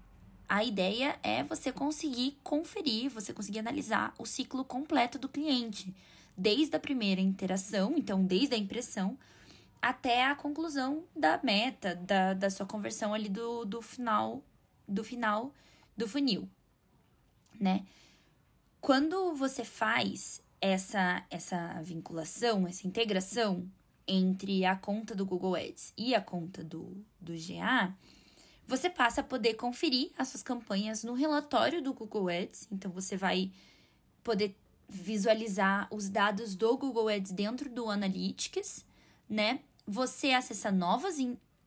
a 0.47 0.63
ideia 0.63 1.19
é 1.23 1.43
você 1.43 1.71
conseguir 1.71 2.37
conferir, 2.43 3.09
você 3.09 3.33
conseguir 3.33 3.59
analisar 3.59 4.13
o 4.17 4.25
ciclo 4.25 4.63
completo 4.63 5.17
do 5.17 5.27
cliente, 5.27 5.93
desde 6.37 6.75
a 6.75 6.79
primeira 6.79 7.21
interação, 7.21 7.93
então 7.97 8.23
desde 8.23 8.55
a 8.55 8.57
impressão, 8.57 9.17
até 9.81 10.25
a 10.25 10.35
conclusão 10.35 11.03
da 11.15 11.39
meta, 11.43 11.95
da, 11.95 12.33
da 12.33 12.49
sua 12.49 12.65
conversão 12.65 13.13
ali 13.13 13.29
do, 13.29 13.65
do 13.65 13.81
final 13.81 14.43
do 14.87 15.03
final 15.03 15.53
do 15.97 16.07
funil. 16.07 16.47
né? 17.59 17.85
Quando 18.79 19.33
você 19.33 19.63
faz 19.63 20.43
essa, 20.61 21.25
essa 21.29 21.81
vinculação, 21.83 22.67
essa 22.67 22.87
integração 22.87 23.69
entre 24.07 24.65
a 24.65 24.75
conta 24.75 25.15
do 25.15 25.25
Google 25.25 25.55
Ads 25.55 25.93
e 25.97 26.13
a 26.13 26.21
conta 26.21 26.63
do, 26.63 27.03
do 27.19 27.33
GA, 27.33 27.95
você 28.67 28.89
passa 28.89 29.21
a 29.21 29.23
poder 29.23 29.55
conferir 29.55 30.11
as 30.17 30.29
suas 30.29 30.43
campanhas 30.43 31.03
no 31.03 31.13
relatório 31.13 31.81
do 31.81 31.93
Google 31.93 32.29
Ads. 32.29 32.67
Então, 32.71 32.91
você 32.91 33.15
vai 33.15 33.51
poder 34.23 34.55
visualizar 34.87 35.87
os 35.91 36.09
dados 36.09 36.55
do 36.55 36.77
Google 36.77 37.09
Ads 37.09 37.31
dentro 37.31 37.69
do 37.69 37.89
Analytics, 37.89 38.85
né? 39.29 39.59
Você 39.87 40.31
acessa 40.31 40.71
novas, 40.71 41.17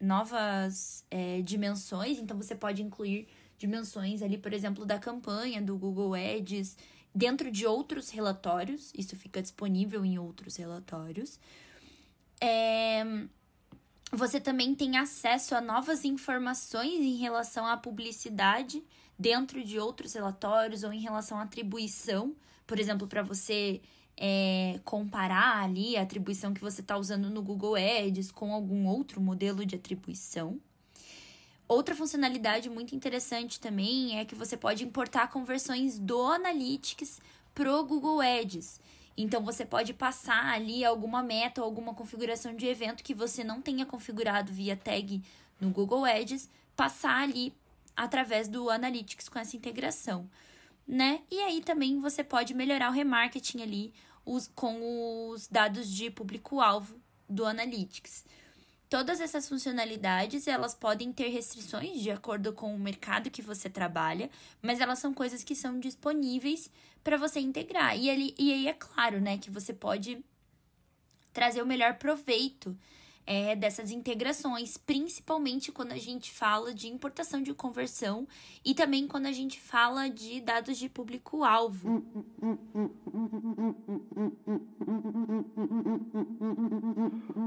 novas 0.00 1.04
é, 1.10 1.40
dimensões, 1.42 2.18
então 2.18 2.36
você 2.36 2.54
pode 2.54 2.82
incluir 2.82 3.28
dimensões 3.58 4.22
ali, 4.22 4.38
por 4.38 4.52
exemplo, 4.52 4.84
da 4.84 4.98
campanha 4.98 5.60
do 5.60 5.76
Google 5.76 6.14
Ads 6.14 6.76
dentro 7.14 7.50
de 7.50 7.66
outros 7.66 8.10
relatórios. 8.10 8.92
Isso 8.96 9.16
fica 9.16 9.42
disponível 9.42 10.04
em 10.04 10.18
outros 10.18 10.56
relatórios. 10.56 11.38
É, 12.40 13.04
você 14.12 14.40
também 14.40 14.74
tem 14.74 14.96
acesso 14.96 15.54
a 15.54 15.60
novas 15.60 16.04
informações 16.04 17.00
em 17.00 17.16
relação 17.16 17.66
à 17.66 17.76
publicidade 17.76 18.82
dentro 19.18 19.62
de 19.64 19.78
outros 19.78 20.14
relatórios 20.14 20.84
ou 20.84 20.92
em 20.92 21.00
relação 21.00 21.38
à 21.38 21.42
atribuição, 21.42 22.34
por 22.66 22.78
exemplo, 22.78 23.06
para 23.06 23.22
você 23.22 23.82
é, 24.16 24.80
comparar 24.84 25.62
ali 25.62 25.96
a 25.96 26.02
atribuição 26.02 26.54
que 26.54 26.60
você 26.60 26.80
está 26.80 26.96
usando 26.96 27.28
no 27.28 27.42
Google 27.42 27.74
Ads 27.76 28.30
com 28.30 28.52
algum 28.52 28.86
outro 28.86 29.20
modelo 29.20 29.66
de 29.66 29.76
atribuição. 29.76 30.60
Outra 31.68 31.94
funcionalidade 31.94 32.70
muito 32.70 32.96
interessante 32.96 33.60
também 33.60 34.18
é 34.18 34.24
que 34.24 34.34
você 34.34 34.56
pode 34.56 34.82
importar 34.82 35.28
conversões 35.28 35.98
do 35.98 36.22
Analytics 36.22 37.20
pro 37.54 37.84
Google 37.84 38.22
Ads. 38.22 38.80
Então 39.14 39.44
você 39.44 39.66
pode 39.66 39.92
passar 39.92 40.46
ali 40.46 40.82
alguma 40.82 41.22
meta 41.22 41.60
ou 41.60 41.66
alguma 41.66 41.92
configuração 41.92 42.56
de 42.56 42.66
evento 42.66 43.04
que 43.04 43.12
você 43.12 43.44
não 43.44 43.60
tenha 43.60 43.84
configurado 43.84 44.50
via 44.50 44.76
tag 44.76 45.22
no 45.60 45.68
Google 45.68 46.06
Ads, 46.06 46.48
passar 46.74 47.22
ali 47.22 47.52
através 47.94 48.48
do 48.48 48.70
Analytics 48.70 49.28
com 49.28 49.38
essa 49.38 49.56
integração, 49.56 50.30
né? 50.86 51.20
E 51.30 51.38
aí 51.40 51.60
também 51.60 52.00
você 52.00 52.24
pode 52.24 52.54
melhorar 52.54 52.88
o 52.88 52.94
remarketing 52.94 53.60
ali 53.60 53.92
os, 54.24 54.50
com 54.54 55.28
os 55.28 55.48
dados 55.48 55.92
de 55.92 56.10
público-alvo 56.10 56.98
do 57.28 57.44
Analytics. 57.44 58.24
Todas 58.88 59.20
essas 59.20 59.46
funcionalidades, 59.46 60.46
elas 60.46 60.74
podem 60.74 61.12
ter 61.12 61.28
restrições 61.28 62.00
de 62.00 62.10
acordo 62.10 62.54
com 62.54 62.74
o 62.74 62.78
mercado 62.78 63.30
que 63.30 63.42
você 63.42 63.68
trabalha, 63.68 64.30
mas 64.62 64.80
elas 64.80 64.98
são 64.98 65.12
coisas 65.12 65.44
que 65.44 65.54
são 65.54 65.78
disponíveis 65.78 66.70
para 67.04 67.18
você 67.18 67.38
integrar. 67.38 67.98
E, 67.98 68.08
ali, 68.08 68.34
e 68.38 68.50
aí 68.50 68.66
é 68.66 68.72
claro, 68.72 69.20
né, 69.20 69.36
que 69.36 69.50
você 69.50 69.74
pode 69.74 70.24
trazer 71.34 71.60
o 71.60 71.66
melhor 71.66 71.94
proveito 71.98 72.76
é, 73.28 73.54
dessas 73.54 73.90
integrações, 73.90 74.78
principalmente 74.78 75.70
quando 75.70 75.92
a 75.92 75.98
gente 75.98 76.30
fala 76.30 76.72
de 76.72 76.88
importação 76.88 77.42
de 77.42 77.52
conversão 77.52 78.26
e 78.64 78.74
também 78.74 79.06
quando 79.06 79.26
a 79.26 79.32
gente 79.32 79.60
fala 79.60 80.08
de 80.08 80.40
dados 80.40 80.78
de 80.78 80.88
público-alvo. 80.88 82.02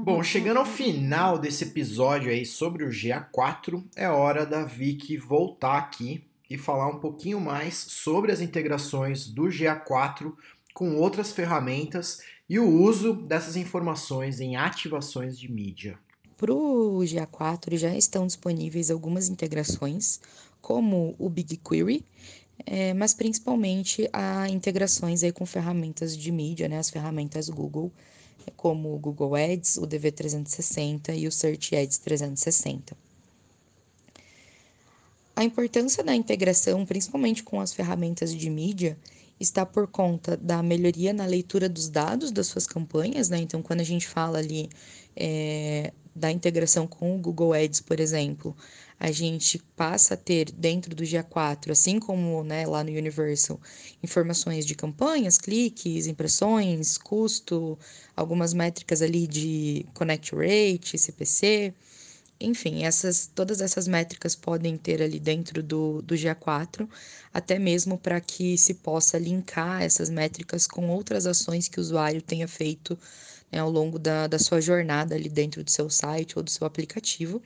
Bom, 0.04 0.22
chegando 0.22 0.58
ao 0.58 0.64
final 0.64 1.36
desse 1.36 1.64
episódio 1.64 2.30
aí 2.30 2.46
sobre 2.46 2.84
o 2.84 2.88
GA4, 2.88 3.84
é 3.96 4.08
hora 4.08 4.46
da 4.46 4.62
Vicky 4.62 5.16
voltar 5.16 5.78
aqui 5.78 6.24
e 6.48 6.56
falar 6.56 6.86
um 6.86 7.00
pouquinho 7.00 7.40
mais 7.40 7.74
sobre 7.74 8.30
as 8.30 8.40
integrações 8.40 9.26
do 9.26 9.46
GA4 9.46 10.32
com 10.72 10.96
outras 10.96 11.32
ferramentas 11.32 12.20
e 12.48 12.58
o 12.58 12.68
uso 12.68 13.14
dessas 13.14 13.56
informações 13.56 14.40
em 14.40 14.56
ativações 14.56 15.38
de 15.38 15.50
mídia. 15.50 15.98
Para 16.36 16.52
o 16.52 16.98
GA4 16.98 17.76
já 17.76 17.96
estão 17.96 18.26
disponíveis 18.26 18.90
algumas 18.90 19.28
integrações, 19.28 20.20
como 20.60 21.14
o 21.18 21.28
BigQuery, 21.28 22.04
é, 22.66 22.92
mas 22.94 23.14
principalmente 23.14 24.08
a 24.12 24.48
integrações 24.48 25.22
aí 25.22 25.32
com 25.32 25.46
ferramentas 25.46 26.16
de 26.16 26.30
mídia, 26.30 26.68
né, 26.68 26.78
as 26.78 26.90
ferramentas 26.90 27.48
Google, 27.48 27.92
como 28.56 28.94
o 28.94 28.98
Google 28.98 29.34
Ads, 29.34 29.76
o 29.76 29.86
DV360 29.86 31.16
e 31.16 31.26
o 31.26 31.32
Search 31.32 31.76
Ads 31.76 31.98
360. 31.98 32.96
A 35.34 35.44
importância 35.44 36.04
da 36.04 36.14
integração, 36.14 36.84
principalmente 36.84 37.42
com 37.42 37.60
as 37.60 37.72
ferramentas 37.72 38.34
de 38.34 38.50
mídia, 38.50 38.98
está 39.42 39.66
por 39.66 39.86
conta 39.86 40.36
da 40.36 40.62
melhoria 40.62 41.12
na 41.12 41.26
leitura 41.26 41.68
dos 41.68 41.88
dados 41.88 42.30
das 42.30 42.46
suas 42.46 42.66
campanhas, 42.66 43.28
né? 43.28 43.38
Então, 43.38 43.62
quando 43.62 43.80
a 43.80 43.84
gente 43.84 44.08
fala 44.08 44.38
ali 44.38 44.68
é, 45.16 45.92
da 46.14 46.30
integração 46.30 46.86
com 46.86 47.16
o 47.16 47.18
Google 47.18 47.54
Ads, 47.54 47.80
por 47.80 47.98
exemplo, 48.00 48.56
a 48.98 49.10
gente 49.10 49.58
passa 49.76 50.14
a 50.14 50.16
ter 50.16 50.52
dentro 50.52 50.94
do 50.94 51.02
GA4, 51.02 51.70
assim 51.70 51.98
como 51.98 52.44
né, 52.44 52.66
lá 52.66 52.84
no 52.84 52.90
Universal, 52.90 53.60
informações 54.02 54.64
de 54.64 54.74
campanhas, 54.74 55.38
cliques, 55.38 56.06
impressões, 56.06 56.96
custo, 56.98 57.78
algumas 58.14 58.54
métricas 58.54 59.02
ali 59.02 59.26
de 59.26 59.86
connect 59.94 60.34
rate, 60.34 60.98
CPC. 60.98 61.74
Enfim, 62.44 62.84
essas, 62.84 63.30
todas 63.34 63.60
essas 63.60 63.86
métricas 63.88 64.34
podem 64.34 64.76
ter 64.76 65.00
ali 65.02 65.18
dentro 65.20 65.62
do, 65.62 66.02
do 66.02 66.14
GA4, 66.14 66.88
até 67.32 67.58
mesmo 67.58 67.98
para 67.98 68.20
que 68.20 68.58
se 68.58 68.74
possa 68.74 69.18
linkar 69.18 69.82
essas 69.82 70.10
métricas 70.10 70.66
com 70.66 70.88
outras 70.88 71.26
ações 71.26 71.68
que 71.68 71.78
o 71.78 71.80
usuário 71.80 72.20
tenha 72.20 72.48
feito 72.48 72.98
né, 73.50 73.60
ao 73.60 73.70
longo 73.70 73.98
da, 73.98 74.26
da 74.26 74.38
sua 74.38 74.60
jornada 74.60 75.14
ali 75.14 75.28
dentro 75.28 75.62
do 75.62 75.70
seu 75.70 75.88
site 75.90 76.36
ou 76.36 76.42
do 76.42 76.50
seu 76.50 76.66
aplicativo 76.66 77.42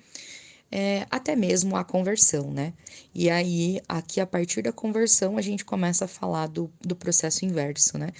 é, 0.70 1.06
até 1.10 1.36
mesmo 1.36 1.76
a 1.76 1.84
conversão, 1.84 2.50
né? 2.50 2.72
E 3.14 3.30
aí, 3.30 3.80
aqui 3.88 4.20
a 4.20 4.26
partir 4.26 4.62
da 4.62 4.72
conversão, 4.72 5.38
a 5.38 5.40
gente 5.40 5.64
começa 5.64 6.06
a 6.06 6.08
falar 6.08 6.48
do, 6.48 6.70
do 6.80 6.96
processo 6.96 7.44
inverso, 7.44 7.96
né? 7.96 8.10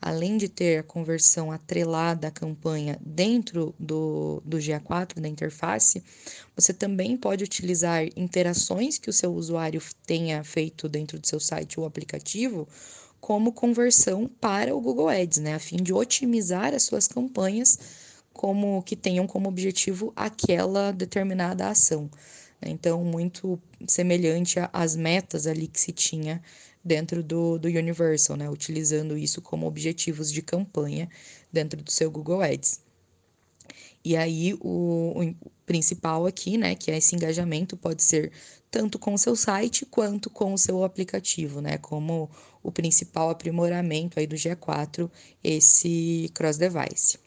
Além 0.00 0.36
de 0.36 0.48
ter 0.48 0.78
a 0.78 0.82
conversão 0.82 1.50
atrelada 1.50 2.28
à 2.28 2.30
campanha 2.30 2.98
dentro 3.04 3.74
do, 3.78 4.40
do 4.44 4.58
GA4, 4.58 5.20
da 5.20 5.28
interface, 5.28 6.02
você 6.54 6.72
também 6.72 7.16
pode 7.16 7.42
utilizar 7.42 8.04
interações 8.16 8.98
que 8.98 9.10
o 9.10 9.12
seu 9.12 9.34
usuário 9.34 9.82
tenha 10.06 10.44
feito 10.44 10.88
dentro 10.88 11.18
do 11.18 11.26
seu 11.26 11.40
site 11.40 11.80
ou 11.80 11.86
aplicativo 11.86 12.68
como 13.20 13.52
conversão 13.52 14.30
para 14.40 14.76
o 14.76 14.80
Google 14.80 15.08
Ads, 15.08 15.38
né? 15.38 15.54
A 15.54 15.58
fim 15.58 15.78
de 15.78 15.92
otimizar 15.92 16.72
as 16.72 16.84
suas 16.84 17.08
campanhas 17.08 18.05
como 18.36 18.82
que 18.82 18.94
tenham 18.94 19.26
como 19.26 19.48
objetivo 19.48 20.12
aquela 20.14 20.92
determinada 20.92 21.68
ação. 21.70 22.10
Né? 22.60 22.68
Então, 22.70 23.02
muito 23.02 23.58
semelhante 23.88 24.58
às 24.74 24.94
metas 24.94 25.46
ali 25.46 25.66
que 25.66 25.80
se 25.80 25.90
tinha 25.90 26.42
dentro 26.84 27.22
do, 27.22 27.58
do 27.58 27.66
Universal, 27.66 28.36
né? 28.36 28.50
utilizando 28.50 29.16
isso 29.16 29.40
como 29.40 29.66
objetivos 29.66 30.30
de 30.30 30.42
campanha 30.42 31.08
dentro 31.50 31.82
do 31.82 31.90
seu 31.90 32.10
Google 32.10 32.42
Ads. 32.42 32.84
E 34.04 34.16
aí, 34.16 34.54
o, 34.60 35.18
o 35.18 35.50
principal 35.64 36.26
aqui, 36.26 36.56
né, 36.56 36.76
que 36.76 36.92
é 36.92 36.98
esse 36.98 37.16
engajamento, 37.16 37.76
pode 37.76 38.04
ser 38.04 38.30
tanto 38.70 39.00
com 39.00 39.14
o 39.14 39.18
seu 39.18 39.34
site 39.34 39.84
quanto 39.84 40.30
com 40.30 40.54
o 40.54 40.58
seu 40.58 40.84
aplicativo, 40.84 41.60
né, 41.60 41.76
como 41.78 42.30
o 42.62 42.70
principal 42.70 43.30
aprimoramento 43.30 44.20
aí 44.20 44.26
do 44.26 44.36
G4, 44.36 45.10
esse 45.42 46.30
cross-device. 46.34 47.18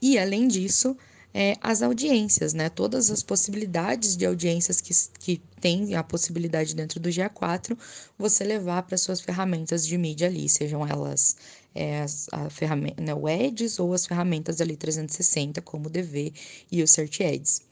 E, 0.00 0.18
além 0.18 0.48
disso, 0.48 0.96
é, 1.32 1.56
as 1.60 1.82
audiências, 1.82 2.54
né? 2.54 2.68
Todas 2.68 3.10
as 3.10 3.22
possibilidades 3.22 4.16
de 4.16 4.24
audiências 4.26 4.80
que, 4.80 4.92
que 5.18 5.42
tem 5.60 5.94
a 5.94 6.02
possibilidade 6.02 6.74
dentro 6.74 6.98
do 6.98 7.08
GA4, 7.08 7.76
você 8.18 8.44
levar 8.44 8.82
para 8.82 8.96
suas 8.96 9.20
ferramentas 9.20 9.86
de 9.86 9.96
mídia 9.98 10.28
ali, 10.28 10.48
sejam 10.48 10.86
elas 10.86 11.36
é, 11.74 12.04
a 12.32 12.50
ferramenta, 12.50 13.00
né, 13.00 13.14
o 13.14 13.26
Ads 13.26 13.78
ou 13.78 13.92
as 13.92 14.06
ferramentas 14.06 14.60
ali 14.60 14.76
360, 14.76 15.60
como 15.62 15.86
o 15.86 15.90
DV 15.90 16.32
e 16.72 16.82
o 16.82 16.88
Search 16.88 17.22
Ads. 17.22 17.62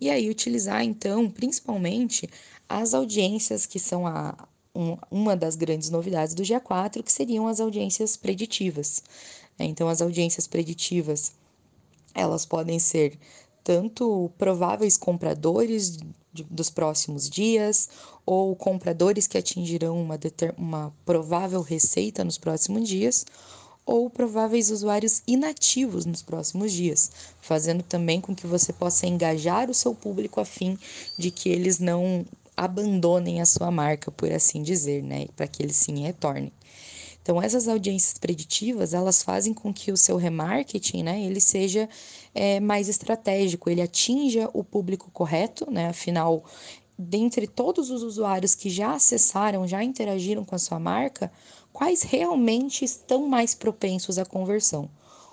E 0.00 0.10
aí 0.10 0.30
utilizar, 0.30 0.84
então, 0.84 1.28
principalmente 1.28 2.28
as 2.68 2.94
audiências 2.94 3.66
que 3.66 3.80
são 3.80 4.06
a, 4.06 4.46
um, 4.74 4.96
uma 5.10 5.34
das 5.34 5.56
grandes 5.56 5.90
novidades 5.90 6.34
do 6.34 6.42
GA4, 6.42 7.02
que 7.02 7.10
seriam 7.10 7.48
as 7.48 7.58
audiências 7.58 8.16
preditivas. 8.16 9.02
Então, 9.58 9.88
as 9.88 10.00
audiências 10.00 10.46
preditivas 10.46 11.32
elas 12.18 12.44
podem 12.44 12.78
ser 12.78 13.18
tanto 13.62 14.30
prováveis 14.38 14.96
compradores 14.96 15.98
de, 16.32 16.44
dos 16.44 16.70
próximos 16.70 17.28
dias 17.28 17.88
ou 18.24 18.54
compradores 18.56 19.26
que 19.26 19.38
atingirão 19.38 20.00
uma, 20.00 20.18
uma 20.56 20.94
provável 21.04 21.60
receita 21.60 22.24
nos 22.24 22.38
próximos 22.38 22.88
dias 22.88 23.24
ou 23.84 24.10
prováveis 24.10 24.70
usuários 24.70 25.22
inativos 25.26 26.04
nos 26.04 26.20
próximos 26.20 26.72
dias, 26.72 27.10
fazendo 27.40 27.82
também 27.82 28.20
com 28.20 28.34
que 28.34 28.46
você 28.46 28.70
possa 28.70 29.06
engajar 29.06 29.70
o 29.70 29.74
seu 29.74 29.94
público 29.94 30.40
a 30.40 30.44
fim 30.44 30.78
de 31.16 31.30
que 31.30 31.48
eles 31.48 31.78
não 31.78 32.26
abandonem 32.54 33.40
a 33.40 33.46
sua 33.46 33.70
marca, 33.70 34.10
por 34.10 34.30
assim 34.30 34.62
dizer, 34.62 35.02
né? 35.02 35.26
Para 35.34 35.46
que 35.46 35.62
eles 35.62 35.76
sim 35.76 36.02
retornem. 36.02 36.52
Então, 37.22 37.42
essas 37.42 37.68
audiências 37.68 38.16
preditivas, 38.18 38.94
elas 38.94 39.22
fazem 39.22 39.52
com 39.52 39.72
que 39.72 39.92
o 39.92 39.96
seu 39.96 40.16
remarketing, 40.16 41.02
né, 41.02 41.22
ele 41.22 41.40
seja 41.40 41.88
é, 42.34 42.58
mais 42.58 42.88
estratégico, 42.88 43.68
ele 43.68 43.82
atinja 43.82 44.48
o 44.54 44.64
público 44.64 45.10
correto, 45.10 45.70
né? 45.70 45.88
Afinal, 45.88 46.44
dentre 46.98 47.46
todos 47.46 47.90
os 47.90 48.02
usuários 48.02 48.54
que 48.54 48.70
já 48.70 48.94
acessaram, 48.94 49.68
já 49.68 49.84
interagiram 49.84 50.44
com 50.44 50.54
a 50.54 50.58
sua 50.58 50.80
marca, 50.80 51.30
quais 51.72 52.02
realmente 52.02 52.84
estão 52.84 53.28
mais 53.28 53.54
propensos 53.54 54.18
à 54.18 54.24
conversão? 54.24 54.90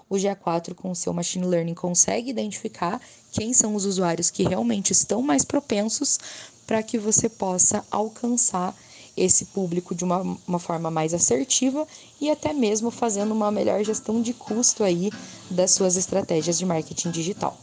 O 0.08 0.16
GA4 0.16 0.76
com 0.76 0.92
o 0.92 0.96
seu 0.96 1.12
machine 1.12 1.48
learning 1.48 1.74
consegue 1.74 2.30
identificar 2.30 3.02
quem 3.32 3.54
são 3.54 3.74
os 3.74 3.86
usuários 3.86 4.30
que 4.30 4.44
realmente 4.44 4.92
estão 4.92 5.22
mais 5.22 5.44
propensos 5.44 6.20
para 6.68 6.84
que 6.84 7.00
você 7.00 7.28
possa 7.28 7.84
alcançar 7.90 8.76
esse 9.16 9.46
público 9.46 9.96
de 9.96 10.04
uma, 10.04 10.38
uma 10.48 10.60
forma 10.60 10.92
mais 10.92 11.14
assertiva 11.14 11.88
e 12.20 12.30
até 12.30 12.54
mesmo 12.54 12.92
fazendo 12.92 13.34
uma 13.34 13.52
melhor 13.52 13.84
gestão 13.84 14.22
de 14.22 14.34
custo 14.34 14.84
aí 14.84 15.12
das 15.50 15.72
suas 15.72 15.96
estratégias 15.96 16.58
de 16.58 16.66
marketing 16.66 17.12
digital. 17.12 17.58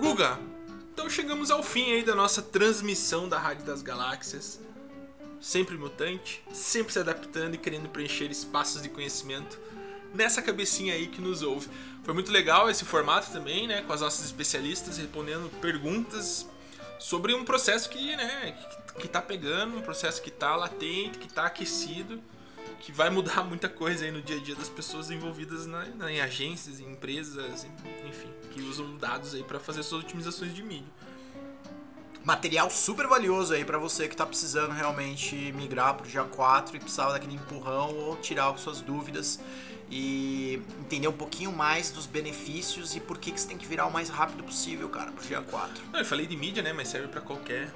Guga, 0.00 0.38
então 0.92 1.08
chegamos 1.08 1.50
ao 1.50 1.62
fim 1.62 1.92
aí 1.92 2.02
da 2.02 2.14
nossa 2.14 2.42
transmissão 2.42 3.28
da 3.28 3.38
Rádio 3.38 3.64
das 3.64 3.82
Galáxias. 3.82 4.60
Sempre 5.40 5.76
mutante, 5.76 6.42
sempre 6.52 6.92
se 6.92 6.98
adaptando 6.98 7.54
e 7.54 7.58
querendo 7.58 7.88
preencher 7.88 8.30
espaços 8.30 8.82
de 8.82 8.88
conhecimento 8.88 9.60
nessa 10.16 10.42
cabecinha 10.42 10.94
aí 10.94 11.06
que 11.06 11.20
nos 11.20 11.42
ouve. 11.42 11.68
Foi 12.02 12.14
muito 12.14 12.32
legal 12.32 12.68
esse 12.68 12.84
formato 12.84 13.30
também, 13.30 13.66
né? 13.68 13.82
Com 13.82 13.92
as 13.92 14.00
nossas 14.00 14.24
especialistas 14.24 14.98
respondendo 14.98 15.50
perguntas 15.60 16.46
sobre 16.98 17.34
um 17.34 17.44
processo 17.44 17.88
que, 17.88 18.16
né, 18.16 18.56
que 18.98 19.08
tá 19.08 19.20
pegando, 19.20 19.76
um 19.76 19.82
processo 19.82 20.22
que 20.22 20.30
tá 20.30 20.56
latente, 20.56 21.18
que 21.18 21.28
tá 21.32 21.46
aquecido, 21.46 22.20
que 22.80 22.92
vai 22.92 23.10
mudar 23.10 23.44
muita 23.46 23.68
coisa 23.68 24.04
aí 24.04 24.10
no 24.10 24.22
dia 24.22 24.36
a 24.36 24.40
dia 24.40 24.54
das 24.54 24.68
pessoas 24.68 25.10
envolvidas 25.10 25.66
na, 25.66 25.84
na, 25.86 26.10
em 26.10 26.20
agências, 26.20 26.80
em 26.80 26.92
empresas, 26.92 27.66
enfim, 28.08 28.30
que 28.52 28.62
usam 28.62 28.96
dados 28.96 29.34
aí 29.34 29.42
para 29.42 29.60
fazer 29.60 29.82
suas 29.82 30.04
otimizações 30.04 30.54
de 30.54 30.62
mídia. 30.62 30.96
Material 32.24 32.68
super 32.70 33.06
valioso 33.06 33.54
aí 33.54 33.64
para 33.64 33.78
você 33.78 34.08
que 34.08 34.16
tá 34.16 34.26
precisando 34.26 34.72
realmente 34.72 35.36
migrar 35.52 35.94
pro 35.94 36.08
dia 36.08 36.24
4 36.24 36.76
e 36.76 36.80
precisava 36.80 37.12
daquele 37.12 37.34
empurrão 37.34 37.94
ou 37.94 38.16
tirar 38.16 38.56
suas 38.58 38.80
dúvidas 38.80 39.38
e 39.90 40.60
entender 40.80 41.08
um 41.08 41.12
pouquinho 41.12 41.52
mais 41.52 41.90
dos 41.90 42.06
benefícios 42.06 42.96
e 42.96 43.00
por 43.00 43.18
que, 43.18 43.30
que 43.30 43.40
você 43.40 43.48
tem 43.48 43.56
que 43.56 43.66
virar 43.66 43.86
o 43.86 43.92
mais 43.92 44.08
rápido 44.08 44.42
possível, 44.42 44.88
cara, 44.88 45.12
pro 45.12 45.24
dia 45.24 45.40
4. 45.40 45.84
Não, 45.92 46.00
eu 46.00 46.04
falei 46.04 46.26
de 46.26 46.36
mídia, 46.36 46.62
né, 46.62 46.72
mas 46.72 46.88
serve 46.88 47.08
para 47.08 47.20
qualquer 47.20 47.70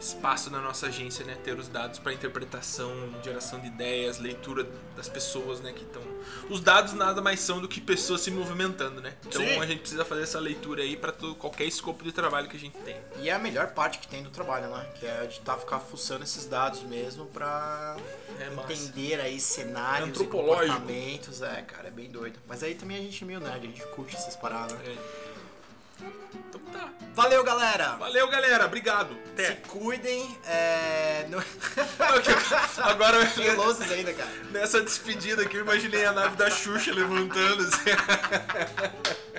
espaço 0.00 0.50
na 0.50 0.60
nossa 0.60 0.86
agência, 0.86 1.24
né? 1.24 1.36
Ter 1.42 1.58
os 1.58 1.68
dados 1.68 1.98
para 1.98 2.12
interpretação, 2.12 2.92
geração 3.22 3.60
de 3.60 3.68
ideias, 3.68 4.18
leitura 4.18 4.68
das 4.96 5.08
pessoas, 5.08 5.60
né? 5.60 5.72
Que 5.72 5.82
estão. 5.82 6.02
Os 6.50 6.60
dados 6.60 6.92
nada 6.92 7.20
mais 7.22 7.40
são 7.40 7.60
do 7.60 7.68
que 7.68 7.80
pessoas 7.80 8.20
se 8.20 8.30
movimentando, 8.30 9.00
né? 9.00 9.14
Então 9.26 9.42
Sim. 9.42 9.60
a 9.60 9.66
gente 9.66 9.80
precisa 9.80 10.04
fazer 10.04 10.22
essa 10.22 10.38
leitura 10.38 10.82
aí 10.82 10.96
para 10.96 11.12
qualquer 11.12 11.64
escopo 11.64 12.04
de 12.04 12.12
trabalho 12.12 12.48
que 12.48 12.56
a 12.56 12.60
gente 12.60 12.76
tem. 12.78 12.96
E 13.20 13.28
é 13.28 13.32
a 13.32 13.38
melhor 13.38 13.68
parte 13.68 13.98
que 13.98 14.08
tem 14.08 14.22
do 14.22 14.30
trabalho, 14.30 14.68
né? 14.68 14.86
Que 14.98 15.06
é 15.06 15.26
de 15.26 15.40
tá, 15.40 15.56
ficar 15.56 15.80
fuçando 15.80 16.24
esses 16.24 16.46
dados 16.46 16.82
mesmo 16.82 17.26
para 17.26 17.96
é 18.38 18.72
entender 18.72 19.20
aí 19.20 19.40
cenários 19.40 20.18
comportamentos. 20.18 21.42
É, 21.42 21.62
cara, 21.62 21.88
é 21.88 21.90
bem 21.90 22.10
doido. 22.10 22.38
Mas 22.46 22.62
aí 22.62 22.74
também 22.74 22.96
a 22.96 23.00
gente 23.00 23.22
é 23.22 23.26
meio 23.26 23.40
nerd, 23.40 23.66
a 23.66 23.70
gente 23.70 23.86
curte 23.88 24.16
essas 24.16 24.36
paradas. 24.36 24.78
É. 24.80 25.33
Então 26.48 26.60
tá. 26.72 26.90
Valeu, 27.14 27.44
galera! 27.44 27.96
Valeu, 27.96 28.28
galera! 28.28 28.66
Obrigado! 28.66 29.16
Até. 29.32 29.48
Se 29.48 29.54
cuidem. 29.68 30.36
É... 30.46 31.26
No... 31.28 31.38
Agora 32.82 33.24
Filosos 33.26 33.90
ainda, 33.90 34.12
cara. 34.12 34.30
Nessa 34.50 34.80
despedida 34.80 35.42
aqui, 35.42 35.56
eu 35.56 35.62
imaginei 35.62 36.04
a 36.04 36.12
nave 36.12 36.36
da 36.36 36.50
Xuxa 36.50 36.92
levantando 36.92 37.62
assim. 37.62 37.90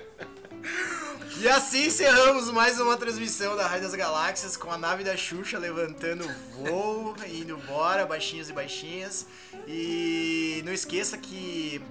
E 1.38 1.50
assim 1.50 1.88
encerramos 1.88 2.50
mais 2.50 2.80
uma 2.80 2.96
transmissão 2.96 3.58
da 3.58 3.68
Rádio 3.68 3.84
das 3.84 3.94
Galáxias 3.94 4.56
com 4.56 4.72
a 4.72 4.78
nave 4.78 5.04
da 5.04 5.18
Xuxa 5.18 5.60
levantando 5.60 6.26
voo, 6.54 7.14
indo 7.28 7.54
embora, 7.58 8.06
baixinhos 8.06 8.50
e 8.50 8.54
baixinhas. 8.54 9.28
E 9.68 10.64
não 10.66 10.72
esqueça 10.72 11.18
que 11.18 11.82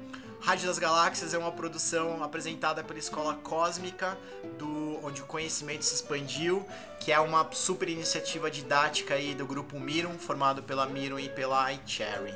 Rádio 0.45 0.67
das 0.67 0.79
Galáxias 0.79 1.33
é 1.33 1.39
uma 1.39 1.51
produção 1.51 2.23
apresentada 2.23 2.85
pela 2.85 2.99
Escola 2.99 3.33
Cósmica, 3.37 4.15
do, 4.59 5.01
onde 5.03 5.23
o 5.23 5.25
conhecimento 5.25 5.83
se 5.83 5.95
expandiu, 5.95 6.67
que 7.01 7.11
é 7.11 7.19
uma 7.19 7.51
super 7.51 7.89
iniciativa 7.89 8.51
didática 8.51 9.15
aí 9.15 9.35
do 9.35 9.47
grupo 9.47 9.81
Mirum, 9.81 10.19
formado 10.19 10.63
pela 10.63 10.85
Mirum 10.85 11.19
e 11.19 11.31
pela 11.31 11.73
iCherry. 11.73 12.35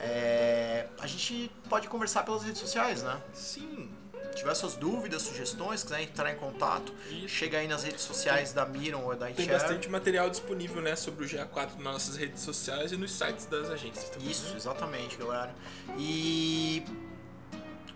É, 0.00 0.86
a 0.98 1.06
gente 1.06 1.50
pode 1.68 1.88
conversar 1.88 2.22
pelas 2.22 2.42
redes 2.42 2.58
sociais, 2.58 3.02
né? 3.02 3.20
Sim. 3.34 3.90
Se 4.30 4.36
tiver 4.36 4.54
suas 4.54 4.74
dúvidas, 4.74 5.20
sugestões, 5.20 5.82
quiser 5.82 6.00
entrar 6.00 6.32
em 6.32 6.36
contato, 6.36 6.92
Isso. 7.10 7.28
chega 7.28 7.58
aí 7.58 7.68
nas 7.68 7.84
redes 7.84 8.00
sociais 8.00 8.54
da 8.54 8.64
Mirum 8.64 9.04
ou 9.04 9.14
da 9.14 9.30
iCherry. 9.30 9.48
Tem 9.48 9.58
bastante 9.58 9.90
material 9.90 10.30
disponível, 10.30 10.80
né, 10.80 10.96
sobre 10.96 11.26
o 11.26 11.28
GA4 11.28 11.74
nas 11.76 11.92
nossas 11.92 12.16
redes 12.16 12.40
sociais 12.42 12.92
e 12.92 12.96
nos 12.96 13.12
sites 13.12 13.44
das 13.44 13.68
agências 13.68 14.08
também. 14.08 14.30
Isso, 14.30 14.50
né? 14.50 14.56
exatamente, 14.56 15.16
galera. 15.18 15.54
E 15.98 16.82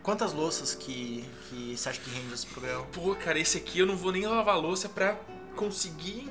Quantas 0.02 0.32
louças 0.32 0.74
que, 0.74 1.24
que 1.48 1.76
você 1.76 1.88
acha 1.88 2.00
que 2.00 2.10
rende 2.10 2.32
esse 2.32 2.46
programa? 2.46 2.86
Pô, 2.86 3.14
cara, 3.14 3.38
esse 3.38 3.58
aqui 3.58 3.80
eu 3.80 3.86
não 3.86 3.96
vou 3.96 4.10
nem 4.10 4.26
lavar 4.26 4.58
louça 4.58 4.88
pra 4.88 5.16
conseguir 5.54 6.30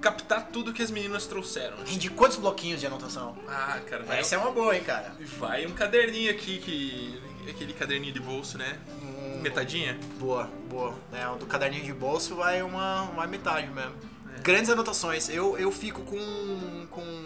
captar 0.00 0.48
tudo 0.48 0.72
que 0.72 0.82
as 0.82 0.90
meninas 0.90 1.26
trouxeram. 1.26 1.76
Rende 1.84 2.08
quantos 2.08 2.38
bloquinhos 2.38 2.80
de 2.80 2.86
anotação? 2.86 3.36
Ah, 3.48 3.80
cara, 3.86 4.02
vai. 4.04 4.20
Essa 4.20 4.36
é 4.36 4.38
uma 4.38 4.50
boa, 4.50 4.74
hein, 4.74 4.82
cara. 4.82 5.14
Vai 5.38 5.66
um 5.66 5.72
caderninho 5.72 6.30
aqui 6.30 6.58
que. 6.58 7.22
Aquele 7.48 7.72
caderninho 7.72 8.12
de 8.12 8.18
bolso, 8.18 8.58
né? 8.58 8.78
Hum, 9.00 9.40
Metadinha? 9.40 9.98
Boa, 10.18 10.50
boa. 10.68 10.94
É, 11.12 11.38
do 11.38 11.46
caderninho 11.46 11.84
de 11.84 11.92
bolso 11.92 12.34
vai 12.34 12.60
uma, 12.62 13.02
uma 13.02 13.26
metade 13.26 13.68
mesmo. 13.68 13.94
É. 14.36 14.40
Grandes 14.40 14.68
anotações. 14.70 15.28
Eu, 15.28 15.56
eu 15.58 15.70
fico 15.70 16.02
com. 16.02 16.86
com. 16.90 17.24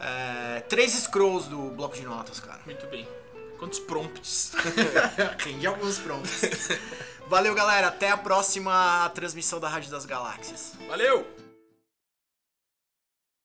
É, 0.00 0.60
três 0.68 0.92
scrolls 0.92 1.48
do 1.48 1.70
bloco 1.70 1.96
de 1.96 2.04
notas, 2.04 2.40
cara. 2.40 2.60
Muito 2.66 2.86
bem. 2.88 3.08
Quantos 3.58 3.80
prompts? 3.80 4.52
De 5.58 5.66
alguns 5.66 5.98
prompts. 5.98 6.42
Valeu, 7.26 7.54
galera. 7.54 7.88
Até 7.88 8.10
a 8.10 8.16
próxima 8.16 9.10
transmissão 9.14 9.58
da 9.58 9.68
Rádio 9.68 9.90
das 9.90 10.06
Galáxias. 10.06 10.72
Valeu! 10.88 11.47